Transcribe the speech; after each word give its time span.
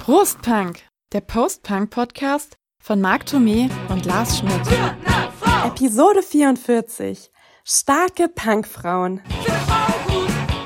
Prostpunk, 0.00 0.80
der 1.12 1.20
Post-Punk-Podcast 1.20 2.56
von 2.78 3.00
Marc 3.00 3.24
Thomé 3.24 3.70
und 3.88 4.06
Lars 4.06 4.38
Schmidt. 4.38 4.60
Episode 5.64 6.22
44. 6.22 7.30
Starke 7.64 8.28
Punkfrauen. 8.28 9.20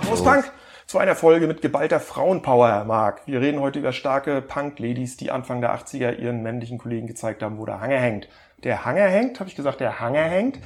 Postpunk 0.08 0.52
zu 0.86 0.98
einer 0.98 1.14
Folge 1.14 1.46
mit 1.46 1.62
geballter 1.62 2.00
Frauenpower, 2.00 2.84
Marc. 2.84 3.26
Wir 3.26 3.40
reden 3.40 3.60
heute 3.60 3.78
über 3.78 3.92
starke 3.92 4.40
Punk-Ladies, 4.40 5.16
die 5.16 5.30
Anfang 5.30 5.60
der 5.60 5.74
80er 5.76 6.16
ihren 6.16 6.42
männlichen 6.42 6.78
Kollegen 6.78 7.06
gezeigt 7.06 7.42
haben, 7.42 7.58
wo 7.58 7.66
der 7.66 7.80
Hanger 7.80 7.98
hängt. 7.98 8.28
Der 8.64 8.84
Hanger 8.84 9.06
hängt, 9.06 9.38
habe 9.38 9.48
ich 9.48 9.56
gesagt, 9.56 9.80
der 9.80 10.00
Hanger 10.00 10.24
hängt, 10.24 10.58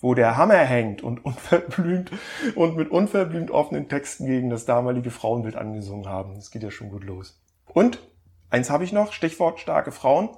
wo 0.00 0.14
der 0.14 0.36
Hammer 0.36 0.58
hängt 0.58 1.02
und 1.02 1.24
unverblümt 1.24 2.10
und 2.54 2.76
mit 2.76 2.90
unverblümt 2.90 3.50
offenen 3.50 3.88
Texten 3.88 4.26
gegen 4.26 4.50
das 4.50 4.64
damalige 4.64 5.10
Frauenbild 5.10 5.56
angesungen 5.56 6.08
haben. 6.08 6.34
Das 6.34 6.50
geht 6.50 6.62
ja 6.62 6.70
schon 6.70 6.90
gut 6.90 7.04
los. 7.04 7.40
Und 7.66 8.00
eins 8.48 8.70
habe 8.70 8.84
ich 8.84 8.92
noch, 8.92 9.12
Stichwort 9.12 9.60
starke 9.60 9.92
Frauen. 9.92 10.30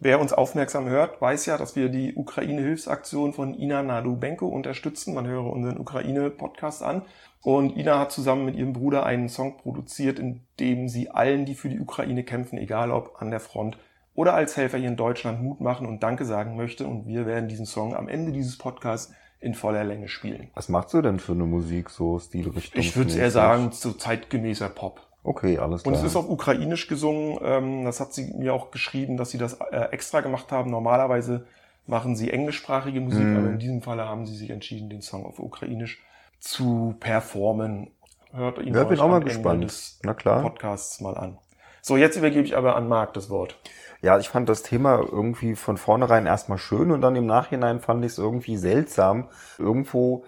Wer 0.00 0.20
uns 0.20 0.32
aufmerksam 0.32 0.88
hört, 0.88 1.20
weiß 1.20 1.46
ja, 1.46 1.58
dass 1.58 1.74
wir 1.74 1.88
die 1.88 2.14
Ukraine-Hilfsaktion 2.14 3.32
von 3.32 3.52
Ina 3.54 3.82
Nadubenko 3.82 4.46
unterstützen. 4.46 5.12
Man 5.12 5.26
höre 5.26 5.44
unseren 5.44 5.78
Ukraine-Podcast 5.78 6.84
an. 6.84 7.02
Und 7.42 7.76
Ina 7.76 7.98
hat 7.98 8.12
zusammen 8.12 8.44
mit 8.44 8.54
ihrem 8.54 8.72
Bruder 8.72 9.04
einen 9.04 9.28
Song 9.28 9.56
produziert, 9.56 10.20
in 10.20 10.42
dem 10.60 10.88
sie 10.88 11.10
allen, 11.10 11.46
die 11.46 11.56
für 11.56 11.68
die 11.68 11.80
Ukraine 11.80 12.22
kämpfen, 12.22 12.58
egal 12.58 12.92
ob 12.92 13.20
an 13.20 13.30
der 13.32 13.40
Front 13.40 13.76
oder 14.18 14.34
als 14.34 14.56
Helfer 14.56 14.78
hier 14.78 14.88
in 14.88 14.96
Deutschland, 14.96 15.40
Mut 15.42 15.60
machen 15.60 15.86
und 15.86 16.02
Danke 16.02 16.24
sagen 16.24 16.56
möchte. 16.56 16.86
Und 16.88 17.06
wir 17.06 17.24
werden 17.24 17.48
diesen 17.48 17.66
Song 17.66 17.94
am 17.94 18.08
Ende 18.08 18.32
dieses 18.32 18.58
Podcasts 18.58 19.12
in 19.38 19.54
voller 19.54 19.84
Länge 19.84 20.08
spielen. 20.08 20.48
Was 20.54 20.68
machst 20.68 20.92
du 20.92 21.00
denn 21.00 21.20
für 21.20 21.32
eine 21.32 21.44
Musik, 21.44 21.88
so 21.88 22.18
Stilrichtung? 22.18 22.80
Ich 22.80 22.96
würde 22.96 23.16
eher 23.16 23.30
sagen, 23.30 23.70
so 23.70 23.92
zeitgemäßer 23.92 24.70
Pop. 24.70 25.00
Okay, 25.22 25.58
alles 25.58 25.82
klar. 25.84 25.94
Und 25.94 26.00
es 26.00 26.04
ist 26.04 26.16
auf 26.16 26.28
Ukrainisch 26.28 26.88
gesungen. 26.88 27.38
Ähm, 27.44 27.84
das 27.84 28.00
hat 28.00 28.12
sie 28.12 28.32
mir 28.34 28.54
auch 28.54 28.72
geschrieben, 28.72 29.16
dass 29.16 29.30
sie 29.30 29.38
das 29.38 29.54
äh, 29.70 29.76
extra 29.92 30.20
gemacht 30.20 30.50
haben. 30.50 30.70
Normalerweise 30.72 31.46
machen 31.86 32.16
sie 32.16 32.30
englischsprachige 32.32 33.00
Musik, 33.00 33.24
Mhm. 33.24 33.36
aber 33.36 33.48
in 33.50 33.58
diesem 33.60 33.82
Falle 33.82 34.04
haben 34.04 34.26
sie 34.26 34.34
sich 34.34 34.50
entschieden, 34.50 34.90
den 34.90 35.00
Song 35.02 35.26
auf 35.26 35.38
Ukrainisch 35.38 36.02
zu 36.40 36.96
performen. 36.98 37.92
Hört 38.32 38.58
ihn 38.58 38.74
Ja, 38.74 38.82
bin 38.82 38.98
auch 38.98 39.08
mal 39.08 39.20
gespannt. 39.20 39.62
des 39.62 40.00
Na 40.02 40.14
klar. 40.14 40.42
Podcasts 40.42 41.00
mal 41.00 41.16
an. 41.16 41.38
So, 41.82 41.96
jetzt 41.96 42.16
übergebe 42.16 42.44
ich 42.44 42.56
aber 42.56 42.74
an 42.74 42.88
Marc 42.88 43.14
das 43.14 43.30
Wort. 43.30 43.56
Ja, 44.00 44.18
ich 44.18 44.28
fand 44.28 44.48
das 44.48 44.62
Thema 44.62 44.98
irgendwie 45.00 45.56
von 45.56 45.76
vornherein 45.76 46.26
erstmal 46.26 46.58
schön 46.58 46.92
und 46.92 47.00
dann 47.00 47.16
im 47.16 47.26
Nachhinein 47.26 47.80
fand 47.80 48.04
ich 48.04 48.12
es 48.12 48.18
irgendwie 48.18 48.56
seltsam. 48.56 49.28
Irgendwo 49.58 50.24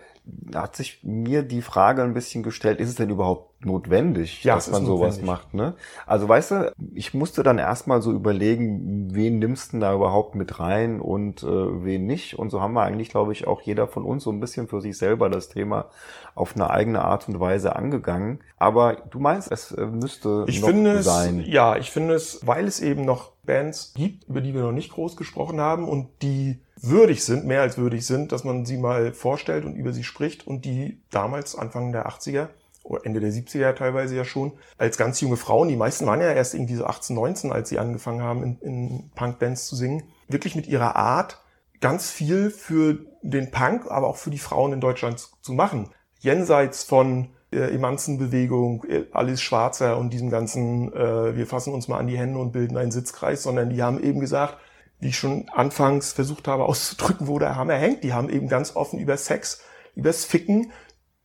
hat 0.54 0.76
sich 0.76 1.00
mir 1.02 1.42
die 1.42 1.62
Frage 1.62 2.02
ein 2.02 2.14
bisschen 2.14 2.42
gestellt, 2.42 2.78
ist 2.80 2.88
es 2.88 2.94
denn 2.94 3.10
überhaupt 3.10 3.64
notwendig, 3.64 4.42
Ja, 4.44 4.54
dass 4.54 4.68
es 4.68 4.72
man 4.72 4.86
sowas 4.86 5.16
notwendig. 5.18 5.26
macht, 5.26 5.54
ne? 5.54 5.74
Also 6.06 6.28
weißt 6.28 6.50
du, 6.52 6.72
ich 6.94 7.12
musste 7.14 7.42
dann 7.42 7.58
erstmal 7.58 8.00
so 8.00 8.12
überlegen, 8.12 9.14
wen 9.14 9.38
nimmst 9.38 9.68
du 9.68 9.70
denn 9.72 9.80
da 9.80 9.94
überhaupt 9.94 10.34
mit 10.34 10.58
rein 10.60 11.00
und 11.00 11.42
äh, 11.42 11.46
wen 11.84 12.06
nicht. 12.06 12.38
Und 12.38 12.50
so 12.50 12.60
haben 12.60 12.72
wir 12.74 12.82
eigentlich, 12.82 13.10
glaube 13.10 13.32
ich, 13.32 13.46
auch 13.46 13.60
jeder 13.62 13.86
von 13.86 14.04
uns 14.04 14.24
so 14.24 14.30
ein 14.30 14.40
bisschen 14.40 14.66
für 14.68 14.80
sich 14.80 14.96
selber 14.96 15.28
das 15.28 15.48
Thema 15.48 15.90
auf 16.34 16.54
eine 16.54 16.70
eigene 16.70 17.02
Art 17.04 17.28
und 17.28 17.38
Weise 17.40 17.76
angegangen. 17.76 18.40
Aber 18.58 18.94
du 19.10 19.18
meinst, 19.20 19.50
es 19.52 19.72
äh, 19.72 19.84
müsste 19.86 20.44
Ich 20.48 20.60
noch 20.60 20.68
finde 20.68 20.92
es, 20.92 21.04
sein. 21.06 21.40
ja, 21.46 21.76
ich 21.76 21.90
finde 21.90 22.14
es, 22.14 22.46
weil 22.46 22.66
es 22.66 22.80
eben 22.80 23.04
noch 23.04 23.32
Bands 23.44 23.92
gibt, 23.94 24.24
über 24.28 24.40
die 24.40 24.54
wir 24.54 24.62
noch 24.62 24.72
nicht 24.72 24.92
groß 24.92 25.16
gesprochen 25.16 25.60
haben 25.60 25.86
und 25.88 26.08
die 26.22 26.60
würdig 26.82 27.24
sind, 27.24 27.46
mehr 27.46 27.62
als 27.62 27.78
würdig 27.78 28.06
sind, 28.06 28.32
dass 28.32 28.44
man 28.44 28.64
sie 28.64 28.76
mal 28.76 29.12
vorstellt 29.12 29.64
und 29.64 29.74
über 29.74 29.92
sie 29.92 30.04
spricht 30.04 30.46
und 30.46 30.64
die 30.64 31.02
damals, 31.10 31.56
Anfang 31.56 31.92
der 31.92 32.08
80er 32.08 32.48
oder 32.82 33.04
Ende 33.04 33.20
der 33.20 33.30
70er 33.30 33.74
teilweise 33.74 34.16
ja 34.16 34.24
schon, 34.24 34.52
als 34.78 34.96
ganz 34.96 35.20
junge 35.20 35.36
Frauen, 35.36 35.68
die 35.68 35.76
meisten 35.76 36.06
waren 36.06 36.20
ja 36.20 36.32
erst 36.32 36.54
irgendwie 36.54 36.76
so 36.76 36.86
18, 36.86 37.14
19, 37.14 37.52
als 37.52 37.68
sie 37.68 37.78
angefangen 37.78 38.22
haben, 38.22 38.42
in, 38.42 38.58
in 38.60 39.10
Punkbands 39.14 39.66
zu 39.66 39.76
singen, 39.76 40.04
wirklich 40.28 40.56
mit 40.56 40.66
ihrer 40.66 40.96
Art 40.96 41.42
ganz 41.80 42.10
viel 42.10 42.50
für 42.50 42.98
den 43.22 43.50
Punk, 43.50 43.90
aber 43.90 44.08
auch 44.08 44.16
für 44.16 44.30
die 44.30 44.38
Frauen 44.38 44.72
in 44.72 44.80
Deutschland 44.80 45.18
zu, 45.18 45.28
zu 45.42 45.52
machen. 45.52 45.90
Jenseits 46.20 46.84
von 46.84 47.30
äh, 47.52 47.74
Emanzenbewegung, 47.74 48.84
äh, 48.84 49.06
alles 49.12 49.42
schwarzer 49.42 49.98
und 49.98 50.12
diesem 50.12 50.30
ganzen, 50.30 50.92
äh, 50.92 51.36
wir 51.36 51.46
fassen 51.46 51.74
uns 51.74 51.88
mal 51.88 51.98
an 51.98 52.06
die 52.06 52.18
Hände 52.18 52.38
und 52.38 52.52
bilden 52.52 52.76
einen 52.76 52.90
Sitzkreis, 52.90 53.42
sondern 53.42 53.70
die 53.70 53.82
haben 53.82 54.02
eben 54.02 54.20
gesagt, 54.20 54.58
wie 55.00 55.08
ich 55.08 55.18
schon 55.18 55.48
anfangs 55.48 56.12
versucht 56.12 56.46
habe 56.46 56.64
auszudrücken, 56.66 57.26
wo 57.26 57.38
der 57.38 57.56
Hammer 57.56 57.74
hängt. 57.74 58.04
Die 58.04 58.12
haben 58.12 58.28
eben 58.28 58.48
ganz 58.48 58.76
offen 58.76 58.98
über 58.98 59.16
Sex, 59.16 59.62
übers 59.94 60.24
Ficken, 60.24 60.72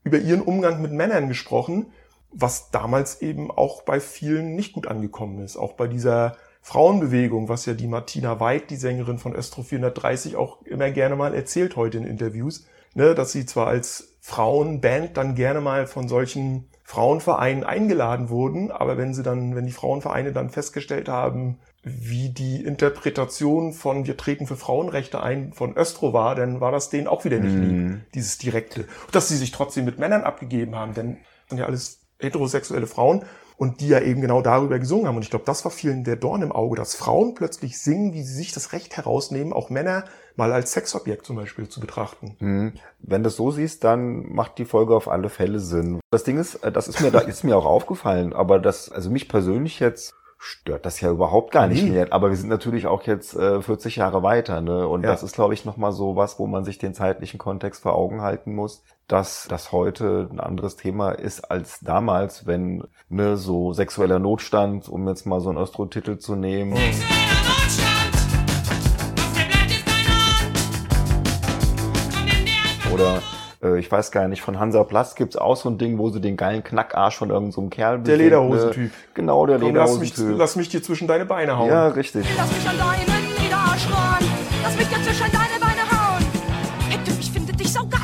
über 0.04 0.18
ihren 0.18 0.42
Umgang 0.42 0.82
mit 0.82 0.92
Männern 0.92 1.28
gesprochen, 1.28 1.92
was 2.32 2.72
damals 2.72 3.22
eben 3.22 3.52
auch 3.52 3.84
bei 3.84 4.00
vielen 4.00 4.56
nicht 4.56 4.74
gut 4.74 4.88
angekommen 4.88 5.40
ist. 5.40 5.58
Auch 5.58 5.74
bei 5.74 5.88
dieser 5.88 6.38
Frauenbewegung, 6.62 7.48
was 7.48 7.66
ja 7.66 7.74
die 7.74 7.88
Martina 7.88 8.40
Weid, 8.40 8.70
die 8.70 8.76
Sängerin 8.76 9.20
von 9.20 9.36
Östro 9.36 9.62
430, 9.62 10.36
auch 10.36 10.62
immer 10.64 10.90
gerne 10.92 11.16
mal 11.16 11.36
erzählt 11.36 11.76
heute 11.76 11.98
in 11.98 12.06
Interviews, 12.06 12.66
ne, 12.96 13.14
dass 13.14 13.32
sie 13.32 13.46
zwar 13.46 13.68
als 13.68 14.16
Frauenband 14.22 15.16
dann 15.18 15.36
gerne 15.36 15.62
mal 15.62 15.86
von 15.86 16.08
solchen 16.08 16.70
Frauenvereinen 16.84 17.64
eingeladen 17.64 18.30
wurden, 18.30 18.72
aber 18.72 18.98
wenn 18.98 19.14
sie 19.14 19.24
dann, 19.24 19.56
wenn 19.56 19.66
die 19.66 19.72
Frauenvereine 19.72 20.34
dann 20.34 20.50
festgestellt 20.50 21.10
haben, 21.10 21.60
wie 21.86 22.30
die 22.30 22.64
Interpretation 22.64 23.72
von 23.72 24.08
wir 24.08 24.18
treten 24.18 24.48
für 24.48 24.56
Frauenrechte 24.56 25.22
ein 25.22 25.54
von 25.54 25.78
Östro 25.78 26.14
war, 26.14 26.34
dann 26.34 26.60
war 26.60 26.72
das 26.72 26.90
denen 26.90 27.08
auch 27.08 27.26
wieder 27.26 27.40
nicht 27.40 27.56
lieb, 27.56 28.02
dieses 28.16 28.40
Direkte. 28.40 28.82
Und 29.06 29.14
dass 29.14 29.28
sie 29.28 29.38
sich 29.38 29.52
trotzdem 29.52 29.86
mit 29.86 30.00
Männern 30.00 30.24
abgegeben 30.24 30.76
haben, 30.76 30.96
denn 30.96 31.18
das 31.18 31.50
sind 31.50 31.60
ja 31.60 31.66
alles 31.68 32.00
heterosexuelle 32.18 32.88
Frauen 32.88 33.24
und 33.58 33.82
die 33.82 33.88
ja 33.88 34.00
eben 34.02 34.20
genau 34.20 34.42
darüber 34.42 34.80
gesungen 34.80 35.08
haben. 35.08 35.16
Und 35.16 35.22
ich 35.22 35.30
glaube, 35.30 35.46
das 35.46 35.64
war 35.64 35.72
vielen 35.72 36.04
der 36.04 36.16
Dorn 36.16 36.42
im 36.42 36.52
Auge, 36.52 36.76
dass 36.76 36.96
Frauen 36.96 37.36
plötzlich 37.36 37.80
singen, 37.80 38.14
wie 38.14 38.24
sie 38.24 38.34
sich 38.34 38.52
das 38.52 38.74
Recht 38.74 38.98
herausnehmen, 38.98 39.54
auch 39.54 39.70
Männer 39.70 40.06
mal 40.36 40.52
als 40.52 40.74
Sexobjekt 40.74 41.26
zum 41.26 41.36
Beispiel 41.36 41.70
zu 41.70 41.80
betrachten. 41.80 42.36
Hm. 42.40 42.74
Wenn 43.00 43.22
du 43.22 43.30
es 43.30 43.36
so 43.36 43.52
siehst, 43.52 43.84
dann 43.84 44.34
macht 44.34 44.58
die 44.58 44.66
Folge 44.66 44.96
auf 44.96 45.08
alle 45.08 45.30
Fälle 45.30 45.60
Sinn. 45.60 46.00
Das 46.12 46.24
Ding 46.24 46.38
ist, 46.38 46.56
äh, 46.56 46.72
das 46.72 46.88
ist 46.88 47.00
mir 47.00 47.12
da 47.12 47.20
ist 47.20 47.44
mir 47.44 47.56
auch 47.56 47.66
aufgefallen, 47.66 48.34
aber 48.34 48.60
das, 48.60 48.92
also 48.92 49.12
mich 49.12 49.30
persönlich 49.30 49.80
jetzt 49.80 50.16
stört 50.38 50.86
das 50.86 51.02
ja 51.02 51.10
überhaupt 51.12 51.52
gar 51.52 51.68
nicht 51.68 51.88
mehr. 51.88 52.12
Aber 52.12 52.30
wir 52.30 52.38
sind 52.38 52.50
natürlich 52.50 52.88
auch 52.88 53.04
jetzt 53.04 53.36
äh, 53.36 53.62
40 53.62 53.96
Jahre 53.96 54.22
weiter, 54.24 54.62
ne? 54.62 54.88
Und 54.88 55.04
Ja. 55.04 55.10
das 55.12 55.24
ist, 55.24 55.36
glaube 55.36 55.54
ich, 55.54 55.66
nochmal 55.66 55.92
so 55.92 56.16
was, 56.16 56.38
wo 56.40 56.48
man 56.48 56.64
sich 56.66 56.78
den 56.78 56.94
zeitlichen 56.94 57.38
Kontext 57.40 57.82
vor 57.84 57.96
Augen 57.96 58.22
halten 58.22 58.54
muss, 58.54 58.84
dass 59.08 59.48
das 59.50 59.72
heute 59.72 60.28
ein 60.32 60.40
anderes 60.40 60.76
Thema 60.76 61.12
ist 61.12 61.50
als 61.52 61.80
damals, 61.80 62.46
wenn 62.46 62.84
ne 63.10 63.38
so 63.38 63.74
sexueller 63.74 64.20
Notstand, 64.20 64.90
um 64.90 65.08
jetzt 65.08 65.26
mal 65.26 65.42
so 65.42 65.50
einen 65.50 65.58
Östro-Titel 65.58 66.18
zu 66.18 66.36
nehmen. 66.36 66.76
Oder 72.94 73.22
äh, 73.66 73.80
ich 73.80 73.92
weiß 73.92 74.12
gar 74.12 74.28
nicht, 74.28 74.42
von 74.42 74.60
Hansa 74.60 74.84
Plast 74.84 75.16
gibt's 75.16 75.36
auch 75.36 75.56
so 75.56 75.70
ein 75.70 75.78
Ding, 75.78 75.98
wo 75.98 76.10
sie 76.10 76.22
den 76.22 76.38
geilen 76.38 76.64
Knackarsch 76.64 77.18
von 77.18 77.30
irgendeinem 77.30 77.52
so 77.52 77.68
Kerl 77.70 78.00
Der 78.02 78.18
ne? 78.18 78.24
Lederhosentyp. 78.24 78.92
Genau, 79.14 79.46
der 79.46 79.60
Komm, 79.60 79.76
lass, 79.76 79.98
mich, 80.00 80.10
Lederhosentyp. 80.12 80.40
lass 80.40 80.56
mich 80.56 80.70
dir 80.70 80.84
zwischen 80.84 81.08
deine 81.08 81.26
Beine 81.26 81.58
hauen. 81.58 81.70
Ja, 81.70 81.88
richtig. 81.88 82.26
Lass 82.38 82.52
mich 82.52 82.70
an 82.70 82.78
deinen 82.78 83.44
Lederarsch 83.44 83.88
ran. 83.92 84.24
Lass 84.64 84.78
mich 84.78 84.88
dir 84.88 85.04
zwischen 85.04 85.32
deine 85.32 85.60
Beine 85.60 85.82
hauen. 85.92 87.06
Dich, 87.08 87.20
ich 87.20 87.32
finde 87.32 87.54
dich 87.54 87.72
so 87.74 87.82
geil. 87.88 88.02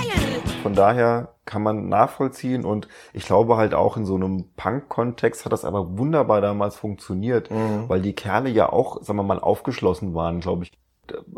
Von 0.64 0.76
daher 0.76 1.30
kann 1.46 1.64
man 1.64 1.90
nachvollziehen 1.90 2.66
und 2.66 2.88
ich 3.14 3.26
glaube 3.26 3.58
halt 3.58 3.74
auch 3.74 3.98
in 3.98 4.06
so 4.06 4.16
einem 4.16 4.46
Punk-Kontext 4.58 5.44
hat 5.44 5.52
das 5.52 5.66
aber 5.66 5.98
wunderbar 5.98 6.40
damals 6.42 6.76
funktioniert, 6.76 7.50
Mhm. 7.50 7.86
weil 7.88 8.00
die 8.02 8.14
Kerle 8.14 8.50
ja 8.50 8.72
auch, 8.72 9.02
sagen 9.02 9.18
wir 9.18 9.24
mal, 9.24 9.40
aufgeschlossen 9.40 10.14
waren, 10.14 10.40
glaube 10.40 10.64
ich. 10.66 10.72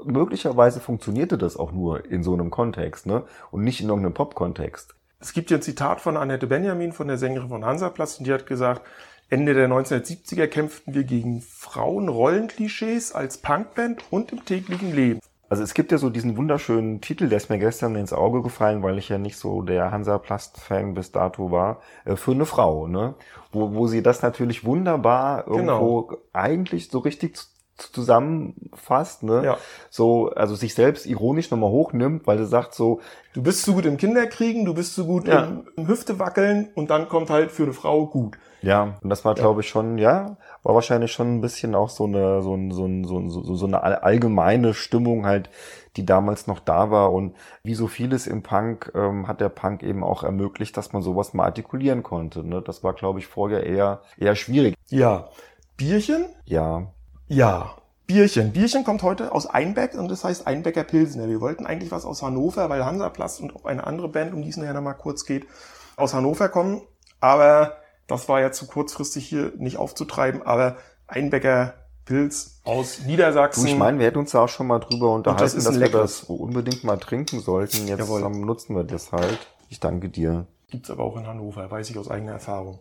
Möglicherweise 0.06 0.80
funktionierte 0.80 1.38
das 1.38 1.58
auch 1.58 1.72
nur 1.72 2.06
in 2.06 2.24
so 2.24 2.34
einem 2.34 2.52
Kontext, 2.52 3.06
ne? 3.06 3.24
Und 3.52 3.64
nicht 3.64 3.82
in 3.82 3.90
irgendeinem 3.90 4.14
Pop-Kontext. 4.14 4.96
Es 5.20 5.34
gibt 5.34 5.50
hier 5.50 5.58
ein 5.58 5.64
Zitat 5.64 6.02
von 6.02 6.18
Annette 6.18 6.48
Benjamin, 6.48 6.92
von 6.92 7.08
der 7.08 7.18
Sängerin 7.18 7.50
von 7.50 7.66
Hansaplatz, 7.66 8.20
und 8.20 8.28
die 8.28 8.34
hat 8.34 8.46
gesagt, 8.46 8.82
Ende 9.30 9.54
der 9.54 9.70
1970er 9.70 10.48
kämpften 10.48 10.94
wir 10.94 11.06
gegen 11.06 11.42
Frauenrollenklischees 11.42 13.14
als 13.14 13.38
Punkband 13.38 14.04
und 14.12 14.32
im 14.32 14.46
täglichen 14.46 14.94
Leben. 14.94 15.20
Also 15.50 15.64
es 15.64 15.74
gibt 15.74 15.92
ja 15.92 15.98
so 15.98 16.10
diesen 16.10 16.36
wunderschönen 16.36 17.00
Titel, 17.00 17.30
der 17.30 17.38
ist 17.38 17.50
mir 17.50 17.60
gestern 17.60 17.96
ins 17.96 18.12
Auge 18.12 18.42
gefallen, 18.42 18.82
weil 18.82 18.98
ich 18.98 19.10
ja 19.10 19.18
nicht 19.18 19.38
so 19.38 19.62
der 19.62 19.92
Hansaplast-Fan 19.92 20.94
bis 20.94 21.12
dato 21.12 21.52
war, 21.52 21.82
äh, 22.06 22.16
für 22.16 22.32
eine 22.32 22.46
Frau, 22.46 22.88
ne? 22.88 23.16
Wo, 23.52 23.74
wo 23.76 23.88
sie 23.88 24.02
das 24.02 24.24
natürlich 24.24 24.66
wunderbar 24.66 25.48
irgendwo 25.48 26.18
eigentlich 26.34 26.90
so 26.90 27.00
richtig 27.00 27.38
zusammenfasst, 27.78 29.24
ne? 29.24 29.44
Ja. 29.44 29.58
So, 29.90 30.30
also 30.30 30.56
sich 30.56 30.74
selbst 30.74 31.06
ironisch 31.06 31.50
nochmal 31.52 31.70
hochnimmt, 31.72 32.28
weil 32.28 32.38
sie 32.38 32.46
sagt 32.46 32.74
so, 32.74 33.00
Du 33.34 33.42
bist 33.42 33.64
zu 33.64 33.74
gut 33.74 33.86
im 33.88 33.98
Kinderkriegen, 33.98 34.64
du 34.64 34.74
bist 34.76 34.94
zu 34.94 35.06
gut 35.08 35.28
Ja. 35.28 35.46
im, 35.46 35.68
im 35.76 35.88
Hüfte 35.88 36.20
wackeln 36.20 36.70
und 36.76 36.90
dann 36.92 37.10
kommt 37.10 37.30
halt 37.32 37.52
für 37.52 37.64
eine 37.64 37.74
Frau 37.74 38.06
gut. 38.06 38.38
ja, 38.62 38.96
und 39.02 39.10
das 39.10 39.26
war, 39.26 39.34
glaube 39.34 39.62
ich, 39.62 39.70
schon, 39.70 39.98
ja, 39.98 40.38
war 40.62 40.76
wahrscheinlich 40.76 41.12
schon 41.12 41.36
ein 41.38 41.42
bisschen 41.42 41.74
auch 41.74 41.90
so 41.90 42.04
eine, 42.06 42.42
so, 42.44 42.54
ein, 42.56 42.70
so, 42.72 42.86
ein, 42.86 43.04
so, 43.06 43.18
ein- 43.18 43.30
so, 43.32 43.56
so 43.56 43.66
eine 43.66 43.82
all- 43.82 43.96
allgemeine 43.96 44.74
Stimmung 44.76 45.26
halt, 45.26 45.50
die 45.98 46.06
damals 46.06 46.46
noch 46.48 46.60
da 46.60 46.92
war. 46.92 47.12
Und 47.12 47.36
wie 47.64 47.74
so 47.74 47.88
vieles 47.88 48.28
im 48.28 48.44
Punk 48.44 48.92
ähm, 48.96 49.28
hat 49.28 49.42
der 49.42 49.50
Punk 49.50 49.82
eben 49.82 50.04
auch 50.04 50.24
ermöglicht, 50.24 50.78
dass 50.78 50.94
man 50.94 51.02
sowas 51.02 51.34
mal 51.34 51.46
artikulieren 51.46 52.04
konnte. 52.04 52.44
Ne? 52.48 52.62
Das 52.62 52.84
war, 52.84 52.94
glaube 52.94 53.18
ich, 53.20 53.26
vorher 53.28 53.66
eher, 53.66 54.02
eher 54.18 54.36
schwierig. 54.36 54.76
Ja. 54.90 55.30
Bierchen? 55.76 56.26
Ja, 56.46 56.88
Ja. 57.28 57.76
Bierchen. 58.06 58.52
Bierchen 58.52 58.84
kommt 58.84 59.02
heute 59.02 59.32
aus 59.32 59.48
Einbeck 59.48 59.94
und 59.96 60.10
das 60.10 60.24
heißt 60.24 60.46
Einbecker 60.46 60.84
Pilsener. 60.84 61.30
Wir 61.30 61.40
wollten 61.40 61.66
eigentlich 61.66 61.92
was 61.92 62.06
aus 62.06 62.22
Hannover, 62.22 62.70
weil 62.70 62.84
Hansaplast 62.84 63.42
und 63.42 63.56
auch 63.56 63.66
eine 63.66 63.88
andere 63.88 64.10
Band, 64.10 64.34
um 64.34 64.42
die 64.42 64.50
es 64.50 64.58
nachher 64.58 64.74
nochmal 64.74 64.98
kurz 64.98 65.26
geht, 65.26 65.48
aus 65.96 66.14
Hannover 66.14 66.50
kommen. 66.50 66.82
Aber 67.22 67.78
das 68.08 68.28
war 68.28 68.42
ja 68.42 68.52
zu 68.52 68.68
kurzfristig 68.68 69.26
hier 69.26 69.54
nicht 69.58 69.78
aufzutreiben. 69.78 70.44
Aber 70.44 70.76
Einbecker 71.08 71.76
Pilz 72.06 72.60
aus 72.66 73.06
Niedersachsen. 73.06 73.64
Du, 73.64 73.72
ich 73.72 73.78
meine, 73.78 74.00
wir 74.00 74.08
hätten 74.08 74.20
uns 74.20 74.32
da 74.32 74.42
auch 74.42 74.50
schon 74.50 74.68
mal 74.68 74.80
drüber 74.80 75.14
unterhalten, 75.14 75.56
das 75.56 75.64
dass 75.64 75.80
wir 75.80 75.90
das 75.90 76.24
unbedingt 76.24 76.84
mal 76.84 76.98
trinken 76.98 77.40
sollten. 77.40 77.88
Jetzt 77.88 78.00
Jawohl. 78.00 78.30
nutzen 78.30 78.76
wir 78.76 78.84
das 78.84 79.12
halt. 79.14 79.40
Ich 79.70 79.80
danke 79.80 80.10
dir. 80.10 80.46
Gibt's 80.70 80.90
aber 80.90 81.04
auch 81.04 81.16
in 81.16 81.26
Hannover, 81.26 81.70
weiß 81.72 81.90
ich 81.90 81.98
aus 81.98 82.10
eigener 82.10 82.34
Erfahrung. 82.34 82.80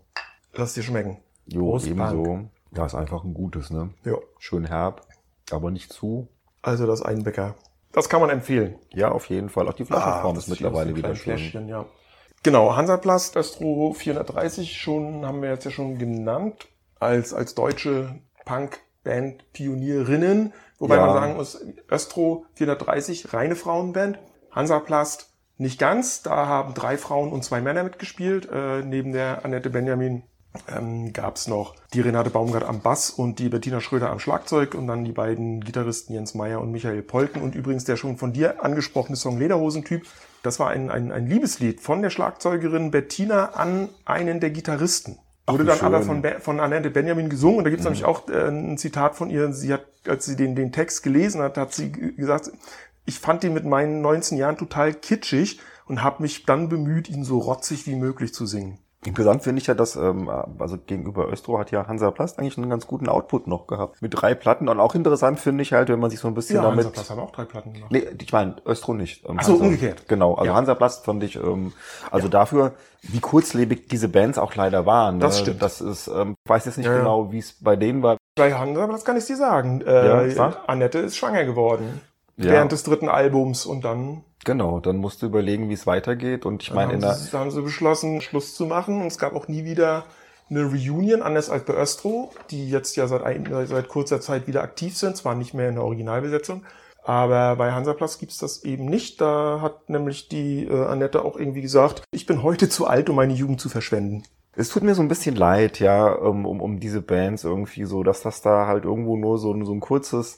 Lass 0.55 0.75
dir 0.75 0.83
schmecken. 0.83 1.19
Jo, 1.47 1.71
Prost, 1.71 1.87
ebenso. 1.87 2.49
Ja, 2.75 2.87
ist 2.87 2.95
einfach 2.95 3.25
ein 3.25 3.35
gutes, 3.35 3.71
ne? 3.71 3.91
Ja. 4.05 4.15
Schön 4.39 4.65
herb, 4.65 5.07
aber 5.51 5.71
nicht 5.71 5.93
zu. 5.93 6.29
Also 6.63 6.87
das 6.87 7.03
Einbecker. 7.03 7.55
Das 7.93 8.09
kann 8.09 8.21
man 8.21 8.31
empfehlen. 8.31 8.77
Ja, 8.91 9.11
auf 9.13 9.27
jeden 9.27 9.51
Fall. 9.51 9.69
Auch 9.69 9.75
die 9.75 9.85
Flaschenform 9.85 10.35
Ah, 10.35 10.39
ist 10.39 10.49
mittlerweile 10.49 10.97
wieder 10.97 11.15
schön. 11.15 11.37
Fläschchen, 11.37 11.69
ja. 11.69 11.85
Genau, 12.43 12.75
Hansaplast 12.75 13.37
Östro 13.37 13.93
430 13.93 14.81
schon, 14.81 15.27
haben 15.27 15.43
wir 15.43 15.51
jetzt 15.51 15.65
ja 15.65 15.71
schon 15.71 15.99
genannt, 15.99 16.69
als, 16.99 17.35
als 17.35 17.55
deutsche 17.55 18.19
Punk-Band-Pionierinnen. 18.47 20.53
Wobei 20.79 20.97
Ja. 20.97 21.07
man 21.07 21.15
sagen 21.15 21.35
muss, 21.37 21.65
Östro 21.89 22.47
430, 22.55 23.33
reine 23.33 23.57
Frauenband. 23.57 24.19
Hansaplast 24.51 25.31
nicht 25.59 25.79
ganz, 25.79 26.23
da 26.23 26.47
haben 26.47 26.75
drei 26.75 26.97
Frauen 26.99 27.33
und 27.33 27.45
zwei 27.45 27.61
Männer 27.61 27.85
mitgespielt. 27.85 28.49
Äh, 28.51 28.83
neben 28.83 29.13
der 29.13 29.45
Annette 29.45 29.71
Benjamin 29.71 30.23
ähm, 30.69 31.13
gab 31.13 31.37
es 31.37 31.49
noch 31.49 31.75
die 31.95 32.01
Renate 32.01 32.31
Baumgart 32.31 32.65
am 32.65 32.81
Bass 32.81 33.11
und 33.11 33.39
die 33.39 33.49
Bettina 33.49 33.81
Schröder 33.81 34.11
am 34.11 34.19
Schlagzeug 34.19 34.75
und 34.75 34.87
dann 34.87 35.05
die 35.05 35.13
beiden 35.13 35.61
Gitarristen 35.65 36.13
Jens 36.15 36.35
Meyer 36.35 36.61
und 36.61 36.71
Michael 36.73 37.03
Polken 37.03 37.43
und 37.43 37.55
übrigens 37.55 37.85
der 37.85 37.97
schon 37.97 38.17
von 38.19 38.33
dir 38.33 38.63
angesprochene 38.65 39.17
Song 39.17 39.39
Lederhosentyp. 39.39 40.03
Das 40.43 40.59
war 40.59 40.71
ein, 40.71 40.91
ein, 40.91 41.13
ein 41.13 41.27
Liebeslied 41.27 41.81
von 41.81 42.03
der 42.03 42.11
Schlagzeugerin 42.11 42.91
Bettina 42.91 43.51
an 43.55 43.89
einen 44.05 44.41
der 44.41 44.51
Gitarristen. 44.51 45.19
Wurde 45.47 45.65
dann 45.65 45.79
schön. 45.79 45.87
aber 45.87 46.03
von, 46.03 46.23
Be- 46.23 46.37
von 46.41 46.61
Annette 46.61 46.91
Benjamin 46.91 47.29
gesungen 47.29 47.59
und 47.59 47.65
da 47.65 47.71
gibt 47.71 47.81
es 47.81 47.85
nämlich 47.85 48.05
auch 48.05 48.29
äh, 48.29 48.49
ein 48.49 48.79
Zitat 48.79 49.17
von 49.17 49.29
ihr. 49.31 49.53
Sie 49.53 49.73
hat, 49.73 49.85
als 50.07 50.25
sie 50.25 50.37
den, 50.37 50.55
den 50.55 50.71
Text 50.73 51.03
gelesen 51.03 51.41
hat, 51.43 51.57
hat 51.59 51.73
sie 51.75 51.91
gesagt, 51.91 52.51
ich 53.07 53.19
fand 53.19 53.43
ihn 53.43 53.53
mit 53.53 53.65
meinen 53.65 54.01
19 54.03 54.39
Jahren 54.39 54.57
total 54.57 54.95
kitschig 54.95 55.59
und 55.87 56.03
habe 56.03 56.23
mich 56.23 56.45
dann 56.47 56.69
bemüht, 56.69 57.09
ihn 57.09 57.25
so 57.25 57.39
rotzig 57.39 57.87
wie 57.87 57.97
möglich 57.97 58.33
zu 58.33 58.47
singen. 58.47 58.79
Insgesamt 59.05 59.43
finde 59.43 59.61
ich 59.61 59.67
ja, 59.67 59.75
dass, 59.75 59.97
ähm, 59.97 60.31
also 60.61 60.79
gegenüber 60.79 61.27
Östro 61.27 61.59
hat 61.59 61.73
ja 61.73 61.89
Hansa 61.89 62.11
Plast 62.13 62.39
eigentlich 62.39 62.57
einen 62.57 62.71
ganz 62.71 62.87
guten 62.87 63.09
Output 63.09 63.49
noch 63.49 63.67
gehabt. 63.67 64.01
Mit 64.01 64.13
drei 64.21 64.35
Platten. 64.35 64.69
Und 64.69 64.79
auch 64.79 64.95
interessant 64.95 65.41
finde 65.41 65.63
ich 65.63 65.73
halt, 65.73 65.89
wenn 65.89 65.99
man 65.99 66.09
sich 66.11 66.21
so 66.21 66.29
ein 66.29 66.35
bisschen 66.35 66.57
Ja, 66.57 66.63
damit. 66.63 66.79
Hansaplast 66.85 67.11
haben 67.11 67.19
auch 67.21 67.33
drei 67.33 67.45
Platten 67.45 67.73
gemacht. 67.73 67.91
Nee, 67.91 68.07
ich 68.21 68.33
meine, 68.33 68.57
Östro 68.65 68.95
nicht. 68.95 69.25
Ähm, 69.29 69.37
Ach 69.41 69.43
so, 69.45 69.55
Hansa- 69.55 69.65
umgekehrt. 69.65 70.07
Genau, 70.09 70.35
also 70.35 70.47
Ja. 70.47 70.55
Hansaplast 70.55 71.05
fand 71.05 71.25
ich, 71.25 71.35
ähm, 71.37 71.73
also 72.13 72.29
dafür, 72.29 72.73
wie 73.03 73.19
kurzlebig 73.19 73.89
diese 73.89 74.09
Bands 74.09 74.39
auch 74.39 74.55
leider 74.55 74.87
waren. 74.87 75.19
Das 75.19 75.37
ne? 75.39 75.43
stimmt. 75.43 75.63
Das 75.63 75.81
ist, 75.81 76.07
ähm, 76.07 76.37
ich 76.45 76.51
weiß 76.51 76.65
jetzt 76.67 76.77
nicht 76.77 76.87
Ja, 76.87 76.93
ja. 76.93 76.99
genau, 77.01 77.33
wie 77.33 77.39
es 77.41 77.55
bei 77.61 77.75
denen 77.75 78.05
war. 78.05 78.17
Bei 78.37 78.55
Hansaplast 78.55 79.05
kann 79.05 79.17
ich 79.17 79.25
dir 79.27 79.37
sagen. 79.37 79.83
Ja, 79.85 80.23
Äh. 80.23 80.39
Annette 80.69 80.99
ist 81.01 81.17
schwanger 81.17 81.45
geworden. 81.45 82.01
Ja. 82.37 82.53
Während 82.53 82.73
des 82.73 82.83
dritten 82.85 83.09
Albums 83.09 83.67
und 83.67 83.85
dann 83.85 84.23
Genau, 84.45 84.81
dann 84.81 84.97
musst 84.97 85.23
du 85.23 85.27
überlegen, 85.27 85.69
wie 85.69 85.75
es 85.75 85.87
weitergeht. 85.87 86.45
Und 86.47 86.63
ich 86.63 86.69
Dann 86.69 86.77
meine, 86.77 86.93
in 86.95 87.05
haben, 87.05 87.11
der, 87.11 87.15
sie, 87.15 87.37
haben 87.37 87.51
sie 87.51 87.63
beschlossen, 87.63 88.21
Schluss 88.21 88.55
zu 88.55 88.67
machen. 88.67 89.01
Und 89.01 89.07
es 89.07 89.19
gab 89.19 89.35
auch 89.35 89.49
nie 89.49 89.65
wieder 89.65 90.05
eine 90.51 90.65
Reunion, 90.65 91.23
anders 91.23 91.49
als 91.49 91.65
bei 91.65 91.75
Östro, 91.75 92.33
die 92.51 92.69
jetzt 92.69 92.97
ja 92.97 93.07
seit, 93.07 93.23
ein, 93.23 93.49
seit 93.67 93.89
kurzer 93.89 94.21
Zeit 94.21 94.47
wieder 94.47 94.63
aktiv 94.63 94.97
sind, 94.97 95.17
zwar 95.17 95.35
nicht 95.35 95.55
mehr 95.55 95.69
in 95.69 95.77
der 95.77 95.85
Originalbesetzung. 95.85 96.65
Aber 97.05 97.57
bei 97.57 97.73
Hansaplast 97.73 98.21
gibt's 98.21 98.39
das 98.39 98.65
eben 98.65 98.87
nicht. 98.87 99.21
Da 99.21 99.61
hat 99.61 99.89
nämlich 99.89 100.29
die 100.29 100.67
äh, 100.67 100.87
Annette 100.87 101.25
auch 101.25 101.37
irgendwie 101.37 101.63
gesagt, 101.63 102.03
ich 102.13 102.27
bin 102.27 102.43
heute 102.43 102.69
zu 102.69 102.87
alt, 102.87 103.11
um 103.11 103.17
meine 103.17 103.33
Jugend 103.33 103.61
zu 103.61 103.69
verschwenden. 103.69 104.23
Es 104.55 104.69
tut 104.69 104.83
mir 104.83 104.95
so 104.95 105.03
ein 105.03 105.09
bisschen 105.09 105.35
leid, 105.35 105.81
ja, 105.81 106.13
um, 106.13 106.47
um, 106.47 106.61
um 106.61 106.79
diese 106.79 107.01
Bands 107.01 107.45
irgendwie 107.45 107.85
so, 107.85 108.03
dass 108.03 108.23
das 108.23 108.43
da 108.43 108.67
halt 108.67 108.85
irgendwo 108.85 109.17
nur 109.17 109.39
so, 109.39 109.65
so 109.65 109.73
ein 109.73 109.81
kurzes, 109.81 110.37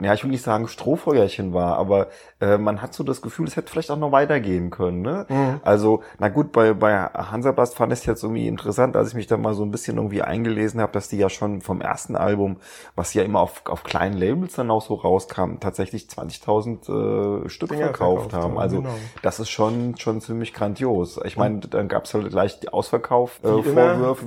ja, 0.00 0.14
ich 0.14 0.22
will 0.22 0.30
nicht 0.30 0.42
sagen 0.42 0.68
Strohfeuerchen 0.68 1.52
war, 1.52 1.76
aber 1.76 2.08
äh, 2.40 2.58
man 2.58 2.82
hat 2.82 2.94
so 2.94 3.02
das 3.02 3.22
Gefühl, 3.22 3.46
es 3.46 3.56
hätte 3.56 3.70
vielleicht 3.70 3.90
auch 3.90 3.98
noch 3.98 4.12
weitergehen 4.12 4.70
können, 4.70 5.02
ne? 5.02 5.26
Also, 5.62 6.02
na 6.18 6.28
gut, 6.28 6.52
bei, 6.52 6.74
bei 6.74 6.94
Hansaplast 6.96 7.76
fand 7.76 7.92
ich 7.92 8.00
es 8.00 8.06
jetzt 8.06 8.22
irgendwie 8.22 8.46
interessant, 8.46 8.96
als 8.96 9.08
ich 9.08 9.14
mich 9.14 9.26
da 9.26 9.36
mal 9.36 9.54
so 9.54 9.64
ein 9.64 9.70
bisschen 9.70 9.96
irgendwie 9.96 10.22
eingelesen 10.22 10.80
habe, 10.80 10.92
dass 10.92 11.08
die 11.08 11.18
ja 11.18 11.28
schon 11.28 11.60
vom 11.60 11.80
ersten 11.80 12.16
Album, 12.16 12.58
was 12.94 13.14
ja 13.14 13.22
immer 13.22 13.40
auf, 13.40 13.62
auf 13.66 13.82
kleinen 13.82 14.16
Labels 14.16 14.54
dann 14.54 14.70
auch 14.70 14.82
so 14.82 14.94
rauskam, 14.94 15.58
tatsächlich 15.60 16.04
20.000 16.04 17.44
äh, 17.44 17.48
Stück 17.48 17.74
verkauft 17.74 18.00
verkauft 18.00 18.32
haben. 18.32 18.58
Also 18.58 18.78
genau. 18.78 18.94
das 19.22 19.40
ist 19.40 19.50
schon 19.50 19.96
schon 19.96 20.20
ziemlich 20.20 20.52
grandios. 20.52 21.20
Ich 21.24 21.36
meine, 21.36 21.60
dann 21.60 21.88
gab's 21.88 22.14
halt 22.14 22.28
gleich 22.30 22.60
die 22.60 22.68
Ausverkauf 22.68 23.40
äh, 23.42 23.48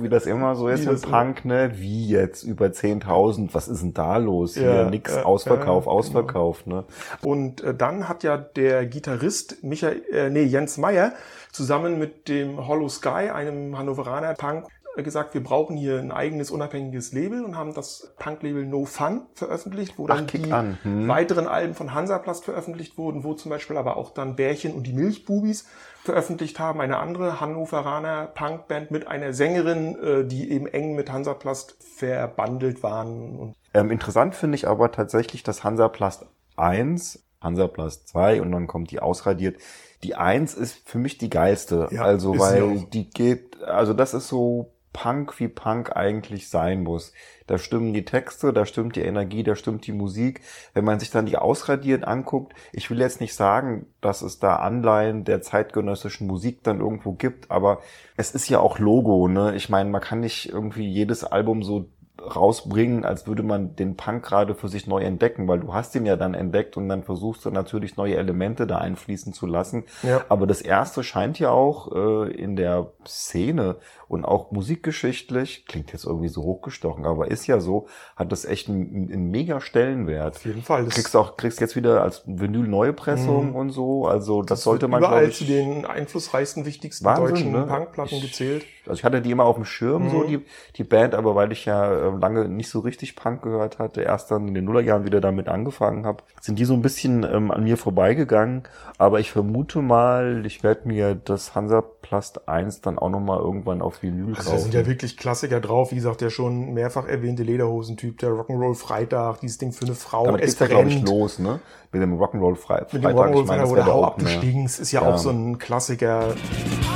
Wie 0.02 0.08
das 0.08 0.26
immer 0.26 0.54
so 0.54 0.68
ist 0.68 0.86
im. 0.86 1.00
Punk, 1.10 1.44
ne? 1.44 1.72
Wie 1.74 2.08
jetzt 2.08 2.42
über 2.42 2.66
10.000? 2.66 3.50
Was 3.52 3.68
ist 3.68 3.82
denn 3.82 3.94
da 3.94 4.16
los? 4.16 4.54
Hier 4.54 4.74
Ja, 4.74 4.90
nix 4.90 5.14
ja, 5.14 5.24
Ausverkauf, 5.24 5.53
ja, 5.56 5.92
Ausverkauf, 5.92 6.66
ne? 6.66 6.84
Und 7.22 7.62
äh, 7.62 7.74
dann 7.74 8.08
hat 8.08 8.22
ja 8.22 8.36
der 8.36 8.86
Gitarrist 8.86 9.62
Michael, 9.62 10.02
äh, 10.12 10.30
nee, 10.30 10.44
Jens 10.44 10.78
Meyer 10.78 11.12
zusammen 11.52 11.98
mit 11.98 12.28
dem 12.28 12.66
Hollow 12.66 12.88
Sky, 12.88 13.30
einem 13.30 13.78
Hannoveraner 13.78 14.34
Punk, 14.34 14.66
äh, 14.96 15.02
gesagt, 15.02 15.34
wir 15.34 15.42
brauchen 15.42 15.76
hier 15.76 15.98
ein 15.98 16.12
eigenes 16.12 16.50
unabhängiges 16.50 17.12
Label 17.12 17.44
und 17.44 17.56
haben 17.56 17.74
das 17.74 18.14
Punk-Label 18.18 18.64
No 18.66 18.84
Fun 18.84 19.22
veröffentlicht, 19.34 19.98
wo 19.98 20.06
dann 20.06 20.26
Ach, 20.26 20.30
die. 20.30 20.52
Hm. 20.82 21.08
weiteren 21.08 21.46
Alben 21.46 21.74
von 21.74 21.94
Hansaplast 21.94 22.44
veröffentlicht 22.44 22.98
wurden, 22.98 23.24
wo 23.24 23.34
zum 23.34 23.50
Beispiel 23.50 23.76
aber 23.76 23.96
auch 23.96 24.10
dann 24.10 24.36
Bärchen 24.36 24.72
und 24.72 24.86
die 24.86 24.92
Milchbubis 24.92 25.66
veröffentlicht 26.04 26.58
haben, 26.58 26.82
eine 26.82 26.98
andere 26.98 27.40
Hannoveraner 27.40 28.26
Punkband 28.26 28.90
mit 28.90 29.08
einer 29.08 29.32
Sängerin, 29.32 29.96
äh, 29.98 30.24
die 30.26 30.50
eben 30.50 30.66
eng 30.66 30.94
mit 30.94 31.10
Hansaplast 31.10 31.76
verbandelt 31.80 32.82
waren 32.82 33.54
Ähm, 33.72 33.90
interessant 33.90 34.34
finde 34.34 34.56
ich 34.56 34.68
aber 34.68 34.92
tatsächlich, 34.92 35.42
dass 35.42 35.64
Hansaplast 35.64 36.26
1, 36.56 37.24
Hansaplast 37.40 38.08
2 38.08 38.42
und 38.42 38.52
dann 38.52 38.66
kommt 38.66 38.90
die 38.90 39.00
ausradiert. 39.00 39.56
Die 40.02 40.14
1 40.14 40.52
ist 40.52 40.86
für 40.86 40.98
mich 40.98 41.16
die 41.16 41.30
geilste. 41.30 41.88
Ja, 41.90 42.02
also, 42.02 42.38
weil 42.38 42.84
die 42.92 43.08
geht, 43.08 43.62
also 43.62 43.94
das 43.94 44.12
ist 44.12 44.28
so 44.28 44.73
Punk, 44.94 45.38
wie 45.40 45.48
Punk 45.48 45.94
eigentlich 45.94 46.48
sein 46.48 46.82
muss. 46.82 47.12
Da 47.46 47.58
stimmen 47.58 47.92
die 47.92 48.06
Texte, 48.06 48.54
da 48.54 48.64
stimmt 48.64 48.96
die 48.96 49.02
Energie, 49.02 49.42
da 49.42 49.56
stimmt 49.56 49.86
die 49.86 49.92
Musik. 49.92 50.40
Wenn 50.72 50.84
man 50.84 50.98
sich 50.98 51.10
dann 51.10 51.26
die 51.26 51.36
ausradiert 51.36 52.04
anguckt, 52.04 52.54
ich 52.72 52.88
will 52.88 53.00
jetzt 53.00 53.20
nicht 53.20 53.34
sagen, 53.34 53.86
dass 54.00 54.22
es 54.22 54.38
da 54.38 54.56
Anleihen 54.56 55.24
der 55.24 55.42
zeitgenössischen 55.42 56.26
Musik 56.26 56.62
dann 56.62 56.80
irgendwo 56.80 57.12
gibt, 57.12 57.50
aber 57.50 57.80
es 58.16 58.30
ist 58.30 58.48
ja 58.48 58.60
auch 58.60 58.78
Logo, 58.78 59.28
ne? 59.28 59.54
Ich 59.56 59.68
meine, 59.68 59.90
man 59.90 60.00
kann 60.00 60.20
nicht 60.20 60.48
irgendwie 60.48 60.88
jedes 60.88 61.24
Album 61.24 61.62
so 61.62 61.90
rausbringen, 62.34 63.04
als 63.04 63.26
würde 63.26 63.42
man 63.42 63.76
den 63.76 63.96
Punk 63.96 64.24
gerade 64.24 64.54
für 64.54 64.68
sich 64.68 64.86
neu 64.86 65.02
entdecken, 65.02 65.48
weil 65.48 65.60
du 65.60 65.72
hast 65.74 65.94
ihn 65.94 66.06
ja 66.06 66.16
dann 66.16 66.34
entdeckt 66.34 66.76
und 66.76 66.88
dann 66.88 67.02
versuchst 67.02 67.44
du 67.44 67.50
natürlich 67.50 67.96
neue 67.96 68.16
Elemente 68.16 68.66
da 68.66 68.78
einfließen 68.78 69.32
zu 69.32 69.46
lassen. 69.46 69.84
Ja. 70.02 70.24
Aber 70.28 70.46
das 70.46 70.60
erste 70.62 71.02
scheint 71.02 71.38
ja 71.38 71.50
auch 71.50 71.92
äh, 71.94 72.30
in 72.32 72.56
der 72.56 72.92
Szene 73.06 73.76
und 74.08 74.24
auch 74.24 74.50
musikgeschichtlich, 74.52 75.66
klingt 75.66 75.92
jetzt 75.92 76.04
irgendwie 76.04 76.28
so 76.28 76.42
hochgestochen, 76.42 77.04
aber 77.06 77.30
ist 77.30 77.46
ja 77.46 77.58
so, 77.60 77.86
hat 78.16 78.32
das 78.32 78.44
echt 78.44 78.68
einen, 78.68 79.10
einen 79.12 79.30
mega 79.30 79.60
Stellenwert. 79.60 80.36
auf 80.36 80.44
jeden 80.44 80.62
Fall. 80.62 80.84
Kriegst 80.86 81.16
auch, 81.16 81.36
kriegst 81.36 81.60
jetzt 81.60 81.74
wieder 81.76 82.02
als 82.02 82.22
Vinyl 82.26 82.66
neue 82.68 82.92
Pressung 82.92 83.50
Mhm. 83.50 83.56
und 83.56 83.70
so, 83.70 84.06
also 84.06 84.42
das, 84.42 84.58
Das 84.60 84.62
sollte 84.64 84.88
man, 84.88 85.00
überall 85.00 85.28
ich, 85.28 85.36
zu 85.38 85.44
den 85.44 85.84
einflussreichsten, 85.86 86.64
wichtigsten 86.64 87.04
Wahnsinn, 87.04 87.26
deutschen 87.28 87.52
ne? 87.52 87.66
Punkplatten 87.66 88.14
Ich- 88.16 88.22
gezählt. 88.22 88.64
Also 88.86 88.98
ich 88.98 89.04
hatte 89.04 89.20
die 89.22 89.30
immer 89.30 89.44
auf 89.44 89.56
dem 89.56 89.64
Schirm, 89.64 90.08
so 90.10 90.18
Mhm. 90.18 90.26
die, 90.28 90.44
die 90.76 90.84
Band, 90.84 91.14
aber 91.14 91.34
weil 91.34 91.52
ich 91.52 91.64
ja 91.64 91.90
äh, 91.92 92.16
lange 92.18 92.48
nicht 92.48 92.68
so 92.68 92.80
richtig 92.80 93.16
Punk 93.16 93.42
gehört 93.42 93.78
hatte, 93.78 94.02
erst 94.02 94.30
dann 94.30 94.46
in 94.48 94.54
den 94.54 94.64
Nullerjahren 94.64 95.04
wieder 95.04 95.20
damit 95.20 95.48
angefangen 95.48 96.04
habe, 96.06 96.22
sind 96.40 96.58
die 96.58 96.64
so 96.64 96.74
ein 96.74 96.82
bisschen 96.82 97.22
ähm, 97.24 97.50
an 97.50 97.64
mir 97.64 97.76
vorbeigegangen. 97.76 98.64
Aber 98.98 99.20
ich 99.20 99.32
vermute 99.32 99.80
mal, 99.80 100.44
ich 100.44 100.62
werde 100.62 100.86
mir 100.88 101.14
das 101.14 101.54
Hansaplast 101.54 102.48
1 102.48 102.80
dann 102.82 102.98
auch 102.98 103.08
nochmal 103.10 103.38
irgendwann 103.38 103.80
auf 103.82 104.02
Vinyl 104.02 104.34
kaufen. 104.34 104.36
Also 104.38 104.50
da 104.52 104.58
sind 104.58 104.74
ja 104.74 104.86
wirklich 104.86 105.16
Klassiker 105.16 105.60
drauf. 105.60 105.90
Wie 105.90 105.96
gesagt, 105.96 106.20
der 106.20 106.30
schon 106.30 106.74
mehrfach 106.74 107.06
erwähnte 107.08 107.42
Lederhosentyp, 107.42 108.18
der 108.18 108.30
Rock'n'Roll 108.30 108.74
Freitag, 108.74 109.40
dieses 109.40 109.58
Ding 109.58 109.72
für 109.72 109.86
eine 109.86 109.94
Frau. 109.94 110.24
Damit 110.26 110.42
es 110.42 110.48
ist 110.54 110.60
ja, 110.60 110.66
glaube 110.66 110.88
ich, 110.88 111.00
los, 111.02 111.38
ne? 111.38 111.60
Mit 111.92 112.02
dem 112.02 112.18
Rock'n'Roll 112.18 112.56
Freitag. 112.56 112.92
Mit 112.92 113.04
dem 113.04 113.10
Rock'n'Roll 113.12 113.42
ich 113.42 113.46
meine, 113.46 113.46
Freitag 113.46 113.62
das 113.62 113.70
oder 113.72 113.86
wäre 113.86 113.92
Hau 113.94 114.02
auch 114.02 114.06
ab, 114.08 114.18
du 114.18 114.26
stinkst, 114.26 114.80
ist 114.80 114.92
ja, 114.92 115.02
Ja. 115.02 115.14
auch 115.14 115.18
so 115.18 115.30
ein 115.30 115.58
Klassiker. 115.58 116.34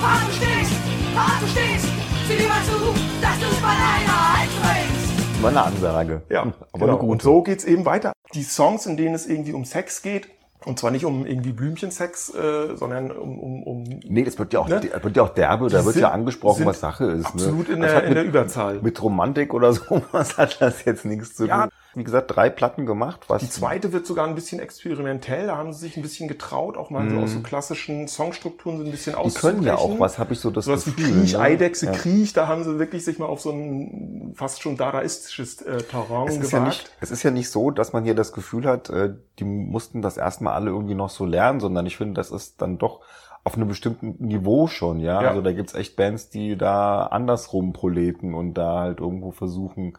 Fahr, 0.00 0.20
du 0.28 1.07
du 1.40 1.46
stehst. 1.46 1.86
Sieh 2.28 2.36
dir 2.36 2.48
mal 2.48 2.62
zu, 2.64 2.94
dass 3.20 3.38
du's 3.38 3.60
bei 3.60 3.68
deiner 3.68 4.38
Hand 4.38 4.50
bringst. 4.62 5.42
War 5.42 5.50
eine 5.50 5.62
Ansage. 5.62 6.22
Ja, 6.28 6.52
aber 6.72 6.86
genau. 6.86 6.98
Und 6.98 7.22
so 7.22 7.42
geht's 7.42 7.64
eben 7.64 7.84
weiter. 7.84 8.12
Die 8.34 8.42
Songs, 8.42 8.86
in 8.86 8.96
denen 8.96 9.14
es 9.14 9.26
irgendwie 9.26 9.52
um 9.52 9.64
Sex 9.64 10.02
geht, 10.02 10.28
und 10.64 10.78
zwar 10.78 10.90
nicht 10.90 11.04
um 11.04 11.24
irgendwie 11.24 11.52
Blümchensex, 11.52 12.34
äh, 12.34 12.74
sondern 12.76 13.12
um, 13.12 13.38
um, 13.38 13.62
um 13.62 13.84
Nee, 14.04 14.24
das 14.24 14.38
wird 14.38 14.52
ja 14.52 14.60
auch, 14.60 14.68
Ne? 14.68 14.80
das 14.92 15.02
wird 15.04 15.16
ja 15.16 15.22
auch 15.22 15.28
derbe, 15.30 15.68
da 15.68 15.78
Die 15.78 15.84
wird 15.84 15.94
sind- 15.94 16.02
ja 16.02 16.10
angesprochen, 16.10 16.66
was 16.66 16.80
Sache 16.80 17.04
ist. 17.06 17.26
absolut 17.26 17.68
ne? 17.68 17.74
in 17.76 17.80
der- 17.80 18.02
in 18.02 18.08
mit, 18.08 18.16
der 18.16 18.24
Überzahl. 18.24 18.80
Mit 18.82 19.00
Romantik 19.02 19.54
oder 19.54 19.72
sowas 19.72 20.36
hat 20.36 20.60
das 20.60 20.84
jetzt 20.84 21.04
nichts 21.04 21.34
zu 21.36 21.46
tun. 21.46 21.68
Wie 21.98 22.04
gesagt, 22.04 22.34
drei 22.34 22.48
Platten 22.48 22.86
gemacht. 22.86 23.20
Was 23.28 23.42
Die 23.42 23.50
zweite 23.50 23.92
wird 23.92 24.06
sogar 24.06 24.26
ein 24.26 24.34
bisschen 24.34 24.60
experimentell. 24.60 25.48
Da 25.48 25.56
haben 25.56 25.72
sie 25.72 25.80
sich 25.80 25.96
ein 25.96 26.02
bisschen 26.02 26.28
getraut, 26.28 26.76
auch 26.76 26.90
mal 26.90 27.10
so 27.10 27.16
aus 27.18 27.32
so 27.32 27.40
klassischen 27.40 28.08
Songstrukturen 28.08 28.78
so 28.78 28.84
ein 28.84 28.90
bisschen 28.90 29.14
Mhm. 29.16 29.28
die 29.28 29.34
können 29.34 29.62
ja 29.64 29.76
auch 29.76 29.98
was, 29.98 30.18
habe 30.18 30.32
ich 30.32 30.40
so 30.40 30.50
das 30.50 30.66
wie 30.68 30.72
Gefühl. 30.92 31.20
Kriech, 31.20 31.32
ne? 31.32 31.38
Eidechse, 31.40 31.86
Ja. 31.86 31.92
Kriech, 31.92 32.32
da 32.32 32.46
haben 32.46 32.62
sie 32.64 32.78
wirklich 32.78 33.04
sich 33.04 33.18
mal 33.18 33.26
auf 33.26 33.40
so 33.40 33.50
ein 33.50 34.32
fast 34.34 34.62
schon 34.62 34.76
dadaistisches 34.76 35.60
äh, 35.62 35.78
Terrain 35.82 36.28
Es 36.28 36.34
ist, 36.36 36.40
gewagt. 36.40 36.52
ja 36.52 36.60
nicht, 36.60 36.90
es 37.00 37.10
ist 37.10 37.22
ja 37.22 37.30
nicht 37.30 37.50
so, 37.50 37.70
dass 37.70 37.92
man 37.92 38.04
hier 38.04 38.14
das 38.14 38.32
Gefühl 38.32 38.66
hat, 38.66 38.88
äh, 38.90 39.14
die 39.38 39.44
mussten 39.44 40.00
das 40.02 40.16
erstmal 40.16 40.54
alle 40.54 40.70
irgendwie 40.70 40.94
noch 40.94 41.10
so 41.10 41.24
lernen, 41.26 41.60
sondern 41.60 41.84
ich 41.86 41.96
finde, 41.96 42.14
das 42.14 42.30
ist 42.30 42.62
dann 42.62 42.78
doch 42.78 43.00
auf 43.44 43.54
einem 43.54 43.68
bestimmten 43.68 44.16
Niveau 44.24 44.66
schon, 44.66 45.00
ja. 45.00 45.22
Ja. 45.22 45.28
Also 45.30 45.40
da 45.42 45.52
gibt's 45.52 45.74
echt 45.74 45.96
Bands, 45.96 46.28
die 46.28 46.56
da 46.56 47.06
andersrum 47.06 47.72
proleten 47.72 48.34
und 48.34 48.54
da 48.54 48.80
halt 48.80 49.00
irgendwo 49.00 49.30
versuchen, 49.30 49.96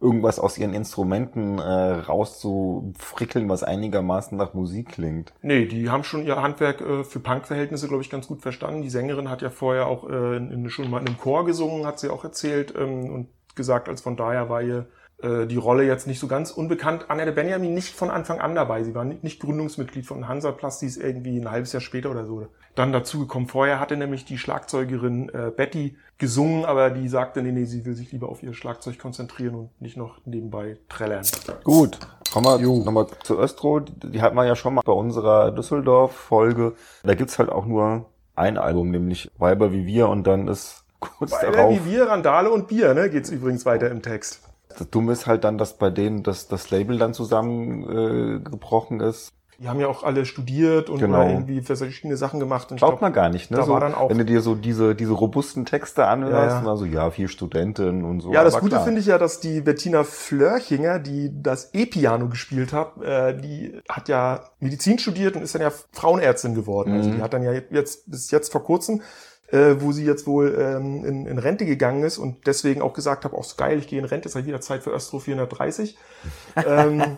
irgendwas 0.00 0.38
aus 0.38 0.56
ihren 0.56 0.72
Instrumenten 0.72 1.58
äh, 1.58 1.62
rauszufrickeln, 1.62 3.48
was 3.48 3.62
einigermaßen 3.62 4.36
nach 4.36 4.54
Musik 4.54 4.88
klingt. 4.90 5.32
Nee, 5.42 5.66
die 5.66 5.90
haben 5.90 6.04
schon 6.04 6.24
ihr 6.24 6.40
Handwerk 6.40 6.80
äh, 6.80 7.04
für 7.04 7.20
Punk-Verhältnisse, 7.20 7.86
glaube 7.88 8.02
ich, 8.02 8.10
ganz 8.10 8.26
gut 8.26 8.40
verstanden. 8.40 8.82
Die 8.82 8.90
Sängerin 8.90 9.28
hat 9.28 9.42
ja 9.42 9.50
vorher 9.50 9.86
auch 9.86 10.08
äh, 10.08 10.36
in, 10.36 10.70
schon 10.70 10.90
mal 10.90 11.00
in 11.00 11.06
einem 11.06 11.18
Chor 11.18 11.44
gesungen, 11.44 11.86
hat 11.86 11.98
sie 11.98 12.08
auch 12.08 12.24
erzählt 12.24 12.74
ähm, 12.76 13.10
und 13.10 13.28
gesagt, 13.54 13.88
als 13.88 14.00
von 14.00 14.16
daher 14.16 14.48
war 14.48 14.62
ihr 14.62 14.86
die 15.22 15.56
Rolle 15.56 15.84
jetzt 15.84 16.06
nicht 16.06 16.18
so 16.18 16.26
ganz 16.26 16.50
unbekannt. 16.50 17.06
De 17.10 17.30
Benjamin 17.32 17.74
nicht 17.74 17.94
von 17.94 18.10
Anfang 18.10 18.40
an 18.40 18.54
dabei. 18.54 18.82
Sie 18.84 18.94
war 18.94 19.04
nicht, 19.04 19.40
Gründungsmitglied 19.40 20.06
von 20.06 20.28
Hansaplast, 20.28 20.82
die 20.82 20.86
ist 20.86 20.96
irgendwie 20.96 21.38
ein 21.38 21.50
halbes 21.50 21.72
Jahr 21.72 21.80
später 21.80 22.10
oder 22.10 22.24
so 22.24 22.46
dann 22.74 22.92
dazugekommen. 22.92 23.48
Vorher 23.48 23.80
hatte 23.80 23.96
nämlich 23.96 24.24
die 24.24 24.38
Schlagzeugerin 24.38 25.28
äh, 25.30 25.50
Betty 25.54 25.96
gesungen, 26.18 26.64
aber 26.64 26.90
die 26.90 27.08
sagte, 27.08 27.42
nee, 27.42 27.52
nee, 27.52 27.64
sie 27.64 27.84
will 27.84 27.94
sich 27.94 28.12
lieber 28.12 28.28
auf 28.28 28.42
ihr 28.42 28.54
Schlagzeug 28.54 28.98
konzentrieren 28.98 29.54
und 29.54 29.80
nicht 29.80 29.96
noch 29.96 30.18
nebenbei 30.24 30.78
trällern. 30.88 31.24
Gut, 31.64 31.98
kommen 32.32 32.46
wir 32.46 32.84
nochmal 32.84 33.06
zu 33.22 33.38
Östro. 33.38 33.80
Die 33.80 34.10
die 34.10 34.22
hatten 34.22 34.36
wir 34.36 34.46
ja 34.46 34.56
schon 34.56 34.74
mal 34.74 34.82
bei 34.84 34.92
unserer 34.92 35.50
Düsseldorf-Folge. 35.52 36.74
Da 37.02 37.14
gibt's 37.14 37.38
halt 37.38 37.50
auch 37.50 37.66
nur 37.66 38.06
ein 38.36 38.58
Album, 38.58 38.90
nämlich 38.90 39.30
Weiber 39.38 39.72
wie 39.72 39.86
wir 39.86 40.08
und 40.08 40.26
dann 40.26 40.48
ist 40.48 40.84
kurz 41.00 41.32
Weil 41.32 41.52
darauf. 41.52 41.74
wie 41.74 41.90
wir, 41.90 42.08
Randale 42.08 42.50
und 42.50 42.68
Bier, 42.68 42.94
ne, 42.94 43.10
geht's 43.10 43.30
übrigens 43.30 43.66
weiter 43.66 43.90
im 43.90 44.02
Text. 44.02 44.49
Das 44.78 44.88
Dumme 44.90 45.12
ist 45.12 45.26
halt 45.26 45.44
dann, 45.44 45.58
dass 45.58 45.76
bei 45.78 45.90
denen 45.90 46.22
das, 46.22 46.48
das 46.48 46.70
Label 46.70 46.98
dann 46.98 47.12
zusammengebrochen 47.14 49.00
äh, 49.00 49.08
ist. 49.08 49.32
Die 49.58 49.68
haben 49.68 49.78
ja 49.78 49.88
auch 49.88 50.04
alle 50.04 50.24
studiert 50.24 50.88
und 50.88 51.00
Genau. 51.00 51.18
mal 51.18 51.30
irgendwie 51.30 51.60
verschiedene 51.60 52.16
Sachen 52.16 52.40
gemacht. 52.40 52.70
Und 52.70 52.78
Glaubt 52.78 52.92
glaub, 52.92 53.02
man 53.02 53.12
gar 53.12 53.28
nicht, 53.28 53.50
ne? 53.50 53.58
da 53.58 53.64
so, 53.64 53.72
war 53.72 53.80
dann 53.80 53.94
auch- 53.94 54.08
wenn 54.08 54.16
du 54.16 54.24
dir 54.24 54.40
so 54.40 54.54
diese, 54.54 54.94
diese 54.94 55.12
robusten 55.12 55.66
Texte 55.66 56.06
anhörst, 56.06 56.62
Ja, 56.62 56.64
ja. 56.64 56.76
so, 56.76 56.86
ja, 56.86 57.10
vier 57.10 57.28
Studenten 57.28 58.06
und 58.06 58.20
so. 58.20 58.32
Ja, 58.32 58.42
das 58.42 58.58
Gute 58.58 58.80
finde 58.80 59.00
ich 59.00 59.06
ja, 59.06 59.18
dass 59.18 59.38
die 59.40 59.60
Bettina 59.60 60.02
Flörchinger, 60.02 60.98
die 60.98 61.30
das 61.42 61.74
E-Piano 61.74 62.28
gespielt 62.30 62.72
hat, 62.72 63.02
äh, 63.02 63.38
die 63.38 63.78
hat 63.86 64.08
ja 64.08 64.44
Medizin 64.60 64.98
studiert 64.98 65.36
und 65.36 65.42
ist 65.42 65.54
dann 65.54 65.60
ja 65.62 65.72
Frauenärztin 65.92 66.54
geworden. 66.54 66.94
Also 66.94 67.10
Mhm. 67.10 67.16
die 67.16 67.22
hat 67.22 67.34
dann 67.34 67.42
ja 67.42 67.52
jetzt 67.52 68.10
bis 68.10 68.30
jetzt 68.30 68.50
vor 68.50 68.62
kurzem, 68.64 69.02
äh, 69.50 69.76
wo 69.80 69.92
sie 69.92 70.04
jetzt 70.04 70.26
wohl 70.26 70.56
ähm, 70.58 71.04
in, 71.04 71.26
in 71.26 71.38
Rente 71.38 71.66
gegangen 71.66 72.02
ist 72.02 72.18
und 72.18 72.46
deswegen 72.46 72.82
auch 72.82 72.92
gesagt 72.92 73.24
habe, 73.24 73.36
auch 73.36 73.56
geil, 73.56 73.78
ich 73.78 73.88
gehe 73.88 73.98
in 73.98 74.04
Rente, 74.04 74.28
ist 74.28 74.34
halt 74.34 74.46
wieder 74.46 74.60
Zeit 74.60 74.82
für 74.82 74.90
Östro 74.90 75.18
430. 75.18 75.96
ähm, 76.66 77.16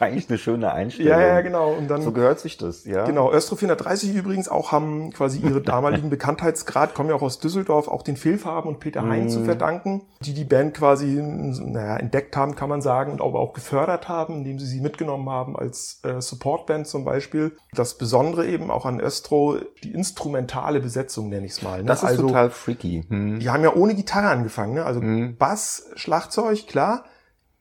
Eigentlich 0.00 0.28
eine 0.28 0.36
schöne 0.38 0.72
Einstellung. 0.72 1.12
ja, 1.12 1.26
ja, 1.26 1.40
genau. 1.40 1.72
Und 1.72 1.88
dann 1.88 2.02
So 2.02 2.12
gehört 2.12 2.40
sich 2.40 2.58
das, 2.58 2.84
ja. 2.84 3.06
Genau, 3.06 3.32
Östro 3.32 3.56
430 3.56 4.14
übrigens 4.14 4.48
auch 4.48 4.70
haben 4.70 5.12
quasi 5.12 5.38
ihre 5.38 5.60
damaligen 5.62 6.10
Bekanntheitsgrad, 6.10 6.94
kommen 6.94 7.08
ja 7.08 7.14
auch 7.14 7.22
aus 7.22 7.38
Düsseldorf, 7.38 7.88
auch 7.88 8.02
den 8.02 8.16
Fehlfarben 8.18 8.68
und 8.68 8.80
Peter 8.80 9.02
Hein 9.02 9.24
Mhm. 9.24 9.28
zu 9.30 9.44
verdanken, 9.44 10.02
die 10.20 10.34
die 10.34 10.44
Band 10.44 10.74
quasi 10.74 11.06
naja, 11.22 11.96
entdeckt 11.96 12.36
haben, 12.36 12.54
kann 12.54 12.68
man 12.68 12.82
sagen, 12.82 13.12
und 13.12 13.22
aber 13.22 13.38
auch 13.40 13.54
gefördert 13.54 14.08
haben, 14.08 14.34
indem 14.38 14.58
sie 14.58 14.66
sie 14.66 14.80
mitgenommen 14.80 15.30
haben 15.30 15.56
als 15.56 16.00
äh, 16.02 16.20
Supportband 16.20 16.86
zum 16.86 17.04
Beispiel. 17.04 17.56
Das 17.72 17.96
Besondere 17.96 18.46
eben 18.46 18.70
auch 18.70 18.84
an 18.84 19.00
Östro, 19.00 19.56
die 19.84 19.92
instrumentale 19.92 20.80
Besetzung 20.80 21.28
nenne 21.30 21.46
ich 21.46 21.52
es 21.52 21.62
mal. 21.62 21.78
Ne? 21.80 21.86
Das 21.86 22.02
ist 22.02 22.10
also, 22.10 22.26
total 22.26 22.50
freaky. 22.50 23.04
Hm. 23.08 23.38
die 23.38 23.48
haben 23.48 23.62
ja 23.62 23.74
ohne 23.74 23.94
Gitarre 23.94 24.28
angefangen, 24.28 24.74
ne? 24.74 24.84
also 24.84 25.00
Mhm. 25.00 25.36
Bass, 25.36 25.86
Schlagzeug, 25.94 26.66
klar, 26.66 27.04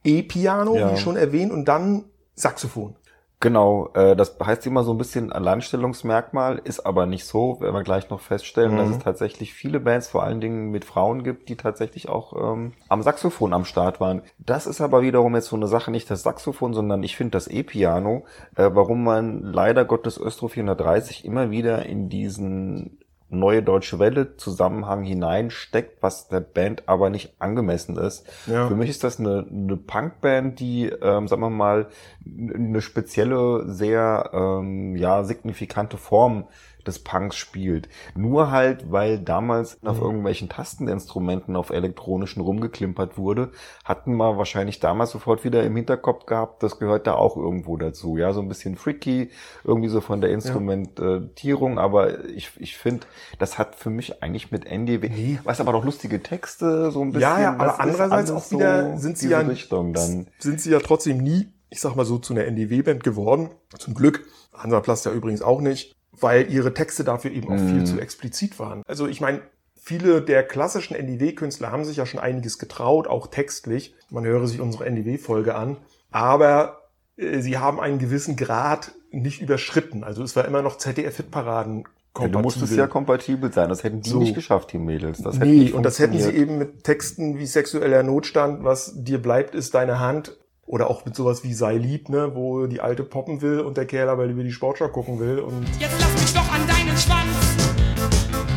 E-Piano, 0.04 0.76
Ja. 0.76 0.92
wie 0.94 0.98
schon 0.98 1.16
erwähnt, 1.18 1.52
und 1.52 1.66
dann 1.66 2.06
Saxophon. 2.36 2.96
Genau, 3.44 3.90
äh, 3.96 4.16
das 4.16 4.38
heißt 4.44 4.68
immer 4.68 4.84
so 4.84 4.92
ein 4.94 5.00
bisschen 5.00 5.32
Alleinstellungsmerkmal, 5.32 6.62
ist 6.64 6.82
aber 6.86 7.08
nicht 7.08 7.26
so, 7.26 7.60
werden 7.60 7.74
wir 7.74 7.82
gleich 7.82 8.08
noch 8.12 8.20
feststellen, 8.20 8.74
Mhm. 8.74 8.78
dass 8.78 8.90
es 8.92 9.00
tatsächlich 9.00 9.52
viele 9.56 9.80
Bands, 9.80 10.10
vor 10.10 10.22
allen 10.22 10.42
Dingen 10.42 10.70
mit 10.70 10.86
Frauen 10.86 11.24
gibt, 11.24 11.50
die 11.50 11.56
tatsächlich 11.56 12.08
auch 12.08 12.34
ähm, 12.54 12.74
am 12.88 13.02
Saxophon 13.02 13.54
am 13.54 13.66
Start 13.66 14.00
waren. 14.00 14.22
Das 14.38 14.68
ist 14.68 14.80
aber 14.80 15.02
wiederum 15.02 15.34
jetzt 15.34 15.48
so 15.48 15.56
eine 15.56 15.68
Sache, 15.68 15.90
nicht 15.90 16.12
das 16.12 16.22
Saxophon, 16.22 16.76
sondern 16.76 17.02
ich 17.02 17.18
finde 17.18 17.32
das 17.32 17.48
E-Piano, 17.48 18.26
äh, 18.56 18.70
warum 18.74 19.04
man 19.04 19.42
leider 19.42 19.86
Gottes 19.86 20.22
Östro 20.22 20.48
430 20.48 21.26
immer 21.26 21.50
wieder 21.50 21.84
in 21.88 22.10
diesen 22.10 23.00
neue 23.32 23.64
deutsche 23.64 23.98
Welle 24.00 24.36
Zusammenhang 24.38 25.04
hineinsteckt, 25.04 26.02
was 26.02 26.28
der 26.28 26.42
Band 26.42 26.84
aber 26.88 27.10
nicht 27.10 27.34
angemessen 27.40 27.98
ist. 27.98 28.26
Ja. 28.46 28.68
Für 28.68 28.76
mich 28.76 28.90
ist 28.90 29.04
das 29.04 29.20
eine, 29.20 29.46
eine 29.50 29.78
Punkband, 29.78 30.60
die, 30.60 30.88
ähm, 30.88 31.28
sagen 31.28 31.42
wir 31.42 31.50
mal, 31.50 31.88
eine 32.26 32.82
spezielle, 32.82 33.64
sehr 33.68 34.30
ähm, 34.34 34.96
ja 34.96 35.24
signifikante 35.24 35.98
Form 35.98 36.46
des 36.84 37.00
Punks 37.00 37.36
spielt. 37.36 37.90
Nur 38.16 38.52
halt, 38.52 38.92
weil 38.92 39.20
damals 39.20 39.78
auf 39.84 39.98
Mhm. 39.98 40.04
irgendwelchen 40.04 40.50
Tasteninstrumenten 40.50 41.56
auf 41.56 41.70
elektronischen 41.70 42.42
rumgeklimpert 42.42 43.18
wurde, 43.18 43.52
hatten 43.86 44.16
wir 44.18 44.38
wahrscheinlich 44.38 44.80
damals 44.80 45.12
sofort 45.12 45.44
wieder 45.44 45.64
im 45.64 45.76
Hinterkopf 45.76 46.26
gehabt, 46.26 46.64
das 46.64 46.80
gehört 46.80 47.08
da 47.08 47.14
auch 47.16 47.38
irgendwo 47.38 47.78
dazu. 47.78 48.18
Ja, 48.18 48.34
so 48.34 48.42
ein 48.42 48.48
bisschen 48.48 48.76
freaky, 48.76 49.30
irgendwie 49.64 49.90
so 49.90 50.02
von 50.02 50.22
der 50.22 50.32
Instrumentierung, 50.32 51.80
aber 51.80 52.26
ich, 52.26 52.52
ich 52.58 52.78
finde, 52.78 53.08
das 53.40 53.58
hat 53.58 53.76
für 53.76 53.90
mich 53.90 54.22
eigentlich 54.24 54.52
mit 54.52 54.66
NDW, 54.66 55.40
was 55.44 55.60
aber 55.60 55.72
doch 55.74 55.84
lustige 55.86 56.22
Texte, 56.24 56.92
so 56.92 57.02
ein 57.02 57.12
bisschen. 57.12 57.22
Ja, 57.30 57.40
ja, 57.42 57.54
aber 57.54 57.80
andererseits 57.80 58.32
auch 58.32 58.52
wieder 58.52 58.98
sind 58.98 59.18
sie 59.18 59.30
ja 59.30 59.40
Richtung 59.40 59.94
dann. 59.94 60.28
sind 60.40 60.62
sie 60.62 60.72
ja 60.72 60.80
trotzdem 60.80 61.18
nie, 61.18 61.48
ich 61.70 61.80
sag 61.82 61.96
mal 61.96 62.06
so, 62.06 62.18
zu 62.18 62.34
einer 62.34 62.46
NDW-Band 62.46 63.04
geworden. 63.04 63.50
Zum 63.78 63.94
Glück. 63.94 64.26
Hansaplast 64.54 65.06
ja 65.06 65.12
übrigens 65.12 65.42
auch 65.42 65.62
nicht, 65.62 65.96
weil 66.20 66.52
ihre 66.52 66.74
Texte 66.74 67.04
dafür 67.04 67.32
eben 67.32 67.48
auch 67.50 67.58
viel 67.58 67.82
Mhm. 67.82 67.86
zu 67.86 68.00
explizit 68.00 68.60
waren. 68.60 68.84
Also 68.88 69.08
ich 69.08 69.22
meine, 69.22 69.42
viele 69.82 70.22
der 70.22 70.44
klassischen 70.44 70.96
NDW-Künstler 70.96 71.72
haben 71.72 71.86
sich 71.86 71.98
ja 71.98 72.06
schon 72.06 72.20
einiges 72.20 72.60
getraut, 72.60 73.08
auch 73.08 73.28
textlich. 73.28 73.96
Man 74.10 74.26
höre 74.26 74.48
sich 74.48 74.60
unsere 74.60 74.86
NDW-Folge 74.86 75.56
an. 75.56 75.78
Aber 76.12 76.82
äh, 77.18 77.40
sie 77.40 77.58
haben 77.58 77.80
einen 77.80 77.98
gewissen 78.00 78.36
Grad 78.36 78.92
nicht 79.12 79.42
überschritten. 79.42 80.04
Also 80.04 80.24
es 80.24 80.36
war 80.36 80.46
immer 80.46 80.62
noch 80.62 80.78
ZDF-Hitparaden. 80.78 81.86
Ja, 82.20 82.28
du 82.28 82.40
musstest 82.40 82.74
ja 82.76 82.88
kompatibel 82.88 83.54
sein. 83.54 83.70
Das 83.70 83.84
hätten 83.86 84.02
die 84.02 84.10
So. 84.10 84.20
nicht 84.20 84.36
geschafft, 84.36 84.74
die 84.74 84.78
Mädels. 84.78 85.22
Das 85.22 85.40
nee, 85.40 85.46
nicht 85.46 85.74
und 85.74 85.84
das 85.84 85.98
hätten 86.00 86.20
sie 86.20 86.32
eben 86.32 86.58
mit 86.58 86.84
Texten 86.84 87.38
wie 87.38 87.46
sexueller 87.46 88.04
Notstand, 88.04 88.66
was 88.66 88.94
dir 89.04 89.22
bleibt, 89.22 89.56
ist 89.56 89.74
deine 89.76 90.00
Hand. 90.00 90.38
Oder 90.72 90.90
auch 90.90 91.04
mit 91.04 91.18
sowas 91.18 91.44
wie 91.44 91.54
sei 91.54 91.76
lieb, 91.76 92.08
ne, 92.08 92.34
wo 92.34 92.66
die 92.66 92.80
Alte 92.80 93.04
poppen 93.04 93.42
will 93.42 93.60
und 93.60 93.76
der 93.76 93.86
Kerl 93.86 94.08
aber 94.08 94.26
lieber 94.26 94.42
die 94.42 94.54
Sportschau 94.54 94.88
gucken 94.88 95.20
will. 95.20 95.40
Und 95.40 95.68
Jetzt 95.78 96.00
lass 96.00 96.14
mich 96.14 96.34
doch 96.34 96.50
an 96.50 96.66
deinen 96.66 96.96
Schwanz. 96.96 97.36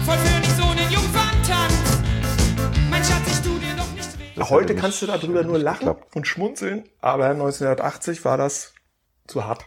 Vollführ 0.07 0.39
nicht 0.39 0.57
so 0.57 0.63
den 0.63 0.93
Jungferntanz. 0.93 1.75
Mein 2.89 3.03
Schatz, 3.03 3.27
ich 3.27 3.41
tu 3.41 3.59
dir 3.59 3.75
doch 3.77 3.93
nicht 3.97 4.17
weh. 4.21 4.41
Heute 4.45 4.77
kannst 4.77 5.03
du 5.03 5.07
darüber 5.07 5.43
nur 5.43 5.59
lachen 5.59 5.89
geklappt. 5.89 6.15
und 6.15 6.29
schmunzeln, 6.29 6.85
aber 7.01 7.31
1980 7.31 8.25
war 8.25 8.37
das 8.37 8.75
zu 9.27 9.45
hart. 9.45 9.65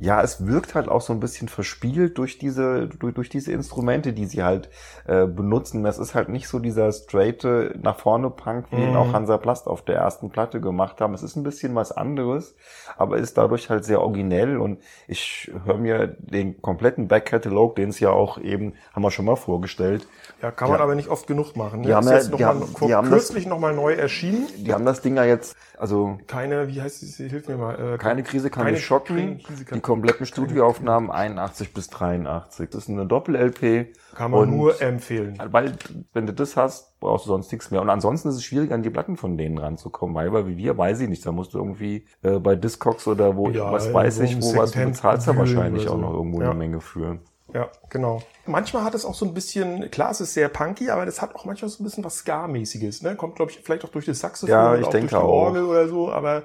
Ja, 0.00 0.22
es 0.22 0.46
wirkt 0.46 0.74
halt 0.76 0.88
auch 0.88 1.00
so 1.00 1.12
ein 1.12 1.20
bisschen 1.20 1.48
verspielt 1.48 2.18
durch 2.18 2.38
diese, 2.38 2.86
durch, 2.88 3.14
durch 3.14 3.28
diese 3.28 3.50
Instrumente, 3.52 4.12
die 4.12 4.26
sie 4.26 4.42
halt 4.44 4.70
äh, 5.06 5.26
benutzen. 5.26 5.82
Das 5.82 5.98
ist 5.98 6.14
halt 6.14 6.28
nicht 6.28 6.46
so 6.48 6.58
dieser 6.60 6.92
straighte 6.92 7.74
nach 7.82 7.98
vorne 7.98 8.30
Punk, 8.30 8.66
wie 8.70 8.76
ihn 8.76 8.90
Mhm. 8.90 8.96
auch 8.96 9.12
Hansa 9.12 9.38
Plast 9.38 9.66
auf 9.66 9.82
der 9.82 9.96
ersten 9.96 10.30
Platte 10.30 10.60
gemacht 10.60 11.00
haben. 11.00 11.14
Es 11.14 11.22
ist 11.22 11.34
ein 11.36 11.42
bisschen 11.42 11.74
was 11.74 11.90
anderes, 11.90 12.54
aber 12.96 13.16
ist 13.16 13.36
dadurch 13.38 13.70
halt 13.70 13.84
sehr 13.84 14.00
originell 14.00 14.58
und 14.58 14.78
ich 15.08 15.50
höre 15.64 15.78
mir 15.78 16.06
den 16.18 16.62
kompletten 16.62 17.08
Backkatalog, 17.08 17.74
den 17.76 17.88
es 17.88 17.98
ja 17.98 18.10
auch 18.10 18.38
eben, 18.38 18.74
haben 18.92 19.02
wir 19.02 19.10
schon 19.10 19.24
mal 19.24 19.36
vorgestellt, 19.36 20.06
Ja, 20.40 20.52
kann 20.52 20.68
man 20.68 20.78
Ja. 20.78 20.84
aber 20.84 20.94
nicht 20.94 21.08
oft 21.08 21.26
genug 21.26 21.56
machen. 21.56 21.82
Die 21.82 21.88
Ne? 21.88 21.96
haben 21.96 22.04
ist 22.04 22.10
ja- 22.10 22.16
jetzt 22.18 22.30
noch 22.30 22.36
die 22.38 22.44
mal, 22.44 22.50
haben- 22.50 22.66
vor 22.68 22.86
die 22.86 22.94
haben 22.94 23.08
kürzlich 23.08 23.46
nochmal 23.46 23.74
neu 23.74 23.94
erschienen. 23.94 24.46
die 24.58 24.72
haben 24.72 24.84
das 24.84 25.00
Ding 25.00 25.16
ja 25.16 25.24
jetzt, 25.24 25.56
also 25.76 26.18
Keine, 26.28 26.68
wie 26.68 26.80
heißt 26.80 27.00
sie, 27.00 27.28
hilf 27.28 27.48
mir 27.48 27.56
mal. 27.56 27.94
Äh, 27.94 27.98
Keine 27.98 28.22
Krise 28.22 28.48
kann 28.48 28.62
keine 28.64 28.76
mich 28.76 28.84
schocken. 28.86 29.40
Krise 29.42 29.64
kann- 29.64 29.78
die 29.78 29.82
kompletten 29.88 30.26
Studioaufnahmen 30.26 31.10
81 31.10 31.74
bis 31.74 31.88
83. 31.88 32.70
Das 32.70 32.84
ist 32.84 32.88
eine 32.88 33.06
Doppel-LP. 33.06 33.92
Kann 34.14 34.30
man 34.30 34.50
nur 34.50 34.80
empfehlen. 34.80 35.38
Weil, 35.50 35.72
wenn 36.12 36.26
du 36.26 36.32
das 36.32 36.56
hast, 36.56 36.98
brauchst 37.00 37.26
du 37.26 37.30
sonst 37.30 37.50
nichts 37.50 37.70
mehr. 37.70 37.80
Und 37.82 37.90
ansonsten 37.90 38.28
ist 38.28 38.36
es 38.36 38.44
schwierig, 38.44 38.70
an 38.72 38.82
die 38.82 38.90
Platten 38.90 39.16
von 39.16 39.36
denen 39.36 39.58
ranzukommen, 39.58 40.14
weil, 40.14 40.46
wie 40.46 40.56
wir, 40.56 40.78
weiß 40.78 41.00
ich 41.00 41.08
nicht. 41.08 41.24
Da 41.26 41.32
musst 41.32 41.54
du 41.54 41.58
irgendwie 41.58 42.06
äh, 42.22 42.38
bei 42.38 42.54
Discogs 42.54 43.06
oder 43.08 43.36
wo, 43.36 43.48
Ja, 43.50 43.72
was 43.72 43.92
weiß 43.92 44.20
ich, 44.20 44.36
wo 44.40 44.56
was, 44.56 44.72
du 44.72 44.84
bezahlst 44.84 45.26
wühlen 45.26 45.38
wahrscheinlich 45.38 45.82
oder 45.84 45.92
auch 45.92 45.96
so. 45.96 46.00
noch 46.02 46.12
irgendwo 46.14 46.40
Ja. 46.42 46.50
eine 46.50 46.58
Menge 46.58 46.80
für. 46.80 47.18
Ja, 47.54 47.68
genau. 47.88 48.20
Manchmal 48.44 48.84
hat 48.84 48.94
es 48.94 49.06
auch 49.06 49.14
so 49.14 49.24
ein 49.24 49.32
bisschen, 49.32 49.90
klar, 49.90 50.10
es 50.10 50.20
ist 50.20 50.34
sehr 50.34 50.50
punky, 50.50 50.90
aber 50.90 51.06
das 51.06 51.22
hat 51.22 51.34
auch 51.34 51.46
manchmal 51.46 51.70
so 51.70 51.82
ein 51.82 51.84
bisschen 51.84 52.04
was 52.04 52.16
Ska-mäßiges. 52.18 53.02
Ne? 53.02 53.16
Kommt, 53.16 53.36
glaube 53.36 53.50
ich, 53.50 53.60
vielleicht 53.60 53.84
auch 53.86 53.88
durch 53.88 54.04
das 54.04 54.20
Saxophon 54.20 54.52
Ja, 54.52 54.70
oder 54.72 54.80
ich 54.80 54.86
auch 54.86 54.90
denke 54.90 55.08
durch 55.08 55.22
die 55.22 55.26
auch. 55.26 55.30
Orgel 55.32 55.64
oder 55.64 55.88
so, 55.88 56.12
aber 56.12 56.42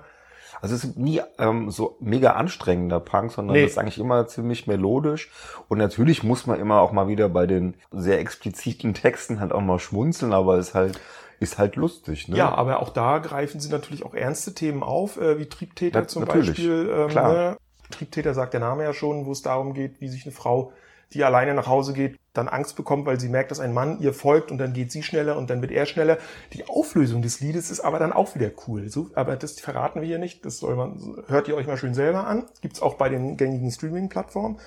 Also 0.64 0.76
es 0.76 0.86
ist 0.86 0.98
nie 0.98 1.20
ähm, 1.40 1.72
so 1.72 1.98
mega 2.00 2.32
anstrengender 2.32 3.02
Punk, 3.02 3.34
sondern 3.34 3.58
Nee. 3.58 3.66
es 3.66 3.72
ist 3.72 3.78
eigentlich 3.78 4.00
immer 4.00 4.28
ziemlich 4.28 4.66
melodisch. 4.66 5.30
Und 5.68 5.78
natürlich 5.78 6.24
muss 6.24 6.48
man 6.48 6.58
immer 6.58 6.80
auch 6.80 6.94
mal 6.94 7.10
wieder 7.10 7.28
bei 7.28 7.46
den 7.46 7.74
sehr 7.92 8.22
expliziten 8.22 8.94
Texten 8.94 9.42
halt 9.42 9.52
auch 9.52 9.60
mal 9.60 9.78
schmunzeln, 9.78 10.32
aber 10.32 10.58
es 10.58 10.74
halt 10.74 11.02
ist 11.42 11.58
halt 11.58 11.76
lustig. 11.76 12.30
Ne? 12.30 12.38
ja, 12.38 12.56
aber 12.56 12.82
auch 12.82 12.92
da 12.92 13.18
greifen 13.18 13.60
sie 13.60 13.70
natürlich 13.70 14.06
auch 14.06 14.14
ernste 14.14 14.54
Themen 14.54 14.84
auf, 14.84 15.20
äh, 15.20 15.38
wie 15.38 15.48
Triebtäter 15.48 16.00
Ja, 16.00 16.08
zum 16.08 16.24
natürlich. 16.24 16.52
Beispiel. 16.52 16.90
Ähm, 16.98 17.10
Klar. 17.10 17.34
Ne? 17.34 17.58
Triebtäter 17.92 18.34
sagt 18.34 18.54
der 18.54 18.62
Name 18.62 18.84
ja 18.84 18.94
schon, 18.94 19.26
wo 19.26 19.34
es 19.34 19.42
darum 19.42 19.74
geht, 19.74 20.00
wie 20.00 20.08
sich 20.08 20.24
eine 20.26 20.32
Frau, 20.32 20.72
die 21.12 21.24
alleine 21.24 21.54
nach 21.54 21.68
Hause 21.68 21.94
geht, 21.94 22.18
dann 22.34 22.48
Angst 22.48 22.76
bekommt, 22.76 23.06
weil 23.06 23.20
sie 23.20 23.30
merkt, 23.30 23.52
dass 23.52 23.60
ein 23.60 23.74
Mann 23.74 24.00
ihr 24.00 24.14
folgt 24.14 24.52
und 24.52 24.58
dann 24.58 24.74
geht 24.74 24.92
sie 24.92 25.04
schneller 25.04 25.38
und 25.38 25.50
dann 25.50 25.62
wird 25.62 25.72
er 25.72 25.86
schneller. 25.86 26.18
Die 26.54 26.68
Auflösung 26.68 27.22
des 27.22 27.40
Liedes 27.40 27.70
ist 27.70 27.82
aber 27.82 28.00
dann 28.00 28.14
auch 28.14 28.36
wieder 28.36 28.50
cool. 28.68 28.90
So, 28.90 29.12
aber 29.14 29.36
das 29.36 29.60
verraten 29.60 30.02
wir 30.02 30.08
hier 30.08 30.20
nicht. 30.20 30.46
Das 30.46 30.58
soll 30.58 30.76
man, 30.76 31.24
hört 31.28 31.48
ihr 31.48 31.56
euch 31.56 31.68
mal 31.68 31.78
schön 31.78 31.94
selber 31.94 32.26
an. 32.26 32.46
Gibt's 32.62 32.82
auch 32.82 32.96
bei 32.96 33.10
den 33.10 33.38
gängigen 33.38 33.72
Streaming-Plattformen. 33.72 34.60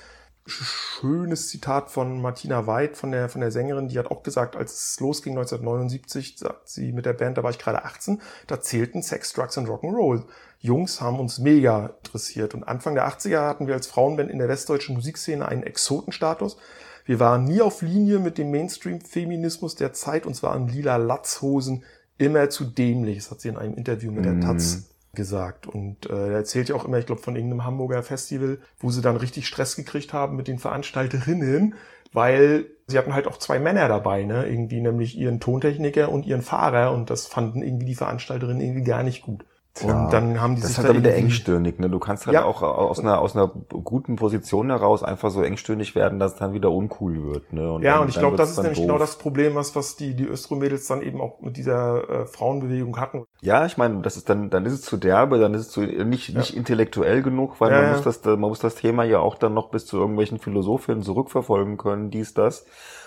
Schönes 0.46 1.48
Zitat 1.48 1.90
von 1.90 2.22
Martina 2.22 2.66
Weid, 2.66 2.96
von 2.96 3.10
der, 3.10 3.28
von 3.28 3.40
der 3.40 3.50
Sängerin, 3.50 3.88
die 3.88 3.98
hat 3.98 4.10
auch 4.10 4.22
gesagt, 4.22 4.54
als 4.54 4.72
es 4.72 5.00
losging 5.00 5.32
1979, 5.32 6.38
sagt 6.38 6.68
sie 6.68 6.92
mit 6.92 7.04
der 7.04 7.14
Band, 7.14 7.36
da 7.36 7.42
war 7.42 7.50
ich 7.50 7.58
gerade 7.58 7.84
18, 7.84 8.20
da 8.46 8.60
zählten 8.60 9.02
Sex, 9.02 9.32
Drugs 9.32 9.56
und 9.56 9.68
Rock'n'Roll. 9.68 10.22
Jungs 10.60 11.00
haben 11.00 11.18
uns 11.18 11.38
mega 11.38 11.94
interessiert. 12.04 12.54
Und 12.54 12.64
Anfang 12.64 12.94
der 12.94 13.08
80er 13.08 13.40
hatten 13.40 13.66
wir 13.66 13.74
als 13.74 13.88
Frauenband 13.88 14.30
in 14.30 14.38
der 14.38 14.48
westdeutschen 14.48 14.94
Musikszene 14.94 15.46
einen 15.46 15.64
Exotenstatus. 15.64 16.56
Wir 17.04 17.20
waren 17.20 17.44
nie 17.44 17.60
auf 17.60 17.82
Linie 17.82 18.18
mit 18.18 18.38
dem 18.38 18.50
Mainstream-Feminismus 18.50 19.74
der 19.74 19.92
Zeit. 19.92 20.26
Uns 20.26 20.42
waren 20.42 20.68
lila 20.68 20.96
Latzhosen 20.96 21.84
immer 22.18 22.50
zu 22.50 22.64
dämlich. 22.64 23.18
Das 23.18 23.30
hat 23.30 23.40
sie 23.40 23.48
in 23.48 23.56
einem 23.56 23.74
Interview 23.74 24.10
mit 24.10 24.24
der 24.24 24.32
Mhm. 24.34 24.40
Taz 24.40 24.84
gesagt. 25.16 25.66
Und 25.66 26.08
äh, 26.08 26.28
er 26.28 26.36
erzählt 26.36 26.68
ja 26.68 26.76
auch 26.76 26.84
immer, 26.84 26.98
ich 26.98 27.06
glaube, 27.06 27.22
von 27.22 27.34
irgendeinem 27.34 27.64
Hamburger 27.64 28.02
Festival, 28.02 28.58
wo 28.78 28.90
sie 28.90 29.02
dann 29.02 29.16
richtig 29.16 29.48
Stress 29.48 29.74
gekriegt 29.74 30.12
haben 30.12 30.36
mit 30.36 30.46
den 30.46 30.58
Veranstalterinnen, 30.58 31.74
weil 32.12 32.66
sie 32.86 32.98
hatten 32.98 33.14
halt 33.14 33.26
auch 33.26 33.38
zwei 33.38 33.58
Männer 33.58 33.88
dabei, 33.88 34.22
ne? 34.24 34.46
Irgendwie 34.46 34.80
nämlich 34.80 35.18
ihren 35.18 35.40
Tontechniker 35.40 36.10
und 36.10 36.26
ihren 36.26 36.42
Fahrer 36.42 36.92
und 36.92 37.10
das 37.10 37.26
fanden 37.26 37.62
irgendwie 37.62 37.86
die 37.86 37.94
Veranstalterinnen 37.96 38.60
irgendwie 38.60 38.84
gar 38.84 39.02
nicht 39.02 39.22
gut. 39.22 39.44
Und 39.82 40.12
dann 40.12 40.40
haben 40.40 40.54
die 40.56 40.62
Das 40.62 40.70
sich 40.70 40.78
ist 40.78 40.84
halt 40.84 40.88
da 40.88 40.92
dann 40.94 41.02
wieder 41.02 41.14
engstirnig, 41.14 41.78
ne? 41.78 41.90
Du 41.90 41.98
kannst 41.98 42.26
halt 42.26 42.34
Ja. 42.34 42.44
auch 42.44 42.62
aus 42.62 43.00
einer, 43.00 43.20
aus 43.20 43.36
einer 43.36 43.48
guten 43.48 44.16
Position 44.16 44.70
heraus 44.70 45.02
einfach 45.02 45.30
so 45.30 45.42
engstirnig 45.42 45.94
werden, 45.94 46.18
dass 46.18 46.32
es 46.32 46.38
dann 46.38 46.52
wieder 46.54 46.70
uncool 46.70 47.22
wird, 47.24 47.52
ne? 47.52 47.72
Und 47.72 47.82
Ja, 47.82 47.94
dann- 47.94 48.02
und 48.02 48.08
ich 48.08 48.18
glaube, 48.18 48.36
das 48.36 48.50
ist 48.50 48.56
nämlich 48.62 48.78
doof. 48.78 48.86
genau 48.86 48.98
das 48.98 49.16
Problem, 49.18 49.54
was, 49.54 49.76
was 49.76 49.96
die, 49.96 50.14
die 50.14 50.24
Östro-Mädels 50.26 50.86
dann 50.86 51.02
eben 51.02 51.20
auch 51.20 51.40
mit 51.40 51.56
dieser 51.56 52.08
äh, 52.08 52.26
Frauenbewegung 52.26 52.98
hatten. 52.98 53.24
Ja, 53.42 53.66
ich 53.66 53.76
meine, 53.76 54.00
das 54.02 54.16
ist 54.16 54.28
dann, 54.30 54.48
dann 54.50 54.64
ist 54.64 54.72
es 54.72 54.82
zu 54.82 54.96
derbe, 54.96 55.38
dann 55.38 55.52
ist 55.54 55.60
es 55.62 55.68
zu, 55.70 55.80
nicht, 55.82 56.34
nicht 56.34 56.56
intellektuell 56.56 57.22
genug, 57.22 57.60
weil 57.60 57.70
Ja, 57.70 57.76
man 57.78 57.84
ja. 57.86 57.92
muss 57.96 58.02
das, 58.02 58.24
man 58.24 58.40
muss 58.40 58.60
das 58.60 58.76
Thema 58.76 59.04
ja 59.04 59.18
auch 59.18 59.34
dann 59.36 59.52
noch 59.54 59.70
bis 59.70 59.84
zu 59.86 59.98
irgendwelchen 59.98 60.38
Philosophinnen 60.38 61.02
zurückverfolgen 61.02 61.76
können, 61.76 62.10
dies, 62.10 62.34
das. 62.34 62.64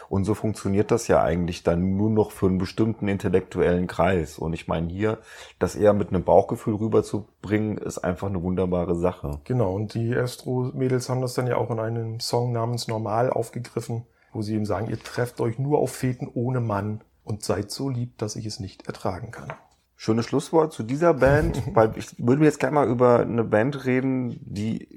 Und 0.10 0.24
so 0.26 0.34
funktioniert 0.34 0.90
das 0.90 1.08
ja 1.08 1.22
eigentlich 1.22 1.62
dann 1.64 1.96
nur 1.96 2.10
noch 2.10 2.32
für 2.32 2.48
einen 2.48 2.58
bestimmten 2.58 3.08
intellektuellen 3.08 3.86
Kreis. 3.86 4.40
Und 4.40 4.54
ich 4.54 4.68
meine 4.68 4.90
hier, 4.90 5.20
das 5.60 5.76
eher 5.76 5.94
mit 5.94 6.10
einem 6.10 6.24
Bauchgefühl 6.24 6.76
rüberzubringen, 6.76 7.78
ist 7.78 8.00
einfach 8.00 8.28
eine 8.28 8.42
wunderbare 8.42 8.96
Sache. 8.96 9.40
Genau, 9.44 9.74
und 9.76 9.94
die 9.94 10.14
Östro-Mädels 10.14 11.10
haben 11.10 11.22
das 11.22 11.36
dann 11.36 11.48
ja 11.48 11.58
auch 11.58 11.70
in 11.70 11.80
einem 11.80 12.20
Song 12.20 12.52
namens 12.52 12.88
Normal 12.88 13.30
aufgegriffen, 13.30 14.06
wo 14.34 14.42
sie 14.42 14.56
eben 14.56 14.66
sagen, 14.66 14.90
ihr 14.90 15.00
trefft 15.00 15.40
euch 15.42 15.60
nur 15.60 15.78
auf 15.78 15.92
Feten 15.92 16.28
ohne 16.34 16.60
Mann 16.60 17.02
und 17.24 17.44
seid 17.44 17.70
so 17.70 17.90
lieb, 17.90 18.18
dass 18.18 18.36
ich 18.36 18.48
es 18.48 18.60
nicht 18.60 18.88
ertragen 18.88 19.30
kann. 19.30 19.54
Schönes 19.96 20.26
Schlusswort 20.26 20.74
zu 20.74 20.82
dieser 20.82 21.14
Band, 21.14 21.62
weil 21.76 21.92
ich 21.98 22.16
würde 22.18 22.44
jetzt 22.46 22.60
gerne 22.60 22.76
mal 22.76 22.88
über 22.88 23.20
eine 23.20 23.44
Band 23.44 23.86
reden, 23.86 24.40
die 24.42 24.88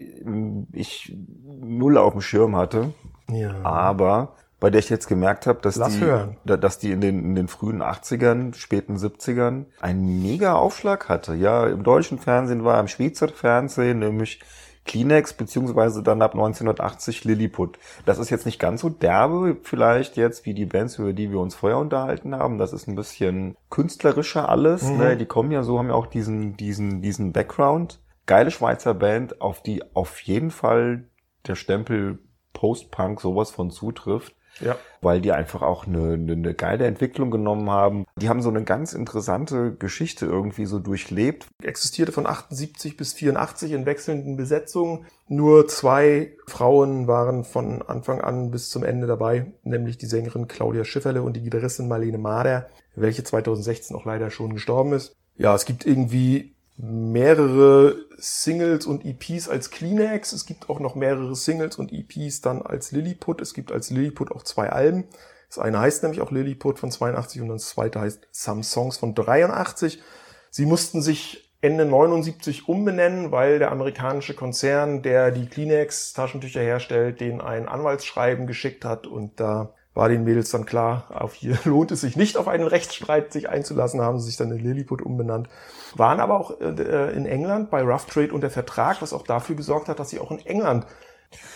ich 0.73 1.15
null 1.45 1.99
auf 1.99 2.13
dem 2.13 2.23
Schirm 2.23 2.57
hatte. 2.57 2.95
Ja. 3.29 3.63
aber 3.63 4.35
bei 4.63 4.71
der 4.71 4.79
ich 4.79 4.89
jetzt 4.91 5.09
gemerkt 5.09 5.49
habe, 5.49 5.61
dass 5.61 5.75
Lass 5.75 5.95
die, 5.99 6.05
hören. 6.05 6.37
da- 6.45 6.57
dass 6.57 6.79
die 6.79 6.93
in 6.93 7.01
den, 7.01 7.19
in 7.25 7.35
den 7.35 7.49
frühen 7.49 7.83
80ern, 7.83 8.55
späten 8.55 8.97
70ern 8.97 9.65
einen 9.81 10.23
mega 10.23 10.55
Aufschlag 10.55 11.09
hatte. 11.09 11.35
Ja, 11.35 11.67
im 11.67 11.83
deutschen 11.83 12.19
Fernsehen 12.21 12.65
war, 12.65 12.79
im 12.79 12.87
Schweizer 12.87 13.27
Fernsehen, 13.29 13.99
nämlich 13.99 14.41
Kleenex, 14.85 15.33
beziehungsweise 15.33 16.05
dann 16.05 16.23
ab 16.23 16.35
1980 16.35 17.25
Lilliput. 17.25 17.77
Das 18.07 18.21
ist 18.21 18.31
jetzt 18.31 18.47
nicht 18.47 18.61
ganz 18.61 18.83
so 18.83 18.89
derbe 18.89 19.57
vielleicht 19.65 20.17
jetzt 20.17 20.47
wie 20.47 20.55
die 20.55 20.67
Bands, 20.67 20.97
über 20.97 21.13
die 21.13 21.33
wir 21.33 21.41
uns 21.41 21.57
vorher 21.57 21.79
unterhalten 21.79 22.35
haben. 22.37 22.59
Das 22.59 22.73
ist 22.73 22.87
ein 22.87 22.95
bisschen 22.95 23.57
künstlerischer 23.69 24.49
alles. 24.49 24.85
Mhm. 24.85 24.97
Ne? 24.99 25.17
Die 25.17 25.27
kommen 25.27 25.51
ja 25.51 25.65
so, 25.65 25.79
haben 25.81 25.89
ja 25.89 25.95
auch 25.95 26.07
diesen, 26.07 26.57
diesen, 26.57 27.03
diesen 27.03 27.33
Background. 27.33 27.99
Geile 28.27 28.53
Schweizer 28.53 28.95
Band, 28.95 29.41
auf 29.41 29.61
die 29.61 29.83
auf 29.95 30.21
jeden 30.21 30.53
Fall 30.53 31.09
der 31.49 31.57
Stempel 31.57 32.21
Post-Punk 32.53 33.21
sowas 33.21 33.51
von 33.51 33.71
zutrifft 33.73 34.37
Ja. 34.61 34.77
weil 35.01 35.21
die 35.21 35.33
einfach 35.33 35.63
auch 35.63 35.87
eine, 35.87 36.15
eine, 36.15 36.33
eine 36.33 36.55
geile 36.55 36.87
Entwicklung 36.87 37.31
genommen 37.31 37.71
haben. 37.71 38.07
Die 38.17 38.29
haben 38.29 38.43
so 38.43 38.51
eine 38.51 38.63
ganz 38.65 38.93
interessante 38.93 39.75
Geschichte 39.75 40.27
irgendwie 40.27 40.67
so 40.67 40.79
durchlebt. 40.79 41.47
Existierte 41.63 42.13
von 42.13 42.27
78 42.27 42.97
bis 42.97 43.13
84 43.15 43.73
in 43.73 43.87
wechselnden 43.87 44.37
Besetzungen. 44.37 45.07
Nur 45.29 45.67
zwei 45.69 46.37
Frauen 46.47 47.07
waren 47.09 47.45
von 47.45 47.83
Anfang 47.83 48.21
an 48.21 48.51
bis 48.51 48.71
zum 48.71 48.85
Ende 48.85 49.07
dabei, 49.07 49.53
nämlich 49.65 49.99
die 49.99 50.07
Sängerin 50.07 50.49
Claudia 50.49 50.85
Schifferle 50.85 51.23
und 51.23 51.35
die 51.35 51.43
Gitarristin 51.43 51.89
Marlene 51.89 52.19
Mader, 52.19 52.69
welche 52.95 53.25
2016 53.25 53.97
auch 53.97 54.05
leider 54.05 54.31
schon 54.31 54.55
gestorben 54.55 54.93
ist. 54.93 55.17
Ja, 55.37 55.55
es 55.55 55.65
gibt 55.65 55.87
irgendwie 55.87 56.55
mehrere 56.83 57.95
Singles 58.19 58.87
und 58.87 59.05
EPs 59.05 59.49
als 59.49 59.71
Kleenex. 59.71 60.33
Es 60.33 60.47
gibt 60.47 60.69
auch 60.69 60.81
noch 60.81 60.97
mehrere 60.97 61.37
Singles 61.37 61.77
und 61.77 61.93
EPs 61.93 62.41
dann 62.41 62.61
als 62.61 62.91
Lilliput. 62.91 63.41
Es 63.41 63.55
gibt 63.55 63.71
als 63.71 63.91
Lilliput 63.91 64.33
auch 64.33 64.43
zwei 64.43 64.69
Alben. 64.69 65.05
Das 65.49 65.61
eine 65.61 65.79
heißt 65.79 66.03
nämlich 66.03 66.21
auch 66.21 66.33
Lilliput 66.33 66.81
von 66.81 66.91
82 66.91 67.41
und 67.41 67.49
das 67.49 67.69
zweite 67.69 68.01
heißt 68.01 68.27
Some 68.33 68.65
Songs 68.65 68.97
von 68.97 69.15
83. 69.15 70.03
Sie 70.51 70.67
mussten 70.67 71.03
sich 71.03 71.53
Ende 71.61 71.85
79 71.85 72.69
umbenennen, 72.69 73.31
weil 73.31 73.61
der 73.61 73.71
amerikanische 73.71 74.35
Konzern, 74.35 75.03
der 75.03 75.31
die 75.31 75.47
Kleenex 75.47 76.15
Taschentücher 76.15 76.61
herstellt, 76.61 77.21
denen 77.21 77.41
ein 77.41 77.69
Anwaltsschreiben 77.69 78.49
geschickt 78.49 78.85
hat 78.85 79.07
und 79.07 79.39
da 79.39 79.73
war 79.95 80.09
den 80.09 80.25
Mädels 80.25 80.51
dann 80.51 80.67
klar, 80.67 81.07
auf 81.11 81.35
hier 81.35 81.59
lohnt 81.65 81.93
es 81.93 82.01
sich 82.01 82.17
nicht 82.17 82.37
auf 82.37 82.49
einen 82.49 82.67
Rechtsstreit 82.67 83.33
sich 83.33 83.49
einzulassen, 83.49 84.01
haben 84.01 84.19
sie 84.19 84.27
sich 84.27 84.37
dann 84.37 84.51
in 84.51 84.59
Lilliput 84.59 85.03
umbenannt. 85.03 85.49
Waren 85.99 86.21
aber 86.21 86.39
auch 86.39 86.61
äh, 86.61 87.13
in 87.15 87.27
England 87.27 87.71
bei 87.71 87.83
Rough 87.83 88.07
Trade 88.07 88.33
unter 88.33 88.51
Vertrag, 88.51 89.03
was 89.03 89.13
auch 89.13 89.23
dafür 89.23 89.57
gesorgt 89.57 89.89
hat, 89.89 89.99
dass 89.99 90.11
sie 90.11 90.21
auch 90.21 90.31
in 90.31 90.45
England 90.47 90.87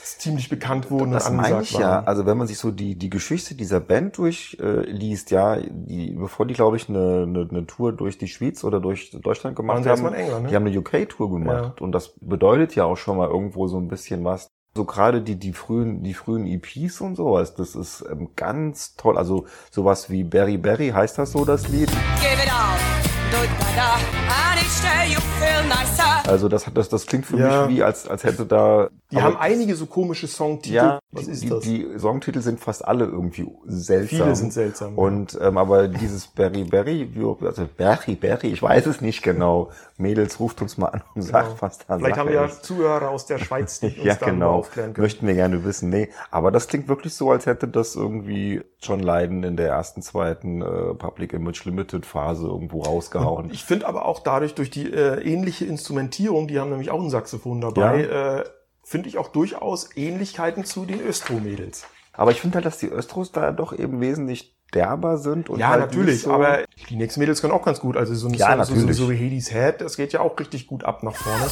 ziemlich 0.05 0.49
bekannt 0.49 0.91
wurden 0.91 1.13
Das 1.13 1.29
und 1.29 1.37
meine 1.37 1.57
angesagt 1.57 1.71
ich 1.71 1.79
ja. 1.79 1.89
waren. 1.89 2.07
Also 2.07 2.27
wenn 2.27 2.39
man 2.39 2.47
sich 2.47 2.59
so 2.59 2.71
die, 2.71 2.97
die 2.97 3.11
Geschichte 3.11 3.55
dieser 3.55 3.81
Band 3.81 4.19
durchliest, 4.19 5.33
äh, 5.33 5.35
ja, 5.35 5.57
die, 5.61 6.13
bevor 6.13 6.47
die, 6.47 6.55
glaube 6.55 6.77
ich, 6.77 6.89
eine, 6.89 7.25
eine, 7.27 7.49
eine 7.51 7.67
Tour 7.67 7.93
durch 7.93 8.19
die 8.19 8.29
Schweiz 8.29 8.65
oder 8.65 8.81
durch 8.81 9.11
Deutschland 9.11 9.57
gemacht 9.57 9.87
haben, 9.87 10.07
in 10.07 10.15
England, 10.15 10.43
ne? 10.45 10.49
die 10.49 10.57
haben 10.57 10.67
eine 10.67 10.79
UK-Tour 10.79 11.31
gemacht. 11.31 11.81
Und 11.81 11.93
das 11.93 12.15
bedeutet 12.21 12.75
ja 12.75 12.85
auch 12.85 12.97
schon 12.97 13.17
mal 13.17 13.29
irgendwo 13.29 13.69
so 13.69 13.79
ein 13.79 13.89
bisschen 13.89 14.25
was. 14.25 14.49
So 14.75 14.85
gerade 14.85 15.23
die, 15.23 15.37
die 15.37 15.55
frühen, 15.55 16.03
die 16.03 16.13
frühen 16.13 16.47
EPs 16.47 17.01
und 17.01 17.17
sowas, 17.17 17.55
das 17.55 17.75
ist 17.75 18.05
ähm, 18.11 18.33
ganz 18.37 18.95
toll. 18.95 19.17
Also 19.17 19.47
sowas 19.71 20.11
wie 20.11 20.23
Berry 20.23 20.59
Berry 20.59 20.91
heißt 20.91 21.17
das 21.17 21.33
so, 21.33 21.47
das 21.47 21.69
Lied. 21.69 21.89
Give 21.89 22.35
it 22.35 22.53
all. 22.53 22.77
Do 23.33 23.43
it, 23.43 23.51
da, 23.75 23.97
da. 24.21 24.26
Each 24.67 24.83
day 24.83 25.11
you 25.11 25.21
feel 25.39 25.63
nicer. 25.69 26.16
Also 26.29 26.49
das, 26.49 26.67
hat- 26.67 26.77
das, 26.77 26.89
das 26.89 27.07
klingt 27.07 27.27
für 27.27 27.39
Ja. 27.39 27.67
mich 27.67 27.77
wie, 27.77 27.83
als, 27.83 28.09
als 28.09 28.25
hätte 28.25 28.47
da... 28.47 28.89
Die 29.13 29.23
haben 29.23 29.37
einige 29.37 29.77
so 29.77 29.87
komische 29.87 30.27
Songtitel. 30.27 30.75
Ja, 30.75 30.99
Was 31.13 31.29
ist 31.29 31.45
die, 31.45 31.49
das? 31.49 31.61
die 31.61 31.87
Songtitel 31.97 32.41
sind 32.41 32.59
fast 32.59 32.85
alle 32.85 33.05
irgendwie 33.05 33.47
seltsam. 33.67 34.09
Viele 34.19 34.35
sind 34.37 34.53
seltsam. 34.53 34.99
Und 34.99 35.39
ähm, 35.41 35.59
aber 35.59 35.87
dieses 35.87 36.27
Berry 36.27 36.65
Berry, 36.65 37.09
also 37.41 37.69
Berry 37.77 38.17
Berry, 38.17 38.49
ich 38.49 38.63
weiß 38.63 38.87
es 38.87 39.01
nicht 39.01 39.23
genau. 39.23 39.71
Mädels, 39.97 40.41
ruft 40.41 40.61
uns 40.61 40.77
mal 40.77 40.89
an 40.89 41.03
und 41.15 41.23
sagt, 41.23 41.63
was 41.63 41.79
da 41.87 41.97
Vielleicht 41.99 42.19
haben 42.19 42.29
wir 42.29 42.35
ja. 42.35 42.49
Zuhörer 42.51 43.11
aus 43.11 43.27
der 43.27 43.39
Schweiz, 43.39 43.79
die 43.81 43.87
uns 43.97 44.05
Ja, 44.05 44.15
genau. 44.17 44.55
aufklären 44.57 44.93
können. 44.93 45.05
Möchten 45.05 45.27
wir 45.27 45.35
gerne 45.35 45.65
wissen. 45.65 45.89
Nee, 45.89 46.09
aber 46.33 46.51
das 46.51 46.67
klingt 46.67 46.89
wirklich 46.89 47.15
so, 47.15 47.31
als 47.31 47.47
hätte 47.47 47.69
das 47.69 47.95
irgendwie 47.95 48.61
John 48.83 49.01
Lydon 49.01 49.43
in 49.45 49.57
der 49.57 49.69
ersten, 49.69 50.03
zweiten 50.03 50.61
äh, 50.63 50.95
Public 50.95 51.33
Image 51.33 51.65
Limited 51.65 52.05
Phase 52.05 52.47
irgendwo 52.47 52.83
rausgehauen. 52.83 53.51
Ich 53.53 53.65
finde 53.65 53.87
aber 53.87 54.05
auch 54.05 54.19
dadurch, 54.21 54.55
durch 54.55 54.69
die 54.69 54.93
äh, 54.93 55.21
ähnliche 55.23 55.65
Instrumentierung, 55.65 56.16
die 56.19 56.59
haben 56.61 56.71
nämlich 56.71 56.91
auch 56.91 57.01
ein 57.01 57.11
Saxophon 57.11 57.61
dabei, 57.61 58.03
äh, 58.03 58.45
finde 58.85 59.09
ich 59.09 59.19
auch 59.19 59.29
durchaus 59.29 59.97
Ähnlichkeiten 59.97 60.65
zu 60.65 60.85
den 60.85 61.01
Östro-Mädels. 61.01 61.85
aber 62.13 62.31
ich 62.31 62.41
finde 62.41 62.57
halt, 62.57 62.67
dass 62.67 62.79
die 62.79 62.89
Östros 62.89 63.33
da 63.33 63.53
doch 63.53 63.77
eben 63.77 64.01
wesentlich 64.01 64.57
derber 64.75 65.19
sind 65.19 65.49
und 65.49 65.59
Ja, 65.59 65.69
halt 65.69 65.81
natürlich, 65.81 66.23
so 66.23 66.33
aber 66.33 66.65
die 66.89 66.97
nächsten 66.97 67.21
Mädels 67.21 67.41
können 67.41 67.53
auch 67.53 67.65
ganz 67.65 67.81
gut. 67.81 67.97
Also 67.97 68.15
so 68.15 68.29
ein 68.29 68.35
Ja, 68.35 68.65
so, 68.65 68.75
so, 68.75 68.93
so 68.93 69.11
wie 69.11 69.17
Hades 69.17 69.51
Head, 69.53 69.81
das 69.81 69.97
geht 69.97 70.13
ja 70.13 70.21
auch 70.21 70.39
richtig 70.39 70.67
gut 70.67 70.85
ab 70.85 71.03
nach 71.03 71.15
vorne. 71.15 71.47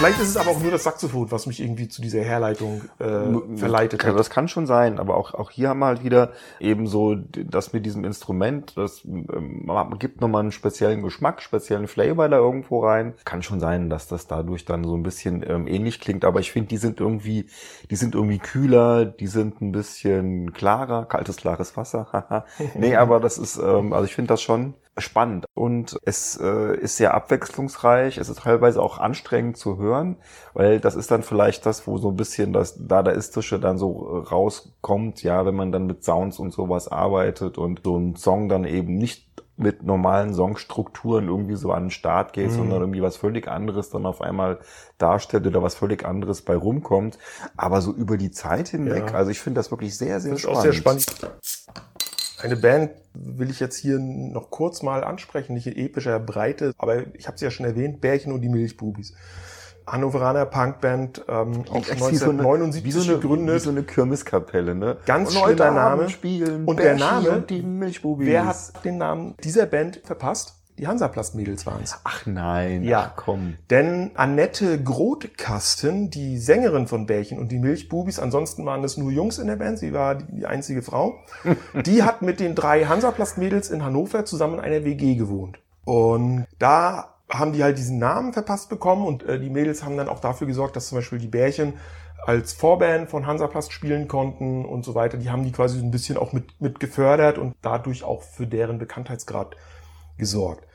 Vielleicht 0.00 0.18
ist 0.18 0.28
es 0.28 0.36
aber 0.38 0.52
auch 0.52 0.60
nur 0.60 0.70
das 0.70 0.84
Saxophon, 0.84 1.30
was 1.30 1.44
mich 1.44 1.60
irgendwie 1.60 1.86
zu 1.86 2.00
dieser 2.00 2.22
Herleitung 2.22 2.80
äh, 2.98 3.56
verleitet 3.58 4.02
hat. 4.02 4.18
Das 4.18 4.30
kann 4.30 4.48
schon 4.48 4.66
sein, 4.66 4.98
aber 4.98 5.14
auch, 5.14 5.34
auch 5.34 5.50
hier 5.50 5.68
haben 5.68 5.80
wir 5.80 5.86
halt 5.86 6.02
wieder 6.02 6.32
eben 6.58 6.86
so 6.86 7.16
das 7.16 7.74
mit 7.74 7.84
diesem 7.84 8.04
Instrument, 8.04 8.78
das 8.78 9.04
ähm, 9.04 9.70
gibt 9.98 10.22
nochmal 10.22 10.40
einen 10.40 10.52
speziellen 10.52 11.02
Geschmack, 11.02 11.42
speziellen 11.42 11.86
Flavor 11.86 12.30
da 12.30 12.38
irgendwo 12.38 12.82
rein. 12.82 13.12
Kann 13.26 13.42
schon 13.42 13.60
sein, 13.60 13.90
dass 13.90 14.08
das 14.08 14.26
dadurch 14.26 14.64
dann 14.64 14.84
so 14.84 14.96
ein 14.96 15.02
bisschen 15.02 15.44
ähm, 15.46 15.66
ähnlich 15.66 16.00
klingt, 16.00 16.24
aber 16.24 16.40
ich 16.40 16.50
finde, 16.50 16.68
die 16.68 16.78
sind 16.78 16.98
irgendwie, 16.98 17.50
die 17.90 17.96
sind 17.96 18.14
irgendwie 18.14 18.38
kühler, 18.38 19.04
die 19.04 19.26
sind 19.26 19.60
ein 19.60 19.70
bisschen 19.70 20.54
klarer, 20.54 21.04
kaltes, 21.04 21.36
klares 21.36 21.76
Wasser, 21.76 22.46
nee, 22.74 22.96
aber 22.96 23.20
das 23.20 23.36
ist, 23.36 23.58
ähm, 23.58 23.92
also 23.92 24.06
ich 24.06 24.14
finde 24.14 24.28
das 24.28 24.40
schon 24.40 24.72
spannend 25.00 25.46
und 25.54 25.98
es 26.04 26.36
äh, 26.40 26.76
ist 26.76 26.96
sehr 26.96 27.14
abwechslungsreich, 27.14 28.18
es 28.18 28.28
ist 28.28 28.40
teilweise 28.40 28.82
auch 28.82 28.98
anstrengend 28.98 29.56
zu 29.56 29.78
hören, 29.78 30.16
weil 30.54 30.80
das 30.80 30.94
ist 30.94 31.10
dann 31.10 31.22
vielleicht 31.22 31.66
das, 31.66 31.86
wo 31.86 31.98
so 31.98 32.10
ein 32.10 32.16
bisschen 32.16 32.52
das 32.52 32.76
Dadaistische 32.86 33.58
dann 33.60 33.78
so 33.78 34.22
äh, 34.24 34.28
rauskommt, 34.28 35.22
ja, 35.22 35.44
wenn 35.46 35.54
man 35.56 35.72
dann 35.72 35.86
mit 35.86 36.04
Sounds 36.04 36.38
und 36.38 36.52
sowas 36.52 36.88
arbeitet 36.88 37.58
und 37.58 37.80
so 37.84 37.96
ein 37.96 38.16
Song 38.16 38.48
dann 38.48 38.64
eben 38.64 38.96
nicht 38.96 39.28
mit 39.56 39.82
normalen 39.82 40.32
Songstrukturen 40.32 41.28
irgendwie 41.28 41.54
so 41.56 41.70
an 41.70 41.84
den 41.84 41.90
Start 41.90 42.32
geht, 42.32 42.50
sondern 42.50 42.80
irgendwie 42.80 43.02
was 43.02 43.18
völlig 43.18 43.46
anderes 43.46 43.90
dann 43.90 44.06
auf 44.06 44.22
einmal 44.22 44.58
darstellt 44.96 45.46
oder 45.46 45.62
was 45.62 45.74
völlig 45.74 46.02
anderes 46.02 46.40
bei 46.40 46.56
rumkommt. 46.56 47.18
Aber 47.58 47.82
so 47.82 47.92
über 47.92 48.16
die 48.16 48.30
Zeit 48.30 48.68
hinweg, 48.68 49.08
Ja. 49.10 49.14
also 49.16 49.30
ich 49.30 49.38
finde 49.40 49.58
das 49.58 49.70
wirklich 49.70 49.98
sehr, 49.98 50.18
sehr 50.18 50.30
Das 50.32 50.38
ist 50.38 50.42
spannend. 50.44 50.58
auch 50.58 50.62
sehr 50.62 50.72
spannend. 50.72 51.06
Eine 52.42 52.56
Band 52.56 52.90
will 53.14 53.50
ich 53.50 53.60
jetzt 53.60 53.76
hier 53.76 53.98
noch 53.98 54.50
kurz 54.50 54.82
mal 54.82 55.04
ansprechen, 55.04 55.54
nicht 55.54 55.66
in 55.66 55.76
epischer 55.76 56.18
Breite, 56.20 56.72
aber 56.78 57.14
ich 57.14 57.26
habe 57.26 57.36
sie 57.38 57.44
ja 57.44 57.50
schon 57.50 57.66
erwähnt, 57.66 58.00
Bärchen 58.00 58.32
und 58.32 58.40
die 58.40 58.48
Milchbubis. 58.48 59.14
Hannoveraner 59.86 60.46
Punkband, 60.46 61.24
ähm, 61.28 61.64
auch 61.70 61.84
schon 61.84 61.96
Echt 61.96 62.10
wie 62.12 62.16
so 62.16 62.30
eine- 62.30 62.42
1979 62.42 62.84
wie 62.84 62.90
so 62.92 63.00
eine, 63.10 63.20
gegründet. 63.20 63.56
Wie 63.56 63.58
so 63.60 63.70
eine 63.70 63.82
Kirmeskapelle, 63.82 64.74
ne? 64.74 64.98
Ganz 65.06 65.34
heute 65.34 65.64
schlimmer 65.64 65.80
Abend 65.80 65.98
Name. 66.02 66.10
Spielen 66.10 66.64
Und 66.64 66.78
der 66.78 66.94
Bärchi 66.94 67.00
Name, 67.00 67.28
und. 67.30 68.26
Wer 68.26 68.46
hat 68.46 68.84
den 68.84 68.98
Namen 68.98 69.34
dieser 69.42 69.66
Band 69.66 70.00
verpasst? 70.04 70.59
Die 70.80 70.86
Hansaplast-Mädels 70.86 71.66
waren's. 71.66 72.00
Ach 72.04 72.24
nein, 72.24 72.82
Ja. 72.84 73.12
ach 73.12 73.16
komm. 73.16 73.58
Denn 73.68 74.12
Annette 74.14 74.82
Grotkasten, 74.82 76.08
die 76.08 76.38
Sängerin 76.38 76.86
von 76.86 77.04
Bärchen 77.04 77.38
und 77.38 77.52
die 77.52 77.58
Milchbubis, 77.58 78.18
ansonsten 78.18 78.64
waren 78.64 78.82
es 78.82 78.96
nur 78.96 79.10
Jungs 79.10 79.38
in 79.38 79.46
der 79.48 79.56
Band, 79.56 79.78
sie 79.78 79.92
war 79.92 80.14
die, 80.14 80.24
die 80.36 80.46
einzige 80.46 80.80
Frau, 80.80 81.18
die 81.84 82.02
hat 82.02 82.22
mit 82.22 82.40
den 82.40 82.54
drei 82.54 82.86
Hansaplast-Mädels 82.86 83.68
in 83.70 83.84
Hannover 83.84 84.24
zusammen 84.24 84.54
in 84.54 84.60
einer 84.60 84.82
WG 84.86 85.16
gewohnt. 85.16 85.58
Und 85.84 86.46
da 86.58 87.14
haben 87.28 87.52
die 87.52 87.62
halt 87.62 87.76
diesen 87.76 87.98
Namen 87.98 88.32
verpasst 88.32 88.70
bekommen 88.70 89.06
und 89.06 89.22
äh, 89.24 89.38
die 89.38 89.50
Mädels 89.50 89.84
haben 89.84 89.98
dann 89.98 90.08
auch 90.08 90.20
dafür 90.20 90.46
gesorgt, 90.46 90.76
dass 90.76 90.88
zum 90.88 90.96
Beispiel 90.96 91.18
die 91.18 91.28
Bärchen 91.28 91.74
als 92.24 92.54
Vorband 92.54 93.10
von 93.10 93.26
Hansaplast 93.26 93.70
spielen 93.72 94.08
konnten 94.08 94.64
und 94.64 94.84
so 94.86 94.94
weiter. 94.94 95.18
Die 95.18 95.28
haben 95.28 95.44
die 95.44 95.52
quasi 95.52 95.78
so 95.78 95.84
ein 95.84 95.90
bisschen 95.90 96.16
auch 96.16 96.32
mit, 96.32 96.58
mit 96.58 96.80
gefördert 96.80 97.36
und 97.36 97.54
dadurch 97.60 98.02
auch 98.02 98.22
für 98.22 98.46
deren 98.46 98.78
Bekanntheitsgrad 98.78 99.56
gesorgt. 100.16 100.66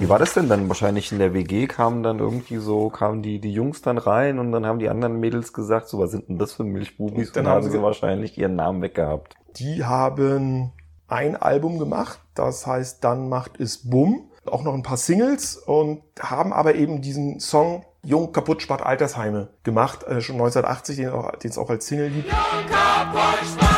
Wie 0.00 0.08
war 0.08 0.18
das 0.18 0.34
denn 0.34 0.48
dann? 0.48 0.68
Wahrscheinlich 0.68 1.12
in 1.12 1.18
der 1.18 1.32
WG 1.32 1.66
kamen 1.66 2.02
dann 2.02 2.18
irgendwie 2.18 2.58
so, 2.58 2.90
kamen 2.90 3.22
die, 3.22 3.40
die 3.40 3.52
Jungs 3.52 3.80
dann 3.80 3.96
rein 3.96 4.38
und 4.38 4.52
dann 4.52 4.66
haben 4.66 4.78
die 4.78 4.90
anderen 4.90 5.18
Mädels 5.18 5.52
gesagt, 5.52 5.88
so, 5.88 5.98
was 5.98 6.10
sind 6.10 6.28
denn 6.28 6.38
das 6.38 6.52
für 6.52 6.64
Milchbubis? 6.64 7.28
Und 7.28 7.36
dann 7.36 7.46
Und 7.46 7.52
haben 7.52 7.70
sie 7.70 7.82
wahrscheinlich 7.82 8.36
ihren 8.36 8.56
Namen 8.56 8.82
weggehabt. 8.82 9.34
Die 9.56 9.84
haben 9.84 10.72
ein 11.08 11.36
Album 11.36 11.78
gemacht, 11.78 12.20
das 12.34 12.66
heißt 12.66 13.02
Dann 13.02 13.28
macht 13.28 13.58
es 13.60 13.88
Bumm, 13.88 14.30
auch 14.44 14.62
noch 14.62 14.74
ein 14.74 14.82
paar 14.82 14.96
Singles 14.96 15.56
und 15.56 16.02
haben 16.20 16.52
aber 16.52 16.74
eben 16.74 17.00
diesen 17.00 17.40
Song 17.40 17.84
Jung 18.04 18.32
kaputt 18.32 18.62
spart 18.62 18.82
Altersheime 18.82 19.50
gemacht, 19.62 20.02
äh, 20.04 20.20
schon 20.20 20.34
1980, 20.34 20.96
den, 20.96 21.10
auch, 21.10 21.30
den 21.36 21.50
es 21.50 21.58
auch 21.58 21.70
als 21.70 21.86
Single 21.86 22.10
gibt. 22.10 22.28
Und 22.28 23.71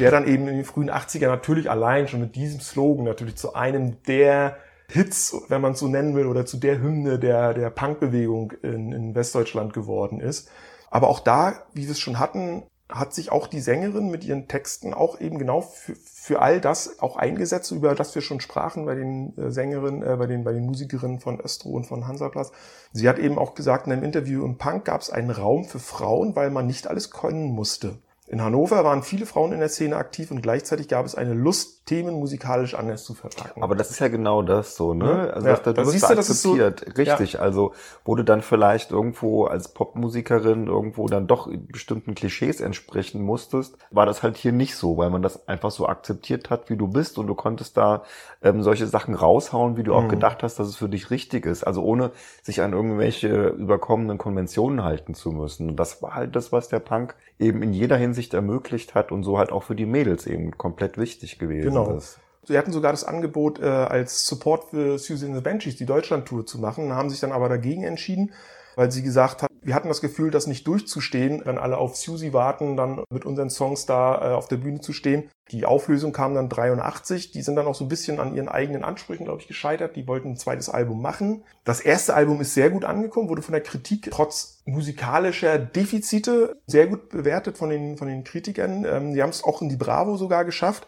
der 0.00 0.10
dann 0.10 0.26
eben 0.26 0.48
in 0.48 0.56
den 0.56 0.64
frühen 0.64 0.90
80er 0.90 1.26
natürlich 1.26 1.70
allein 1.70 2.08
schon 2.08 2.20
mit 2.20 2.34
diesem 2.34 2.60
Slogan 2.60 3.04
natürlich 3.04 3.36
zu 3.36 3.54
einem 3.54 4.02
der 4.04 4.56
Hits, 4.88 5.36
wenn 5.48 5.60
man 5.60 5.72
es 5.72 5.78
so 5.78 5.86
nennen 5.86 6.16
will, 6.16 6.26
oder 6.26 6.46
zu 6.46 6.56
der 6.56 6.80
Hymne 6.80 7.18
der, 7.18 7.54
der 7.54 7.70
Punkbewegung 7.70 8.52
in, 8.62 8.92
in 8.92 9.14
Westdeutschland 9.14 9.72
geworden 9.72 10.20
ist. 10.20 10.50
Aber 10.90 11.08
auch 11.08 11.20
da, 11.20 11.62
wie 11.72 11.84
wir 11.84 11.92
es 11.92 12.00
schon 12.00 12.18
hatten, 12.18 12.64
hat 12.88 13.14
sich 13.14 13.30
auch 13.30 13.46
die 13.46 13.60
Sängerin 13.60 14.10
mit 14.10 14.24
ihren 14.24 14.48
Texten 14.48 14.92
auch 14.92 15.20
eben 15.20 15.38
genau 15.38 15.60
für, 15.60 15.94
für 15.94 16.42
all 16.42 16.60
das 16.60 17.00
auch 17.00 17.16
eingesetzt, 17.16 17.70
über 17.70 17.94
das 17.94 18.14
wir 18.14 18.22
schon 18.22 18.40
sprachen 18.40 18.84
bei 18.84 18.96
den 18.96 19.36
äh, 19.38 19.50
Sängerinnen, 19.52 20.02
äh, 20.02 20.16
bei 20.16 20.26
den, 20.26 20.42
bei 20.42 20.52
den 20.52 20.66
Musikerinnen 20.66 21.20
von 21.20 21.40
Östro 21.40 21.70
und 21.70 21.84
von 21.84 22.08
Hansaplatz. 22.08 22.50
Sie 22.92 23.08
hat 23.08 23.18
eben 23.18 23.38
auch 23.38 23.54
gesagt 23.54 23.86
in 23.86 23.92
einem 23.92 24.02
Interview, 24.02 24.44
im 24.44 24.58
Punk 24.58 24.86
gab 24.86 25.02
es 25.02 25.10
einen 25.10 25.30
Raum 25.30 25.64
für 25.64 25.78
Frauen, 25.78 26.34
weil 26.34 26.50
man 26.50 26.66
nicht 26.66 26.88
alles 26.88 27.12
können 27.12 27.52
musste. 27.52 27.98
In 28.32 28.40
Hannover 28.42 28.84
waren 28.84 29.02
viele 29.02 29.26
Frauen 29.26 29.52
in 29.52 29.58
der 29.58 29.68
Szene 29.68 29.96
aktiv 29.96 30.30
und 30.30 30.40
gleichzeitig 30.40 30.86
gab 30.86 31.04
es 31.04 31.16
eine 31.16 31.34
Lust, 31.34 31.84
Themen 31.86 32.14
musikalisch 32.14 32.74
anders 32.76 33.02
zu 33.02 33.14
verpacken. 33.14 33.60
Aber 33.64 33.74
das 33.74 33.90
ist 33.90 33.98
ja 33.98 34.06
genau 34.06 34.42
das 34.42 34.76
so, 34.76 34.94
ne? 34.94 35.04
Ja. 35.04 35.30
Also 35.32 35.48
Ja, 35.48 35.54
das, 35.54 35.62
das, 35.62 35.62
da 35.64 35.72
du 35.72 35.78
wirst 35.88 35.90
siehst 35.90 36.10
du, 36.10 36.14
das 36.14 36.30
ist 36.30 36.42
so- 36.42 36.52
akzeptiert. 36.54 36.96
Richtig. 36.98 37.40
Also, 37.40 37.72
wo 38.04 38.14
du 38.14 38.22
dann 38.22 38.42
vielleicht 38.42 38.92
irgendwo 38.92 39.46
als 39.46 39.74
Popmusikerin 39.74 40.68
irgendwo 40.68 41.08
dann 41.08 41.26
doch 41.26 41.50
bestimmten 41.72 42.14
Klischees 42.14 42.60
entsprechen 42.60 43.20
musstest, 43.22 43.76
war 43.90 44.06
das 44.06 44.22
halt 44.22 44.36
hier 44.36 44.52
nicht 44.52 44.76
so, 44.76 44.96
weil 44.96 45.10
man 45.10 45.22
das 45.22 45.48
einfach 45.48 45.72
so 45.72 45.88
akzeptiert 45.88 46.50
hat, 46.50 46.70
wie 46.70 46.76
du 46.76 46.86
bist 46.86 47.18
und 47.18 47.26
du 47.26 47.34
konntest 47.34 47.76
da 47.76 48.04
ähm, 48.42 48.62
solche 48.62 48.86
Sachen 48.86 49.16
raushauen, 49.16 49.76
wie 49.76 49.82
du 49.82 49.92
auch 49.92 50.04
Mhm. 50.04 50.08
gedacht 50.10 50.44
hast, 50.44 50.60
dass 50.60 50.68
es 50.68 50.76
für 50.76 50.88
dich 50.88 51.10
richtig 51.10 51.44
ist. 51.46 51.64
Also 51.64 51.82
ohne 51.82 52.12
sich 52.42 52.62
an 52.62 52.72
irgendwelche 52.72 53.48
überkommenen 53.48 54.16
Konventionen 54.18 54.84
halten 54.84 55.14
zu 55.14 55.32
müssen. 55.32 55.70
Und 55.70 55.76
das 55.76 56.00
war 56.02 56.14
halt 56.14 56.36
das, 56.36 56.52
was 56.52 56.68
der 56.68 56.78
Punk 56.78 57.16
eben 57.40 57.62
in 57.62 57.72
jeder 57.72 57.96
Hinsicht 57.96 58.34
ermöglicht 58.34 58.94
hat 58.94 59.10
und 59.12 59.22
so 59.24 59.38
halt 59.38 59.50
auch 59.50 59.62
für 59.62 59.74
die 59.74 59.86
Mädels 59.86 60.26
eben 60.26 60.56
komplett 60.58 60.98
wichtig 60.98 61.38
gewesen 61.38 61.68
Genau. 61.68 61.96
ist. 61.96 62.18
Sie 62.44 62.56
hatten 62.56 62.72
sogar 62.72 62.92
das 62.92 63.04
Angebot, 63.04 63.60
äh, 63.60 63.64
als 63.66 64.26
Support 64.26 64.70
für 64.70 64.98
Susie 64.98 65.26
and 65.26 65.34
the 65.36 65.40
Banshees 65.40 65.76
die 65.76 65.86
Deutschland-Tour 65.86 66.46
zu 66.46 66.58
machen, 66.58 66.92
haben 66.94 67.10
sich 67.10 67.20
dann 67.20 67.32
aber 67.32 67.48
dagegen 67.48 67.84
entschieden, 67.84 68.32
weil 68.76 68.90
sie 68.90 69.02
gesagt 69.02 69.42
hat, 69.42 69.49
wir 69.62 69.74
hatten 69.74 69.88
das 69.88 70.00
Gefühl, 70.00 70.30
das 70.30 70.46
nicht 70.46 70.66
durchzustehen, 70.66 71.42
wenn 71.44 71.58
alle 71.58 71.78
auf 71.78 71.96
Susie 71.96 72.32
warten, 72.32 72.76
dann 72.76 73.04
mit 73.10 73.24
unseren 73.24 73.50
Songs 73.50 73.86
da 73.86 74.32
äh, 74.32 74.34
auf 74.34 74.48
der 74.48 74.56
Bühne 74.56 74.80
zu 74.80 74.92
stehen. 74.92 75.30
Die 75.50 75.66
Auflösung 75.66 76.12
kam 76.12 76.34
dann 76.34 76.48
83. 76.48 77.32
Die 77.32 77.42
sind 77.42 77.56
dann 77.56 77.66
auch 77.66 77.74
so 77.74 77.84
ein 77.84 77.88
bisschen 77.88 78.20
an 78.20 78.34
ihren 78.34 78.48
eigenen 78.48 78.84
Ansprüchen, 78.84 79.24
glaube 79.24 79.40
ich, 79.40 79.48
gescheitert. 79.48 79.96
Die 79.96 80.06
wollten 80.06 80.30
ein 80.30 80.36
zweites 80.36 80.68
Album 80.68 81.02
machen. 81.02 81.44
Das 81.64 81.80
erste 81.80 82.14
Album 82.14 82.40
ist 82.40 82.54
sehr 82.54 82.70
gut 82.70 82.84
angekommen, 82.84 83.28
wurde 83.28 83.42
von 83.42 83.52
der 83.52 83.62
Kritik 83.62 84.08
trotz 84.10 84.62
musikalischer 84.64 85.58
Defizite 85.58 86.56
sehr 86.66 86.86
gut 86.86 87.08
bewertet 87.08 87.58
von 87.58 87.70
den, 87.70 87.98
von 87.98 88.08
den 88.08 88.24
Kritikern. 88.24 88.84
Ähm, 88.84 89.14
die 89.14 89.22
haben 89.22 89.30
es 89.30 89.44
auch 89.44 89.60
in 89.60 89.68
die 89.68 89.76
Bravo 89.76 90.16
sogar 90.16 90.44
geschafft. 90.44 90.86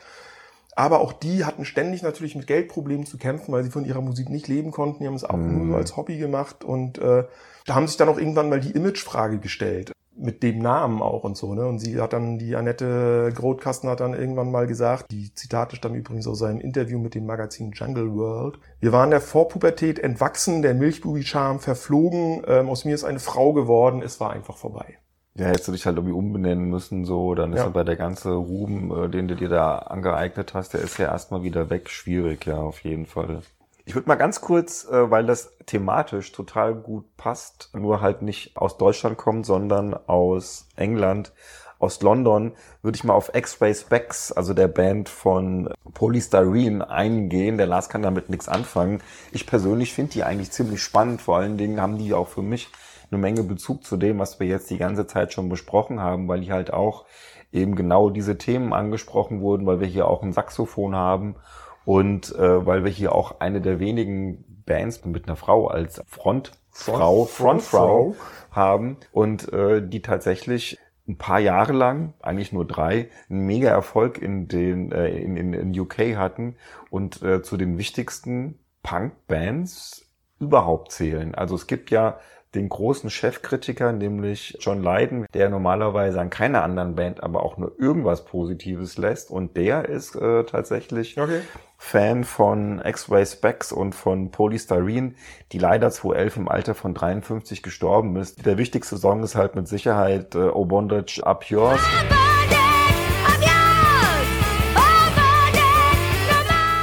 Aber 0.74 1.00
auch 1.00 1.12
die 1.12 1.44
hatten 1.44 1.64
ständig 1.64 2.02
natürlich 2.02 2.34
mit 2.34 2.46
Geldproblemen 2.46 3.04
zu 3.04 3.18
kämpfen, 3.18 3.52
weil 3.52 3.62
sie 3.62 3.70
von 3.70 3.84
ihrer 3.84 4.00
Musik 4.00 4.30
nicht 4.30 4.48
leben 4.48 4.70
konnten. 4.70 5.02
Die 5.02 5.06
haben 5.06 5.14
es 5.14 5.24
auch 5.24 5.36
nur 5.36 5.66
so 5.66 5.76
als 5.76 5.96
Hobby 5.96 6.16
gemacht 6.16 6.64
und 6.64 6.98
äh, 6.98 7.24
da 7.66 7.74
haben 7.74 7.86
sich 7.86 7.98
dann 7.98 8.08
auch 8.08 8.18
irgendwann 8.18 8.48
mal 8.48 8.60
die 8.60 8.72
Imagefrage 8.72 9.38
gestellt. 9.38 9.92
Mit 10.14 10.42
dem 10.42 10.58
Namen 10.58 11.00
auch 11.00 11.24
und 11.24 11.36
so, 11.36 11.54
ne? 11.54 11.66
Und 11.66 11.78
sie 11.78 11.98
hat 12.00 12.12
dann, 12.12 12.38
die 12.38 12.54
Annette 12.54 13.32
Grotkasten 13.34 13.88
hat 13.88 14.00
dann 14.00 14.12
irgendwann 14.12 14.50
mal 14.50 14.66
gesagt, 14.66 15.06
die 15.10 15.34
Zitate 15.34 15.74
stammen 15.74 15.94
übrigens 15.94 16.26
aus 16.26 16.38
seinem 16.38 16.60
Interview 16.60 16.98
mit 16.98 17.14
dem 17.14 17.24
Magazin 17.24 17.72
Jungle 17.72 18.14
World. 18.14 18.58
Wir 18.78 18.92
waren 18.92 19.10
der 19.10 19.22
Vorpubertät 19.22 19.98
entwachsen, 19.98 20.60
der 20.60 20.74
Milchbubi-Charme 20.74 21.60
verflogen, 21.60 22.42
ähm, 22.46 22.68
aus 22.68 22.84
mir 22.84 22.94
ist 22.94 23.04
eine 23.04 23.20
Frau 23.20 23.54
geworden, 23.54 24.02
es 24.02 24.20
war 24.20 24.32
einfach 24.32 24.58
vorbei. 24.58 24.98
Ja, 25.34 25.46
hättest 25.46 25.68
du 25.68 25.72
dich 25.72 25.86
halt 25.86 25.96
irgendwie 25.96 26.14
umbenennen 26.14 26.68
müssen, 26.68 27.04
so, 27.06 27.34
dann 27.34 27.52
ist 27.54 27.60
Ja. 27.60 27.66
aber 27.66 27.84
der 27.84 27.96
ganze 27.96 28.32
Ruhm, 28.32 29.04
äh, 29.04 29.08
den 29.08 29.28
du 29.28 29.34
dir 29.34 29.48
da 29.48 29.78
angeeignet 29.78 30.52
hast, 30.52 30.74
der 30.74 30.82
ist 30.82 30.98
ja 30.98 31.06
erstmal 31.06 31.42
wieder 31.42 31.70
weg. 31.70 31.88
Schwierig, 31.88 32.44
ja, 32.44 32.58
auf 32.58 32.80
jeden 32.80 33.06
Fall. 33.06 33.40
Ich 33.84 33.94
würde 33.94 34.08
mal 34.08 34.16
ganz 34.16 34.40
kurz, 34.42 34.86
äh, 34.88 35.10
weil 35.10 35.24
das 35.26 35.56
thematisch 35.66 36.32
total 36.32 36.74
gut 36.74 37.16
passt, 37.16 37.70
nur 37.72 38.00
halt 38.02 38.22
nicht 38.22 38.56
aus 38.56 38.76
Deutschland 38.76 39.16
kommt, 39.16 39.46
sondern 39.46 39.94
aus 40.06 40.68
England, 40.76 41.32
aus 41.78 42.00
London, 42.02 42.52
würde 42.82 42.94
ich 42.96 43.02
mal 43.02 43.14
auf 43.14 43.34
X-Ray 43.34 43.74
Specs, 43.74 44.30
also 44.30 44.54
der 44.54 44.68
Band 44.68 45.08
von 45.08 45.68
Polystyrene, 45.94 46.88
eingehen. 46.88 47.56
Der 47.58 47.66
Lars 47.66 47.88
kann 47.88 48.02
damit 48.02 48.28
nichts 48.28 48.48
anfangen. 48.48 49.02
Ich 49.32 49.46
persönlich 49.48 49.92
finde 49.92 50.12
die 50.12 50.22
eigentlich 50.22 50.52
ziemlich 50.52 50.80
spannend. 50.80 51.22
Vor 51.22 51.38
allen 51.38 51.56
Dingen 51.58 51.80
haben 51.80 51.98
die 51.98 52.14
auch 52.14 52.28
für 52.28 52.42
mich 52.42 52.70
eine 53.12 53.20
Menge 53.20 53.42
Bezug 53.42 53.84
zu 53.84 53.96
dem, 53.96 54.18
was 54.18 54.40
wir 54.40 54.46
jetzt 54.46 54.70
die 54.70 54.78
ganze 54.78 55.06
Zeit 55.06 55.32
schon 55.32 55.48
besprochen 55.48 56.00
haben, 56.00 56.28
weil 56.28 56.40
die 56.40 56.52
halt 56.52 56.72
auch 56.72 57.04
eben 57.52 57.76
genau 57.76 58.10
diese 58.10 58.38
Themen 58.38 58.72
angesprochen 58.72 59.40
wurden, 59.40 59.66
weil 59.66 59.80
wir 59.80 59.86
hier 59.86 60.08
auch 60.08 60.22
ein 60.22 60.32
Saxophon 60.32 60.96
haben 60.96 61.36
und 61.84 62.34
äh, 62.34 62.66
weil 62.66 62.84
wir 62.84 62.90
hier 62.90 63.14
auch 63.14 63.40
eine 63.40 63.60
der 63.60 63.78
wenigen 63.78 64.62
Bands 64.64 65.04
mit 65.04 65.26
einer 65.26 65.36
Frau 65.36 65.66
als 65.66 66.02
Frontfrau, 66.06 67.26
Front- 67.26 67.30
Frontfrau 67.30 68.14
haben 68.50 68.96
und 69.12 69.52
äh, 69.52 69.86
die 69.86 70.00
tatsächlich 70.00 70.78
ein 71.08 71.18
paar 71.18 71.40
Jahre 71.40 71.72
lang, 71.72 72.14
eigentlich 72.22 72.52
nur 72.52 72.64
drei, 72.64 73.10
einen 73.28 73.44
mega 73.44 73.68
Erfolg 73.68 74.18
in 74.18 74.48
den 74.48 74.92
äh, 74.92 75.08
in, 75.08 75.36
in, 75.36 75.52
in 75.52 75.78
UK 75.78 76.16
hatten 76.16 76.56
und 76.90 77.22
äh, 77.22 77.42
zu 77.42 77.56
den 77.56 77.76
wichtigsten 77.76 78.58
Punk-Bands 78.82 80.06
überhaupt 80.38 80.92
zählen. 80.92 81.34
Also 81.34 81.54
es 81.54 81.66
gibt 81.66 81.90
ja 81.90 82.18
den 82.54 82.68
großen 82.68 83.08
Chefkritiker, 83.08 83.92
nämlich 83.92 84.58
John 84.60 84.82
Lydon, 84.82 85.26
der 85.32 85.48
normalerweise 85.48 86.20
an 86.20 86.30
keiner 86.30 86.62
anderen 86.62 86.94
Band 86.94 87.22
aber 87.22 87.42
auch 87.42 87.56
nur 87.56 87.78
irgendwas 87.78 88.24
Positives 88.24 88.98
lässt. 88.98 89.30
Und 89.30 89.56
der 89.56 89.88
ist 89.88 90.14
äh, 90.16 90.44
tatsächlich 90.44 91.18
Okay. 91.18 91.40
Fan 91.78 92.24
von 92.24 92.80
X-Ray 92.84 93.26
Specs 93.26 93.72
und 93.72 93.94
von 93.94 94.30
Polystyrene, 94.30 95.14
die 95.50 95.58
leider 95.58 95.90
2011 95.90 96.36
im 96.36 96.48
Alter 96.48 96.74
von 96.74 96.94
53 96.94 97.62
gestorben 97.62 98.16
ist. 98.16 98.46
Der 98.46 98.56
wichtigste 98.56 98.96
Song 98.96 99.22
ist 99.22 99.34
halt 99.34 99.56
mit 99.56 99.66
Sicherheit 99.66 100.34
äh, 100.34 100.48
Oh 100.48 100.64
Bondage 100.64 101.20
Up 101.24 101.44
Yours. 101.44 101.80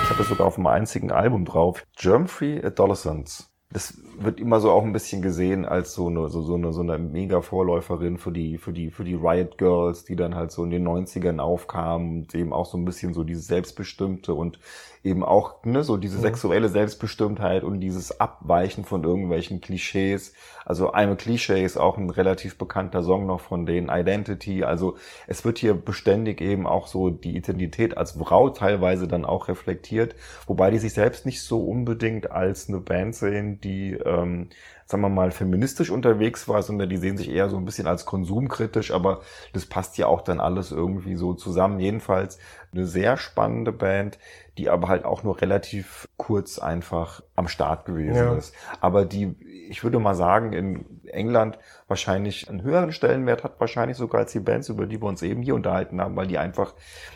Ich 0.03 0.09
habe 0.09 0.17
das 0.17 0.27
sogar 0.27 0.47
auf 0.47 0.57
einem 0.57 0.67
einzigen 0.67 1.11
Album 1.11 1.45
drauf. 1.45 1.85
Germfree 1.97 2.61
Adolescents. 2.61 3.48
Das 3.71 3.99
wird 4.17 4.39
immer 4.39 4.59
so 4.59 4.71
auch 4.71 4.83
ein 4.83 4.93
bisschen 4.93 5.21
gesehen 5.21 5.63
als 5.63 5.93
so 5.93 6.07
eine, 6.07 6.27
so, 6.29 6.41
so 6.41 6.55
eine, 6.55 6.73
so 6.73 6.81
eine 6.81 6.97
mega 6.97 7.41
Vorläuferin 7.41 8.17
für 8.17 8.31
die, 8.31 8.57
für 8.57 8.73
die, 8.73 8.89
für 8.89 9.03
die 9.03 9.13
Riot 9.13 9.59
Girls, 9.59 10.05
die 10.05 10.15
dann 10.15 10.33
halt 10.33 10.51
so 10.51 10.63
in 10.63 10.71
den 10.71 10.87
90ern 10.87 11.39
aufkamen 11.39 12.21
und 12.21 12.33
eben 12.35 12.51
auch 12.51 12.65
so 12.65 12.79
ein 12.79 12.85
bisschen 12.85 13.13
so 13.13 13.23
dieses 13.23 13.45
Selbstbestimmte 13.45 14.33
und 14.33 14.59
eben 15.03 15.23
auch, 15.23 15.63
ne, 15.63 15.83
so 15.83 15.97
diese 15.97 16.19
sexuelle 16.19 16.69
Selbstbestimmtheit 16.69 17.63
und 17.63 17.79
dieses 17.79 18.19
Abweichen 18.19 18.83
von 18.83 19.03
irgendwelchen 19.03 19.61
Klischees. 19.61 20.33
Also 20.65 20.93
I'm 20.93 21.11
a 21.11 21.15
Cliché 21.15 21.63
ist 21.63 21.77
auch 21.77 21.97
ein 21.97 22.09
relativ 22.09 22.57
bekannter 22.57 23.01
Song 23.03 23.25
noch 23.25 23.39
von 23.39 23.65
denen, 23.65 23.89
Identity. 23.89 24.63
Also 24.63 24.97
es 25.27 25.45
wird 25.45 25.57
hier 25.57 25.73
beständig 25.73 26.41
eben 26.41 26.67
auch 26.67 26.87
so 26.87 27.09
die 27.09 27.37
Identität 27.37 27.97
als 27.97 28.11
Frau 28.11 28.49
teilweise 28.49 29.07
dann 29.07 29.25
auch 29.25 29.47
reflektiert, 29.47 30.15
wobei 30.47 30.69
die 30.69 30.79
sich 30.79 30.93
selbst 30.93 31.25
nicht 31.25 31.41
so 31.41 31.63
unbedingt 31.63 32.31
als 32.31 32.67
eine 32.67 32.79
Band 32.79 33.15
sehen, 33.15 33.61
die, 33.61 33.93
ähm, 33.93 34.49
sagen 34.89 35.03
wir 35.03 35.09
mal, 35.09 35.29
feministisch 35.29 35.91
unterwegs 35.91 36.47
war, 36.47 36.63
sondern 36.63 36.89
die 36.89 36.97
sehen 36.97 37.15
sich 37.15 37.29
eher 37.29 37.47
so 37.47 37.57
ein 37.57 37.65
bisschen 37.65 37.85
als 37.85 38.05
konsumkritisch, 38.07 38.89
aber 38.89 39.21
das 39.53 39.67
passt 39.67 39.99
ja 39.99 40.07
auch 40.07 40.21
dann 40.21 40.39
alles 40.39 40.71
irgendwie 40.71 41.15
so 41.15 41.35
zusammen. 41.35 41.79
Jedenfalls 41.79 42.39
eine 42.73 42.87
sehr 42.87 43.15
spannende 43.15 43.71
Band, 43.71 44.17
die 44.57 44.67
aber 44.67 44.87
halt 44.87 45.05
auch 45.05 45.21
nur 45.23 45.39
relativ 45.41 46.07
kurz 46.17 46.57
einfach 46.57 47.21
am 47.35 47.47
Start 47.47 47.85
gewesen 47.85 48.15
Ja. 48.15 48.35
ist. 48.35 48.55
Aber 48.81 49.05
die, 49.05 49.35
ich 49.69 49.83
würde 49.83 49.99
mal 49.99 50.15
sagen, 50.15 50.53
in 50.53 50.98
England 51.13 51.57
wahrscheinlich 51.87 52.49
einen 52.49 52.61
höheren 52.63 52.91
Stellenwert 52.91 53.43
hat, 53.43 53.59
wahrscheinlich 53.59 53.97
sogar 53.97 54.21
als 54.21 54.31
die 54.31 54.39
Bands, 54.39 54.69
über 54.69 54.85
die 54.85 55.01
wir 55.01 55.07
uns 55.07 55.21
eben 55.21 55.41
hier 55.41 55.55
unterhalten 55.55 55.99
haben, 56.01 56.15
weil 56.15 56.27
die 56.27 56.37
einfach 56.37 56.73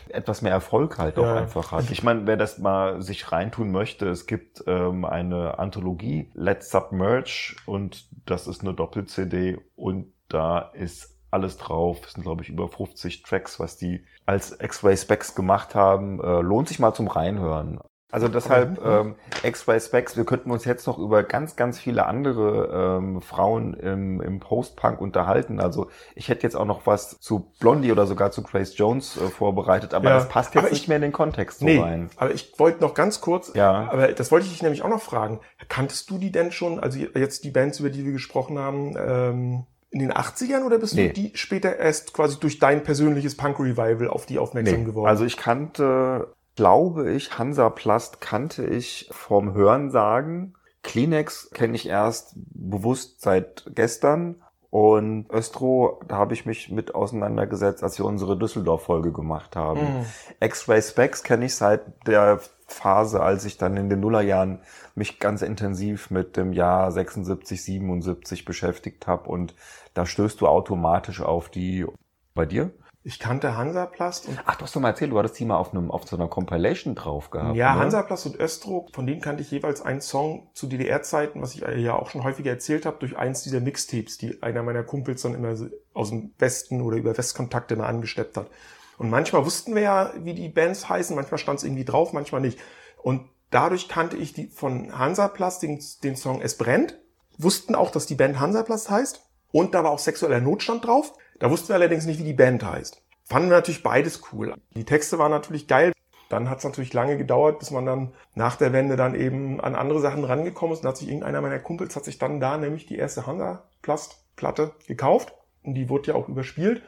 etwas 0.08 0.42
mehr 0.42 0.52
Erfolg 0.52 0.98
halt 0.98 1.18
auch 1.18 1.24
Ja. 1.24 1.36
einfach 1.36 1.72
hat. 1.72 1.90
Ich 1.90 2.02
meine, 2.02 2.26
wer 2.26 2.36
das 2.36 2.58
mal 2.58 3.02
sich 3.02 3.30
reintun 3.32 3.70
möchte, 3.72 4.08
es 4.08 4.26
gibt 4.26 4.64
ähm, 4.66 5.04
eine 5.04 5.58
Anthologie, 5.58 6.30
Let's 6.34 6.70
Submerge, 6.70 7.56
und 7.66 8.06
das 8.26 8.46
ist 8.46 8.62
eine 8.62 8.74
Doppel-CD 8.74 9.58
und 9.76 10.12
da 10.28 10.58
ist 10.74 11.10
alles 11.30 11.56
drauf. 11.56 12.00
Es 12.06 12.12
sind, 12.12 12.22
glaube 12.22 12.42
ich, 12.42 12.48
über 12.48 12.68
50 12.68 13.22
Tracks, 13.22 13.58
was 13.58 13.76
die 13.76 14.04
als 14.24 14.58
X-Ray 14.60 14.96
Specs 14.96 15.34
gemacht 15.34 15.74
haben. 15.74 16.20
Äh, 16.22 16.40
lohnt 16.40 16.68
sich 16.68 16.78
mal 16.78 16.94
zum 16.94 17.08
Reinhören. 17.08 17.80
Also 18.14 18.28
deshalb 18.28 18.80
ähm, 18.84 19.16
X-Ray 19.42 19.80
Specs, 19.80 20.16
wir 20.16 20.24
könnten 20.24 20.52
uns 20.52 20.64
jetzt 20.64 20.86
noch 20.86 20.98
über 21.00 21.24
ganz, 21.24 21.56
ganz 21.56 21.80
viele 21.80 22.06
andere 22.06 22.98
ähm, 23.02 23.20
Frauen 23.20 23.74
im, 23.74 24.20
im 24.20 24.38
Post-Punk 24.38 25.00
unterhalten. 25.00 25.58
Also 25.58 25.88
ich 26.14 26.28
hätte 26.28 26.44
jetzt 26.44 26.54
auch 26.54 26.64
noch 26.64 26.86
was 26.86 27.18
zu 27.18 27.50
Blondie 27.58 27.90
oder 27.90 28.06
sogar 28.06 28.30
zu 28.30 28.44
Grace 28.44 28.78
Jones 28.78 29.16
äh, 29.16 29.28
vorbereitet, 29.30 29.94
aber 29.94 30.10
Ja, 30.10 30.14
das 30.14 30.28
passt 30.28 30.54
jetzt 30.54 30.66
ich- 30.66 30.70
nicht 30.70 30.88
mehr 30.88 30.96
in 30.98 31.02
den 31.02 31.12
Kontext 31.12 31.58
so 31.58 31.64
Nee, 31.64 31.80
rein. 31.80 32.08
aber 32.16 32.32
ich 32.32 32.52
wollte 32.56 32.80
noch 32.82 32.94
ganz 32.94 33.20
kurz, 33.20 33.52
Ja. 33.54 33.88
aber 33.90 34.06
das 34.12 34.30
wollte 34.30 34.46
ich 34.46 34.52
dich 34.52 34.62
nämlich 34.62 34.82
auch 34.82 34.88
noch 34.88 35.02
fragen. 35.02 35.40
Kanntest 35.68 36.08
du 36.08 36.18
die 36.18 36.30
denn 36.30 36.52
schon, 36.52 36.78
also 36.78 36.98
jetzt 36.98 37.42
die 37.42 37.50
Bands, 37.50 37.80
über 37.80 37.90
die 37.90 38.04
wir 38.04 38.12
gesprochen 38.12 38.60
haben, 38.60 38.94
ähm, 38.96 39.64
in 39.90 40.00
den 40.00 40.12
80ern 40.12 40.64
oder 40.64 40.78
bist 40.78 40.94
Nee. 40.96 41.06
du 41.08 41.14
die 41.14 41.30
später 41.34 41.76
erst 41.76 42.12
quasi 42.14 42.40
durch 42.40 42.58
dein 42.58 42.82
persönliches 42.82 43.36
Punk-Revival 43.36 44.08
auf 44.08 44.26
die 44.26 44.40
aufmerksam 44.40 44.80
Nee, 44.80 44.84
geworden? 44.84 45.08
also 45.08 45.24
ich 45.24 45.36
kannte, 45.36 46.33
glaube 46.56 47.10
ich, 47.10 47.38
Hansaplast 47.38 48.20
kannte 48.20 48.64
ich 48.64 49.08
vom 49.10 49.54
Hörensagen. 49.54 50.54
Kleenex 50.82 51.50
kenne 51.50 51.74
ich 51.76 51.88
erst 51.88 52.34
bewusst 52.36 53.20
seit 53.20 53.64
gestern. 53.74 54.42
Und 54.70 55.30
Östro, 55.30 56.00
da 56.08 56.16
habe 56.16 56.34
ich 56.34 56.46
mich 56.46 56.68
mit 56.68 56.96
auseinandergesetzt, 56.96 57.84
als 57.84 57.96
wir 57.98 58.06
unsere 58.06 58.36
Düsseldorf-Folge 58.36 59.12
gemacht 59.12 59.54
haben. 59.54 59.80
Mhm. 59.80 60.06
X-Ray 60.40 60.82
Specs 60.82 61.22
kenne 61.22 61.44
ich 61.44 61.54
seit 61.54 62.06
der 62.08 62.40
Phase, 62.66 63.20
als 63.22 63.44
ich 63.44 63.56
dann 63.56 63.76
in 63.76 63.88
den 63.88 64.00
Nullerjahren 64.00 64.58
mich 64.96 65.20
ganz 65.20 65.42
intensiv 65.42 66.10
mit 66.10 66.36
dem 66.36 66.52
Jahr 66.52 66.90
76, 66.90 67.62
77 67.62 68.44
beschäftigt 68.44 69.06
habe. 69.06 69.28
Und 69.28 69.54
da 69.94 70.06
stößt 70.06 70.40
du 70.40 70.48
automatisch 70.48 71.20
auf 71.20 71.48
die... 71.50 71.86
Bei 72.34 72.46
dir? 72.46 72.72
Ich 73.06 73.18
kannte 73.18 73.54
Hansaplast 73.54 74.28
und 74.28 74.40
Ach, 74.46 74.56
du 74.56 74.64
hast 74.64 74.74
doch 74.74 74.80
mal 74.80 74.88
erzählt, 74.88 75.12
du 75.12 75.18
hattest 75.18 75.38
die 75.38 75.44
mal 75.44 75.58
auf, 75.58 75.72
einem, 75.72 75.90
auf 75.90 76.08
so 76.08 76.16
einer 76.16 76.26
Compilation 76.26 76.94
drauf 76.94 77.30
gehabt. 77.30 77.54
ja, 77.54 77.74
ne? 77.74 77.80
Hansaplast 77.80 78.24
und 78.24 78.40
Östro, 78.40 78.88
von 78.94 79.06
denen 79.06 79.20
kannte 79.20 79.42
ich 79.42 79.50
jeweils 79.50 79.82
einen 79.82 80.00
Song 80.00 80.48
zu 80.54 80.66
DDR-Zeiten, 80.66 81.42
was 81.42 81.54
ich 81.54 81.60
ja 81.60 81.94
auch 81.96 82.08
schon 82.08 82.24
häufiger 82.24 82.50
erzählt 82.50 82.86
habe, 82.86 82.96
durch 82.98 83.18
eins 83.18 83.42
dieser 83.42 83.60
Mixtapes, 83.60 84.16
die 84.16 84.42
einer 84.42 84.62
meiner 84.62 84.82
Kumpels 84.82 85.20
dann 85.20 85.34
immer 85.34 85.54
aus 85.92 86.08
dem 86.08 86.32
Westen 86.38 86.80
oder 86.80 86.96
über 86.96 87.16
Westkontakte 87.16 87.76
mal 87.76 87.88
angesteppt 87.88 88.38
hat. 88.38 88.50
Und 88.96 89.10
manchmal 89.10 89.44
wussten 89.44 89.74
wir 89.74 89.82
ja, 89.82 90.12
wie 90.16 90.32
die 90.32 90.48
Bands 90.48 90.88
heißen, 90.88 91.14
manchmal 91.14 91.38
stand 91.38 91.58
es 91.58 91.64
irgendwie 91.64 91.84
drauf, 91.84 92.14
manchmal 92.14 92.40
nicht. 92.40 92.58
Und 93.02 93.28
dadurch 93.50 93.88
kannte 93.88 94.16
ich 94.16 94.32
die 94.32 94.46
von 94.46 94.98
Hansaplast 94.98 95.62
den, 95.62 95.78
den 96.02 96.16
Song 96.16 96.40
Es 96.40 96.56
brennt, 96.56 96.98
wussten 97.36 97.74
auch, 97.74 97.90
dass 97.90 98.06
die 98.06 98.14
Band 98.14 98.40
Hansaplast 98.40 98.88
heißt 98.88 99.28
und 99.52 99.74
da 99.74 99.84
war 99.84 99.90
auch 99.90 99.98
sexueller 99.98 100.40
Notstand 100.40 100.86
drauf. 100.86 101.12
Da 101.38 101.50
wussten 101.50 101.68
wir 101.68 101.74
allerdings 101.74 102.06
nicht, 102.06 102.20
wie 102.20 102.24
die 102.24 102.32
Band 102.32 102.64
heißt. 102.64 103.02
Fanden 103.24 103.48
wir 103.48 103.56
natürlich 103.56 103.82
beides 103.82 104.22
cool. 104.32 104.54
Die 104.74 104.84
Texte 104.84 105.18
waren 105.18 105.30
natürlich 105.30 105.66
geil. 105.66 105.92
Dann 106.28 106.48
hat 106.48 106.58
es 106.58 106.64
natürlich 106.64 106.92
lange 106.92 107.16
gedauert, 107.16 107.58
bis 107.58 107.70
man 107.70 107.86
dann 107.86 108.12
nach 108.34 108.56
der 108.56 108.72
Wende 108.72 108.96
dann 108.96 109.14
eben 109.14 109.60
an 109.60 109.74
andere 109.74 110.00
Sachen 110.00 110.24
rangekommen 110.24 110.74
ist. 110.74 110.82
Und 110.82 110.88
hat 110.88 110.96
sich 110.96 111.08
irgendeiner 111.08 111.40
meiner 111.40 111.58
Kumpels 111.58 111.96
hat 111.96 112.04
sich 112.04 112.18
dann 112.18 112.40
da 112.40 112.58
nämlich 112.58 112.86
die 112.86 112.96
erste 112.96 113.26
Hansa-Plastplatte 113.26 114.72
gekauft. 114.86 115.34
Und 115.62 115.74
die 115.74 115.88
wurde 115.88 116.08
ja 116.08 116.14
auch 116.14 116.28
überspielt. 116.28 116.82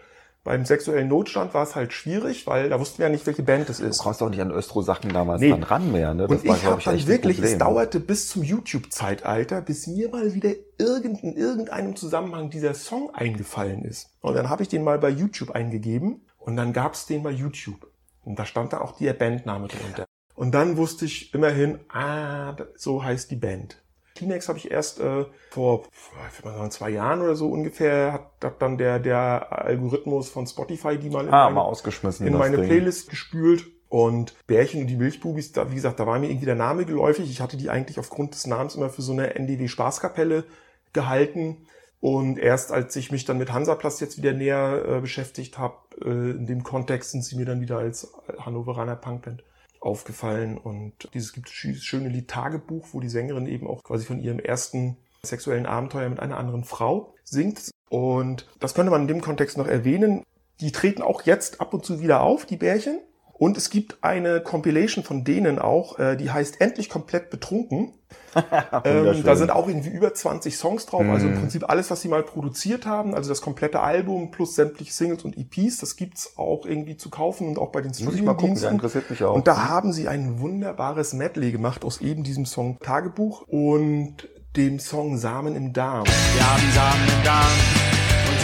Beim 0.47 0.65
sexuellen 0.65 1.09
Notstand 1.09 1.55
war 1.55 1.65
es 1.65 1.75
halt 1.75 1.93
schwierig, 1.93 2.47
weil 2.47 2.69
da 2.69 2.79
wussten 2.79 2.99
wir 2.99 3.07
ja 3.07 3.11
nicht, 3.11 3.27
welche 3.27 3.43
Band 3.43 3.69
es 3.69 3.79
Du 3.79 3.85
ist. 3.85 3.99
kommst 3.99 4.21
doch 4.21 4.31
nicht 4.31 4.41
an 4.41 4.53
Östro-Sachen 4.53 5.13
damals 5.13 5.41
Nee. 5.41 5.51
dann 5.51 5.65
ran 5.65 5.91
mehr, 5.91 6.15
ne? 6.15 6.29
Und 6.29 6.37
ich 6.37 6.43
glaub 6.45 6.63
habe 6.63 6.83
dann 6.85 7.07
wirklich, 7.09 7.39
es 7.39 7.43
Problem. 7.43 7.59
dauerte 7.59 7.99
bis 7.99 8.29
zum 8.29 8.45
YouTube-Zeitalter, 8.45 9.61
bis 9.61 9.89
mir 9.89 10.09
mal 10.09 10.35
wieder 10.35 10.51
irgend, 10.79 11.25
in 11.25 11.35
irgendeinem 11.37 11.97
Zusammenhang 11.97 12.49
dieser 12.51 12.75
Song 12.75 13.11
eingefallen 13.13 13.85
ist. 13.85 14.09
Und 14.21 14.35
dann 14.35 14.49
habe 14.49 14.63
ich 14.63 14.69
den 14.69 14.85
mal 14.85 14.99
bei 15.01 15.09
YouTube 15.11 15.51
eingegeben 15.51 16.25
und 16.39 16.57
dann 16.57 16.73
gab 16.73 16.95
es 16.95 17.07
den 17.07 17.25
bei 17.25 17.31
YouTube. 17.33 17.91
Und 18.25 18.39
da 18.39 18.45
stand 18.45 18.73
da 18.73 18.81
auch 18.81 18.97
der 18.99 19.15
Bandname 19.15 19.67
drunter. 19.69 20.07
Und 20.37 20.55
dann 20.55 20.77
wusste 20.77 21.07
ich 21.07 21.35
immerhin, 21.35 21.81
ah, 21.93 22.55
so 22.77 23.03
heißt 23.03 23.31
die 23.33 23.37
Band. 23.37 23.83
Kleenex 24.17 24.49
habe 24.49 24.59
ich 24.59 24.71
erst 24.71 24.99
äh, 25.01 25.25
vor 25.51 25.85
ich 26.31 26.39
würde 26.39 26.49
mal 26.49 26.59
sagen, 26.59 26.71
zwei 26.73 26.91
Jahren 26.91 27.21
oder 27.23 27.37
so 27.37 27.49
ungefähr, 27.49 28.13
hat, 28.13 28.27
hat 28.43 28.61
dann 28.63 28.77
der, 28.79 28.99
der 28.99 29.47
Algorithmus 29.65 30.29
von 30.29 30.47
Spotify 30.47 30.99
die 30.99 31.11
mal 31.11 31.25
in 31.27 31.33
Ah, 31.33 31.45
meine- 31.45 31.55
mal 31.55 31.63
ausgeschmissen. 31.63 32.27
in 32.27 32.37
meine 32.37 32.57
Ding. 32.57 32.67
Playlist 32.67 33.09
gespült. 33.11 33.67
Und 33.89 34.35
Bärchen 34.49 34.81
und 34.81 34.89
die 34.89 34.97
Milchbubis, 34.97 35.53
da, 35.53 35.71
wie 35.71 35.77
gesagt, 35.77 36.01
da 36.01 36.09
war 36.09 36.19
mir 36.19 36.29
irgendwie 36.29 36.45
der 36.47 36.57
Name 36.57 36.85
geläufig. 36.85 37.31
Ich 37.31 37.41
hatte 37.41 37.57
die 37.57 37.71
eigentlich 37.71 38.01
aufgrund 38.01 38.35
des 38.35 38.45
Namens 38.49 38.75
immer 38.75 38.91
für 38.91 39.01
so 39.01 39.13
eine 39.13 39.37
NDW-Spaßkapelle 39.37 40.43
gehalten. 40.93 41.59
Und 42.01 42.37
erst 42.39 42.73
als 42.73 42.95
ich 42.97 43.13
mich 43.13 43.25
dann 43.25 43.39
mit 43.39 43.53
Hansaplast 43.53 44.01
jetzt 44.01 44.19
wieder 44.19 44.33
näher 44.33 44.83
äh, 44.89 45.01
beschäftigt 45.01 45.59
habe, 45.59 45.77
äh, 46.05 46.09
in 46.33 46.47
dem 46.47 46.63
Kontext 46.65 47.13
sind 47.13 47.25
sie 47.25 47.37
mir 47.37 47.47
dann 47.47 47.61
wieder 47.61 47.79
als 47.79 48.13
Hannoveraner 48.39 48.97
Punkband 48.97 49.45
aufgefallen. 49.81 50.59
Und 50.59 51.09
dieses 51.15 51.33
gibt 51.33 51.49
schöne 51.49 52.09
Lied 52.09 52.29
Tagebuch, 52.29 52.89
wo 52.93 53.01
die 53.01 53.09
Sängerin 53.09 53.47
eben 53.47 53.67
auch 53.67 53.85
quasi 53.85 54.05
von 54.05 54.21
ihrem 54.21 54.39
ersten 54.39 54.97
sexuellen 55.23 55.67
Abenteuer 55.67 56.09
mit 56.09 56.21
einer 56.21 56.39
anderen 56.39 56.65
Frau 56.65 57.15
singt. 57.25 57.71
Und 57.89 58.47
das 58.61 58.75
könnte 58.75 58.91
man 58.91 59.03
in 59.03 59.09
dem 59.09 59.21
Kontext 59.21 59.59
noch 59.59 59.67
erwähnen. 59.67 60.23
Die 60.61 60.73
treten 60.73 61.03
auch 61.03 61.23
jetzt 61.23 61.61
ab 61.61 61.75
und 61.75 61.85
zu 61.85 62.01
wieder 62.01 62.23
auf, 62.23 62.47
die 62.47 62.57
Bärchen. 62.57 63.01
Und 63.33 63.59
es 63.59 63.69
gibt 63.69 64.03
eine 64.03 64.41
Compilation 64.41 65.05
von 65.05 65.23
denen 65.23 65.59
auch, 65.59 65.99
äh, 65.99 66.17
die 66.17 66.31
heißt 66.31 66.61
Endlich 66.61 66.89
komplett 66.89 67.29
betrunken. 67.29 67.93
ähm, 68.85 69.23
da 69.25 69.37
sind 69.37 69.51
auch 69.51 69.69
irgendwie 69.69 69.91
über 69.91 70.13
20 70.15 70.57
Songs 70.57 70.87
drauf, 70.87 71.03
also 71.09 71.27
im 71.27 71.35
Mhm. 71.35 71.41
Prinzip 71.41 71.69
alles, 71.69 71.91
was 71.91 72.01
sie 72.03 72.09
mal 72.09 72.23
produziert 72.23 72.87
haben, 72.87 73.15
also 73.15 73.29
das 73.29 73.41
komplette 73.41 73.81
Album 73.81 74.31
plus 74.31 74.55
sämtliche 74.55 74.93
Singles 74.93 75.25
und 75.25 75.37
EPs, 75.37 75.79
das 75.79 75.97
gibt's 75.97 76.35
auch 76.37 76.67
irgendwie 76.67 76.97
zu 76.97 77.11
kaufen 77.11 77.49
und 77.49 77.59
auch 77.59 77.71
bei 77.73 77.81
den 77.81 77.89
Muss 77.91 77.99
ich 78.15 78.23
mal 78.23 78.35
gucken, 78.35 78.55
der 78.55 78.57
Streaming-Diensten. 78.59 78.75
interessiert 78.75 79.11
mich 79.11 79.25
auch. 79.25 79.35
Und 79.35 79.47
da 79.47 79.69
haben 79.69 79.93
sie 79.93 80.09
ein 80.09 80.41
wunderbares 80.41 81.13
Medley 81.13 81.53
gemacht 81.53 81.85
aus 81.85 82.01
eben 82.01 82.23
diesem 82.25 82.47
Song 82.47 82.79
Tagebuch 82.81 83.43
und 83.49 84.29
dem 84.57 84.79
Song 84.79 85.19
Samen 85.19 85.55
im 85.57 85.73
Darm. 85.73 86.07
Wir 86.07 86.51
haben 86.51 86.73
Samen 86.73 87.09
im 87.19 87.25
Darm 87.25 87.76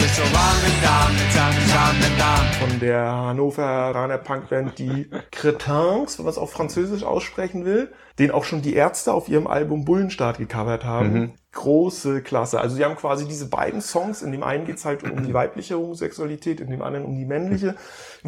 sind 0.03 0.15
so 0.15 0.33
warm 0.33 0.57
im 0.65 0.81
Darm 0.83 1.13
mit 1.13 1.31
seinem 1.31 2.11
im 2.11 2.17
Darm. 2.17 2.47
von 2.59 2.79
der 2.79 3.05
Hannoveraner 3.05 4.17
Punkband 4.17 4.77
die 4.77 5.09
Cretins, 5.31 6.17
wenn 6.17 6.25
man 6.25 6.31
es 6.31 6.37
auf 6.37 6.51
Französisch 6.51 7.03
aussprechen 7.03 7.63
will, 7.63 7.93
den 8.19 8.31
auch 8.31 8.43
schon 8.43 8.61
die 8.61 8.73
Ärzte 8.73 9.13
auf 9.13 9.29
ihrem 9.29 9.47
Album 9.47 9.85
Bullenstart 9.85 10.39
gecovert 10.39 10.83
haben. 10.83 11.13
Mhm. 11.13 11.31
Große 11.53 12.21
Klasse. 12.21 12.59
Also 12.59 12.75
sie 12.75 12.83
haben 12.83 12.97
quasi 12.97 13.27
diese 13.27 13.47
beiden 13.47 13.79
Songs, 13.79 14.21
in 14.21 14.33
dem 14.33 14.43
einen 14.43 14.65
geht's 14.65 14.83
halt 14.83 15.03
um 15.03 15.23
die 15.23 15.33
weibliche 15.33 15.77
Homosexualität, 15.77 16.59
in 16.59 16.69
dem 16.69 16.81
anderen 16.81 17.05
um 17.05 17.15
die 17.15 17.25
männliche, 17.25 17.75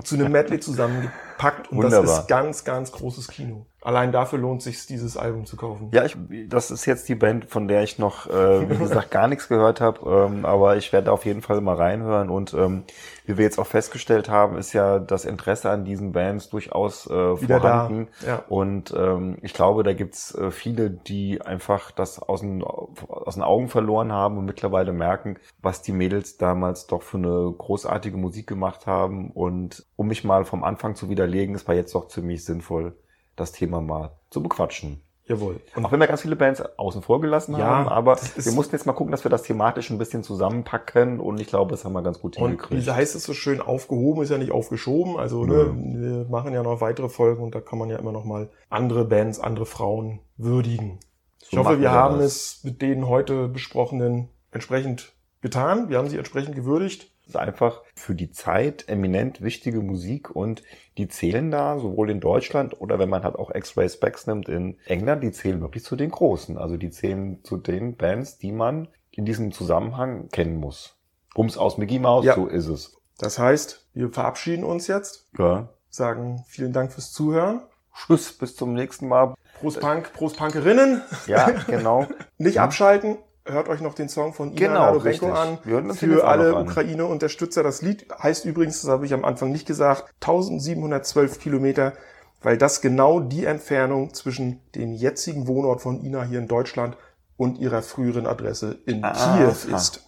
zu 0.01 0.15
einem 0.15 0.31
Medley 0.31 0.61
zusammengepackt 0.61 1.71
und 1.71 1.81
das 1.81 1.91
Wunderbar. 1.91 2.19
ist 2.21 2.27
ganz, 2.27 2.63
ganz 2.63 2.91
großes 2.93 3.27
Kino. 3.27 3.65
Allein 3.85 4.11
dafür 4.11 4.39
lohnt 4.39 4.63
sich 4.63 4.87
dieses 4.87 5.15
Album 5.15 5.45
zu 5.45 5.57
kaufen. 5.57 5.89
Ja, 5.93 6.05
ich, 6.05 6.17
das 6.49 6.71
ist 6.71 6.87
jetzt 6.87 7.07
die 7.07 7.13
Band, 7.13 7.45
von 7.45 7.67
der 7.67 7.83
ich 7.83 7.99
noch, 7.99 8.25
äh, 8.25 8.67
wie 8.67 8.77
gesagt, 8.77 9.11
gar 9.11 9.27
nichts 9.27 9.47
gehört 9.47 9.79
habe, 9.79 10.27
ähm, 10.27 10.43
aber 10.43 10.75
ich 10.75 10.91
werde 10.91 11.11
auf 11.11 11.23
jeden 11.23 11.43
Fall 11.43 11.61
mal 11.61 11.75
reinhören 11.75 12.31
und 12.31 12.55
ähm, 12.55 12.85
wie 13.27 13.37
wir 13.37 13.45
jetzt 13.45 13.59
auch 13.59 13.67
festgestellt 13.67 14.27
haben, 14.27 14.57
ist 14.57 14.73
ja 14.73 14.97
das 14.97 15.23
Interesse 15.23 15.69
an 15.69 15.85
diesen 15.85 16.13
Bands 16.13 16.49
durchaus 16.49 17.05
äh, 17.05 17.11
Wieder 17.41 17.59
da, 17.59 17.85
vorhanden. 17.85 18.07
ja. 18.25 18.43
Und 18.49 18.91
ähm, 18.97 19.37
ich 19.43 19.53
glaube, 19.53 19.83
da 19.83 19.93
gibt's 19.93 20.33
äh, 20.33 20.49
viele, 20.49 20.89
die 20.89 21.43
einfach 21.43 21.91
das 21.91 22.19
aus 22.19 22.41
den, 22.41 22.63
aus 22.63 23.35
den 23.35 23.43
Augen 23.43 23.67
verloren 23.67 24.11
haben 24.11 24.39
und 24.39 24.45
mittlerweile 24.45 24.93
merken, 24.93 25.37
was 25.61 25.83
die 25.83 25.91
Mädels 25.91 26.37
damals 26.37 26.87
doch 26.87 27.03
für 27.03 27.17
eine 27.17 27.53
großartige 27.55 28.17
Musik 28.17 28.47
gemacht 28.47 28.87
haben. 28.87 29.29
Und 29.29 29.85
um 29.95 30.07
mich 30.07 30.23
mal 30.23 30.43
vom 30.43 30.63
Anfang 30.63 30.95
zu 30.95 31.07
widerlegen, 31.07 31.53
es 31.53 31.67
war 31.67 31.75
jetzt 31.75 31.93
doch 31.93 32.07
ziemlich 32.07 32.43
sinnvoll, 32.43 32.95
das 33.35 33.51
Thema 33.51 33.81
mal 33.81 34.11
zu 34.29 34.41
bequatschen. 34.43 35.01
Jawohl. 35.27 35.59
Und 35.75 35.83
Auch 35.85 35.91
wenn 35.91 35.99
wir 35.99 36.05
ganz 36.05 36.21
viele 36.21 36.35
Bands 36.35 36.61
außen 36.77 37.01
vor 37.01 37.19
gelassen 37.19 37.57
Ja, 37.57 37.65
haben, 37.65 37.89
aber 37.89 38.15
wir 38.35 38.51
mussten 38.51 38.75
jetzt 38.75 38.85
mal 38.85 38.93
gucken, 38.93 39.09
dass 39.11 39.23
wir 39.25 39.31
das 39.31 39.41
thematisch 39.41 39.89
ein 39.89 39.97
bisschen 39.97 40.21
zusammenpacken 40.21 41.19
und 41.19 41.39
ich 41.41 41.47
glaube, 41.47 41.71
das 41.71 41.83
haben 41.83 41.93
wir 41.93 42.03
ganz 42.03 42.19
gut 42.19 42.37
Und 42.37 42.43
hingekriegt. 42.49 42.85
wie 42.85 42.91
heißt 42.91 43.15
es 43.15 43.23
so 43.23 43.33
schön, 43.33 43.59
aufgehoben 43.59 44.21
ist 44.21 44.29
ja 44.29 44.37
nicht 44.37 44.51
aufgeschoben. 44.51 45.17
Also 45.17 45.43
ne, 45.45 45.73
wir 45.75 46.25
machen 46.29 46.53
ja 46.53 46.61
noch 46.61 46.79
weitere 46.79 47.09
Folgen 47.09 47.41
und 47.43 47.55
da 47.55 47.59
kann 47.61 47.79
man 47.79 47.89
ja 47.89 47.97
immer 47.97 48.11
noch 48.11 48.23
mal 48.23 48.51
andere 48.69 49.03
Bands, 49.05 49.39
andere 49.39 49.65
Frauen 49.65 50.19
würdigen. 50.37 50.99
Ich 51.41 51.49
So 51.49 51.57
hoffe, 51.57 51.69
machen 51.69 51.77
wir 51.77 51.89
wir 51.89 51.91
haben 51.91 52.19
das. 52.19 52.25
es 52.25 52.63
mit 52.63 52.83
den 52.83 53.07
heute 53.07 53.47
besprochenen 53.47 54.29
entsprechend 54.51 55.13
getan. 55.41 55.89
Wir 55.89 55.97
haben 55.97 56.07
sie 56.07 56.17
entsprechend 56.17 56.55
gewürdigt. 56.55 57.11
Das 57.25 57.29
ist 57.35 57.35
einfach 57.37 57.81
für 57.95 58.13
die 58.13 58.29
Zeit 58.31 58.87
eminent 58.87 59.41
wichtige 59.41 59.81
Musik 59.81 60.29
und 60.35 60.61
die 60.97 61.07
zählen 61.07 61.49
da 61.49 61.79
sowohl 61.79 62.11
in 62.11 62.19
Deutschland 62.19 62.79
oder 62.79 62.99
wenn 62.99 63.09
man 63.09 63.23
halt 63.23 63.35
auch 63.35 63.53
X-Ray 63.53 63.89
Specs 63.89 64.27
nimmt 64.27 64.47
in 64.47 64.77
England, 64.85 65.23
die 65.23 65.31
zählen 65.31 65.59
wirklich 65.61 65.83
zu 65.83 65.95
den 65.95 66.11
Großen. 66.11 66.57
Also 66.57 66.77
die 66.77 66.91
zählen 66.91 67.43
zu 67.43 67.57
den 67.57 67.95
Bands, 67.95 68.37
die 68.37 68.51
man 68.51 68.87
in 69.11 69.25
diesem 69.25 69.51
Zusammenhang 69.51 70.29
kennen 70.29 70.57
muss. 70.57 70.97
Bums 71.33 71.57
aus 71.57 71.77
Mickey 71.77 71.97
Mouse, 71.99 72.25
Ja. 72.25 72.35
so 72.35 72.45
ist 72.47 72.67
es. 72.67 72.95
Das 73.17 73.39
heißt, 73.39 73.87
wir 73.93 74.09
verabschieden 74.11 74.63
uns 74.63 74.87
jetzt, 74.87 75.27
Ja. 75.37 75.69
sagen 75.89 76.43
vielen 76.47 76.73
Dank 76.73 76.91
fürs 76.93 77.11
Zuhören. 77.11 77.61
Tschüss, 77.95 78.33
bis 78.37 78.55
zum 78.55 78.73
nächsten 78.73 79.07
Mal. 79.07 79.33
Prost 79.59 79.79
Punk, 79.79 80.11
Prost 80.13 80.37
Punkerinnen. 80.37 81.01
Ja, 81.27 81.49
genau. 81.67 82.07
Nicht 82.37 82.59
abschalten. 82.59 83.17
Hört 83.47 83.69
euch 83.69 83.79
noch 83.79 83.93
den 83.93 84.09
Song 84.09 84.33
von 84.33 84.49
Ina 84.53 84.57
Genau, 84.57 84.97
richtig. 84.97 85.29
an. 85.29 85.59
Für 85.93 86.27
alle. 86.27 86.55
Ukraine-Unterstützer. 86.55 87.61
Das 87.61 87.83
Lied 87.83 88.07
heißt 88.11 88.45
übrigens, 88.45 88.81
das 88.81 88.89
habe 88.89 89.05
ich 89.05 89.13
am 89.13 89.23
Anfang 89.23 89.51
nicht 89.51 89.67
gesagt, 89.67 90.11
1712 90.21 91.39
Kilometer, 91.39 91.93
weil 92.41 92.57
das 92.57 92.81
genau 92.81 93.19
die 93.19 93.45
Entfernung 93.45 94.13
zwischen 94.15 94.61
dem 94.73 94.93
jetzigen 94.93 95.47
Wohnort 95.47 95.81
von 95.81 96.03
Ina 96.03 96.23
hier 96.23 96.39
in 96.39 96.47
Deutschland 96.47 96.97
und 97.37 97.59
ihrer 97.59 97.83
früheren 97.83 98.25
Adresse 98.25 98.79
in 98.85 99.03
Aha. 99.03 99.37
Kiew 99.37 99.75
ist. 99.75 100.07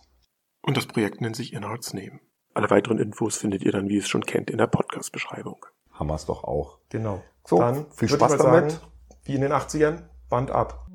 Und 0.64 0.76
das 0.76 0.88
Projekt 0.88 1.22
nennt 1.22 1.36
sich 1.36 1.54
Inhalts 1.54 1.94
Name. 1.94 2.20
Alle 2.56 2.70
weiteren 2.72 2.98
Infos 2.98 3.38
findet 3.38 3.62
ihr 3.62 3.72
dann, 3.72 3.88
wie 3.88 3.96
ihr 3.96 4.02
es 4.02 4.08
schon 4.08 4.26
kennt, 4.26 4.50
in 4.50 4.58
der 4.58 4.68
Podcast-Beschreibung. 4.68 5.64
Haben 5.92 6.08
wir 6.08 6.16
es 6.16 6.26
doch 6.26 6.44
auch. 6.44 6.80
Genau. 6.90 7.22
So, 7.46 7.60
dann 7.60 7.86
viel 7.92 8.10
Spaß 8.10 8.38
damit. 8.38 8.72
Sagen, 8.72 8.84
wie 9.26 9.36
in 9.36 9.42
den 9.42 9.52
80ern, 9.52 10.04
Band 10.30 10.50
ab. 10.52 10.87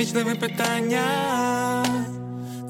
Вічливе 0.00 0.34
питання, 0.34 1.04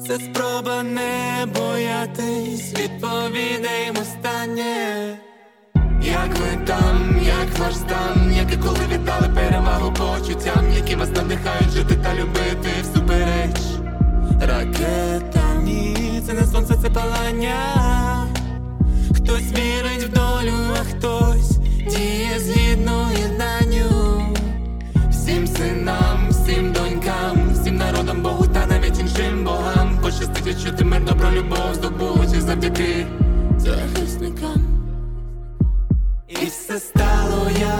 це 0.07 0.15
спроба 0.15 0.83
не 0.83 1.45
боятись 1.55 2.73
відповідей 2.79 3.91
останнє. 4.01 5.17
Як 6.01 6.29
ви 6.39 6.65
там, 6.65 7.19
як 7.23 7.59
ваш 7.59 7.75
стан, 7.75 8.33
як 8.37 8.53
і 8.53 8.57
коли 8.57 8.79
віддали 8.93 9.29
перевагу 9.35 9.93
почуттям, 9.93 10.65
які 10.75 10.95
вас 10.95 11.09
надихають 11.09 11.69
жити 11.69 11.95
та 12.03 12.13
любити 12.13 12.69
всупереч 12.81 13.57
ракетам. 14.41 15.63
Ні, 15.63 16.21
це 16.27 16.33
не 16.33 16.43
сонце, 16.43 16.73
це 16.81 16.89
палання. 16.89 17.57
Хтось 19.15 19.51
вірить 19.51 20.03
в 20.03 20.09
долю, 20.09 20.57
а 20.79 20.83
хтось 20.83 21.57
діє 21.77 22.39
згідно 22.39 23.09
єднанню. 23.21 24.25
Всім 25.11 25.47
синам, 25.47 26.00
любов, 31.41 31.73
здобучі 31.73 32.41
завдяки 32.41 33.05
захисникам. 33.57 34.61
І 36.27 36.45
все 36.45 36.79
стало 36.79 37.49
як 37.59 37.70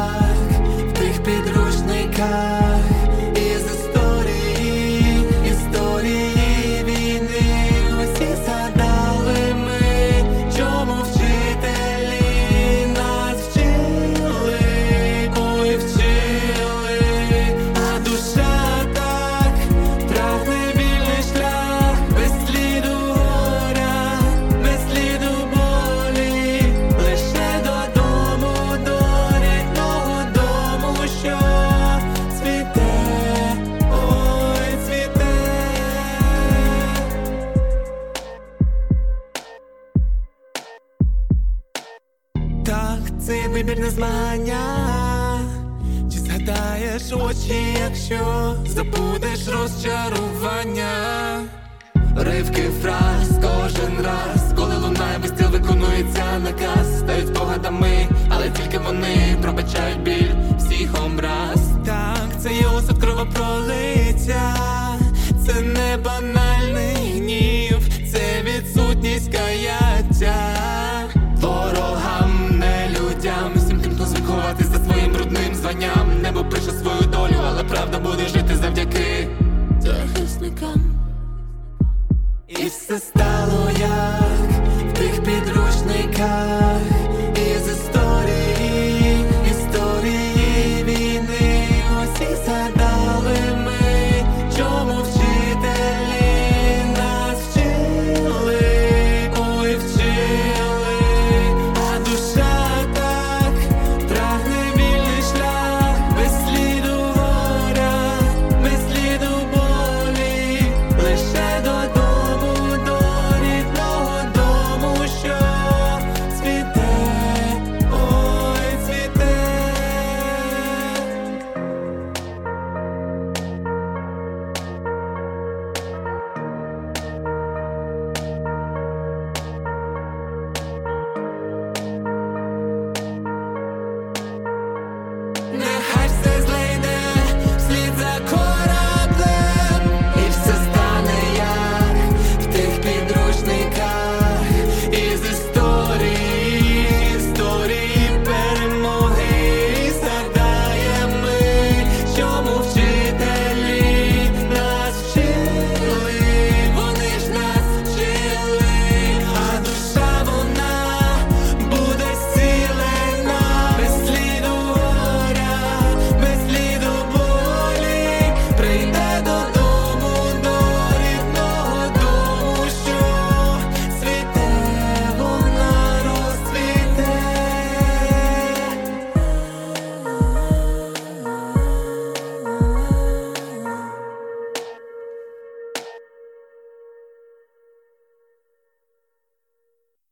надами 57.61 57.90